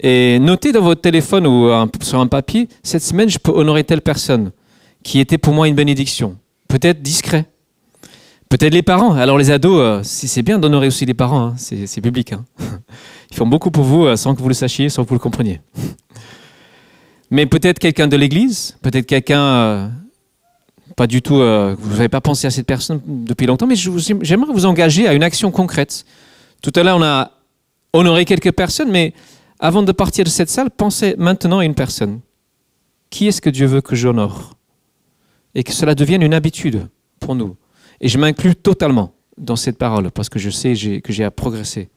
Et 0.00 0.38
notez 0.38 0.72
dans 0.72 0.80
votre 0.80 1.02
téléphone 1.02 1.46
ou 1.46 1.68
sur 2.00 2.18
un 2.18 2.28
papier, 2.28 2.70
cette 2.82 3.02
semaine, 3.02 3.28
je 3.28 3.38
peux 3.38 3.52
honorer 3.52 3.84
telle 3.84 4.00
personne 4.00 4.52
qui 5.02 5.20
était 5.20 5.36
pour 5.36 5.52
moi 5.52 5.68
une 5.68 5.74
bénédiction. 5.74 6.38
Peut-être 6.66 7.02
discret. 7.02 7.51
Peut-être 8.52 8.74
les 8.74 8.82
parents. 8.82 9.14
Alors 9.14 9.38
les 9.38 9.50
ados, 9.50 9.80
euh, 9.80 10.00
c'est 10.02 10.42
bien 10.42 10.58
d'honorer 10.58 10.86
aussi 10.86 11.06
les 11.06 11.14
parents, 11.14 11.40
hein. 11.40 11.54
c'est 11.56 12.02
public. 12.02 12.34
Hein. 12.34 12.44
Ils 13.30 13.34
font 13.34 13.46
beaucoup 13.46 13.70
pour 13.70 13.82
vous 13.82 14.04
euh, 14.04 14.14
sans 14.14 14.34
que 14.34 14.42
vous 14.42 14.48
le 14.48 14.52
sachiez, 14.54 14.90
sans 14.90 15.04
que 15.04 15.08
vous 15.08 15.14
le 15.14 15.20
compreniez. 15.20 15.62
Mais 17.30 17.46
peut-être 17.46 17.78
quelqu'un 17.78 18.08
de 18.08 18.16
l'église, 18.18 18.76
peut-être 18.82 19.06
quelqu'un, 19.06 19.40
euh, 19.40 19.88
pas 20.96 21.06
du 21.06 21.22
tout, 21.22 21.36
vous 21.36 21.90
n'avez 21.92 22.10
pas 22.10 22.20
pensé 22.20 22.46
à 22.46 22.50
cette 22.50 22.66
personne 22.66 23.00
depuis 23.06 23.46
longtemps, 23.46 23.66
mais 23.66 23.74
j'aimerais 23.74 24.52
vous 24.52 24.66
engager 24.66 25.08
à 25.08 25.14
une 25.14 25.22
action 25.22 25.50
concrète. 25.50 26.04
Tout 26.60 26.72
à 26.76 26.82
l'heure, 26.82 26.98
on 26.98 27.02
a 27.02 27.30
honoré 27.94 28.26
quelques 28.26 28.52
personnes, 28.52 28.90
mais 28.90 29.14
avant 29.60 29.82
de 29.82 29.92
partir 29.92 30.24
de 30.26 30.28
cette 30.28 30.50
salle, 30.50 30.70
pensez 30.70 31.14
maintenant 31.16 31.60
à 31.60 31.64
une 31.64 31.74
personne. 31.74 32.20
Qui 33.08 33.28
est-ce 33.28 33.40
que 33.40 33.48
Dieu 33.48 33.64
veut 33.64 33.80
que 33.80 33.96
j'honore? 33.96 34.52
Et 35.54 35.64
que 35.64 35.72
cela 35.72 35.94
devienne 35.94 36.20
une 36.20 36.34
habitude 36.34 36.86
pour 37.18 37.34
nous. 37.34 37.56
Et 38.02 38.08
je 38.08 38.18
m'inclus 38.18 38.56
totalement 38.56 39.14
dans 39.38 39.56
cette 39.56 39.78
parole 39.78 40.10
parce 40.10 40.28
que 40.28 40.38
je 40.38 40.50
sais 40.50 40.74
que 41.00 41.12
j'ai 41.12 41.24
à 41.24 41.30
progresser. 41.30 41.88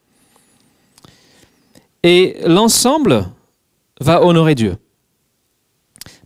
Et 2.03 2.38
l'ensemble 2.45 3.26
va 3.99 4.24
honorer 4.24 4.53
Dieu. 4.53 4.78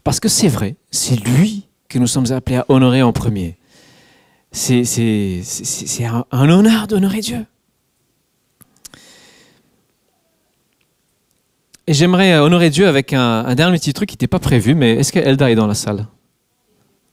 Parce 0.03 0.19
que 0.19 0.27
c'est 0.27 0.49
vrai, 0.49 0.75
c'est 0.91 1.15
lui 1.15 1.67
que 1.87 1.97
nous 1.97 2.07
sommes 2.07 2.31
appelés 2.31 2.57
à 2.57 2.65
honorer 2.67 3.01
en 3.01 3.13
premier. 3.13 3.57
C'est 4.51 4.83
un, 6.03 6.25
honneur 6.31 6.87
d'honorer 6.87 7.21
Dieu. 7.21 7.45
Et 11.87 11.93
j'aimerais 11.93 12.37
honorer 12.37 12.69
Dieu 12.69 12.87
avec 12.87 13.13
un, 13.13 13.55
dernier 13.55 13.77
petit 13.77 13.93
truc 13.93 14.09
qui 14.09 14.13
n'était 14.13 14.27
pas 14.27 14.39
prévu, 14.39 14.75
mais 14.75 14.95
est-ce 14.95 15.11
qu'Elda 15.11 15.49
est 15.49 15.55
dans 15.55 15.67
la 15.67 15.73
salle? 15.73 16.07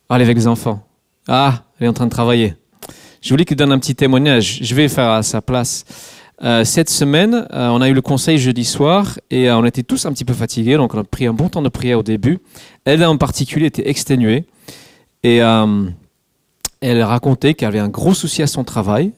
Allez 0.09 0.25
avec 0.25 0.37
les 0.37 0.47
enfants. 0.47 0.86
Ah, 1.29 1.65
elle 1.79 1.87
est 1.87 1.89
en 1.89 1.93
train 1.93 2.07
de 2.07 2.11
travailler. 2.11 2.55
Je 3.21 3.31
voulais 3.31 3.45
qu'il 3.45 3.57
donne 3.57 3.73
un 3.73 3.79
petit 3.79 3.97
témoignage. 3.97 4.61
Je 4.63 4.75
vais 4.75 4.89
faire 4.89 5.11
à 5.11 5.23
sa 5.25 5.43
place. 5.43 5.85
Euh, 6.43 6.65
cette 6.65 6.91
semaine, 6.91 7.47
euh, 7.53 7.69
on 7.69 7.81
a 7.81 7.89
eu 7.89 7.95
le 7.95 8.03
conseil 8.03 8.39
jeudi 8.39 8.65
soir 8.65 9.19
et 9.31 9.49
euh, 9.49 9.57
on 9.57 9.65
était 9.65 9.83
tous 9.83 10.07
un 10.07 10.13
petit 10.13 10.25
peu 10.25 10.35
fatigués, 10.35 10.77
donc 10.77 10.95
on 10.95 10.99
a 10.99 11.05
pris 11.05 11.27
un 11.27 11.33
bon 11.33 11.49
temps 11.49 11.63
de 11.63 11.69
prière 11.69 11.99
au 11.99 12.03
début. 12.03 12.39
Elle 12.85 13.05
en 13.05 13.17
particulier 13.17 13.67
était 13.67 13.89
exténuée 13.89 14.45
et 15.25 15.39
elle 16.81 17.03
racontait 17.03 17.55
qu'elle 17.55 17.69
avait 17.69 17.81
un 17.81 17.89
gros 17.89 18.15
souci 18.15 18.43
à 18.43 18.47
son 18.47 18.63
travail, 18.63 19.13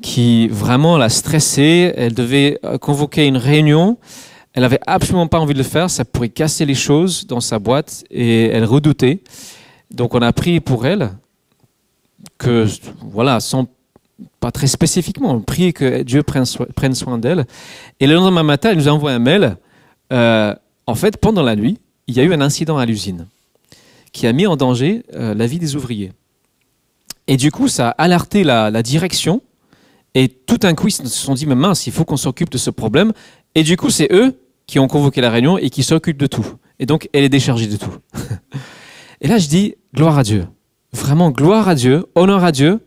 qui 0.00 0.48
vraiment 0.48 0.96
l'a 0.96 1.10
stressée. 1.10 1.92
Elle 1.94 2.14
devait 2.14 2.58
convoquer 2.80 3.26
une 3.26 3.36
réunion. 3.36 3.98
Elle 4.54 4.64
avait 4.64 4.80
absolument 4.86 5.26
pas 5.26 5.40
envie 5.40 5.52
de 5.52 5.58
le 5.58 5.64
faire, 5.64 5.90
ça 5.90 6.06
pourrait 6.06 6.30
casser 6.30 6.64
les 6.64 6.74
choses 6.74 7.26
dans 7.26 7.40
sa 7.40 7.58
boîte 7.58 8.04
et 8.10 8.46
elle 8.46 8.64
redoutait. 8.64 9.20
Donc 9.90 10.14
on 10.14 10.22
a 10.22 10.32
prié 10.32 10.60
pour 10.60 10.86
elle 10.86 11.10
que, 12.38 12.66
voilà, 13.00 13.40
sans 13.40 13.66
pas 14.40 14.50
très 14.50 14.66
spécifiquement, 14.66 15.32
on 15.32 15.40
prie 15.40 15.72
que 15.72 16.02
Dieu 16.02 16.22
prenne, 16.22 16.44
prenne 16.74 16.94
soin 16.94 17.18
d'elle. 17.18 17.46
Et 18.00 18.06
le 18.06 18.14
lendemain 18.14 18.42
matin, 18.42 18.70
elle 18.70 18.78
nous 18.78 18.88
a 18.88 18.92
envoyé 18.92 19.16
un 19.16 19.20
mail. 19.20 19.56
Euh, 20.12 20.54
en 20.86 20.94
fait, 20.94 21.16
pendant 21.16 21.42
la 21.42 21.56
nuit, 21.56 21.78
il 22.06 22.16
y 22.16 22.20
a 22.20 22.24
eu 22.24 22.32
un 22.32 22.40
incident 22.40 22.78
à 22.78 22.86
l'usine 22.86 23.26
qui 24.12 24.26
a 24.26 24.32
mis 24.32 24.46
en 24.46 24.56
danger 24.56 25.04
euh, 25.14 25.34
la 25.34 25.46
vie 25.46 25.58
des 25.58 25.74
ouvriers. 25.74 26.12
Et 27.26 27.36
du 27.36 27.50
coup, 27.50 27.68
ça 27.68 27.88
a 27.88 28.02
alerté 28.02 28.44
la, 28.44 28.70
la 28.70 28.82
direction. 28.82 29.42
Et 30.14 30.28
tout 30.28 30.58
un 30.64 30.74
coup, 30.74 30.88
ils 30.88 30.92
se 30.92 31.06
sont 31.06 31.34
dit, 31.34 31.46
mais 31.46 31.54
mince, 31.54 31.86
il 31.86 31.92
faut 31.92 32.04
qu'on 32.04 32.18
s'occupe 32.18 32.50
de 32.50 32.58
ce 32.58 32.70
problème. 32.70 33.12
Et 33.54 33.62
du 33.62 33.76
coup, 33.76 33.90
c'est 33.90 34.12
eux 34.12 34.38
qui 34.66 34.78
ont 34.78 34.88
convoqué 34.88 35.20
la 35.20 35.30
réunion 35.30 35.56
et 35.56 35.70
qui 35.70 35.82
s'occupent 35.82 36.18
de 36.18 36.26
tout. 36.26 36.46
Et 36.78 36.86
donc, 36.86 37.08
elle 37.12 37.24
est 37.24 37.28
déchargée 37.28 37.66
de 37.66 37.76
tout. 37.76 37.94
Et 39.20 39.28
là, 39.28 39.38
je 39.38 39.46
dis 39.46 39.76
gloire 39.94 40.18
à 40.18 40.24
Dieu. 40.24 40.46
Vraiment 40.94 41.30
gloire 41.30 41.68
à 41.68 41.74
Dieu, 41.74 42.04
honneur 42.14 42.44
à 42.44 42.52
Dieu, 42.52 42.80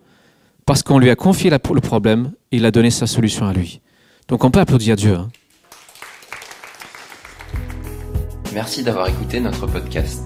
parce 0.66 0.84
qu'on 0.84 0.99
lui 0.99 1.10
a 1.10 1.16
confié 1.16 1.49
le 1.49 1.58
problème 1.82 2.32
et 2.51 2.58
il 2.58 2.66
a 2.66 2.72
donné 2.72 2.91
sa 2.91 3.08
solution 3.08 3.47
à 3.47 3.53
lui. 3.53 3.82
Donc 4.28 4.43
on 4.43 4.51
peut 4.51 4.60
applaudir 4.60 4.95
Dieu. 4.95 5.16
hein. 5.16 5.30
Merci 8.53 8.84
d'avoir 8.84 9.08
écouté 9.10 9.39
notre 9.39 9.66
podcast. 9.68 10.22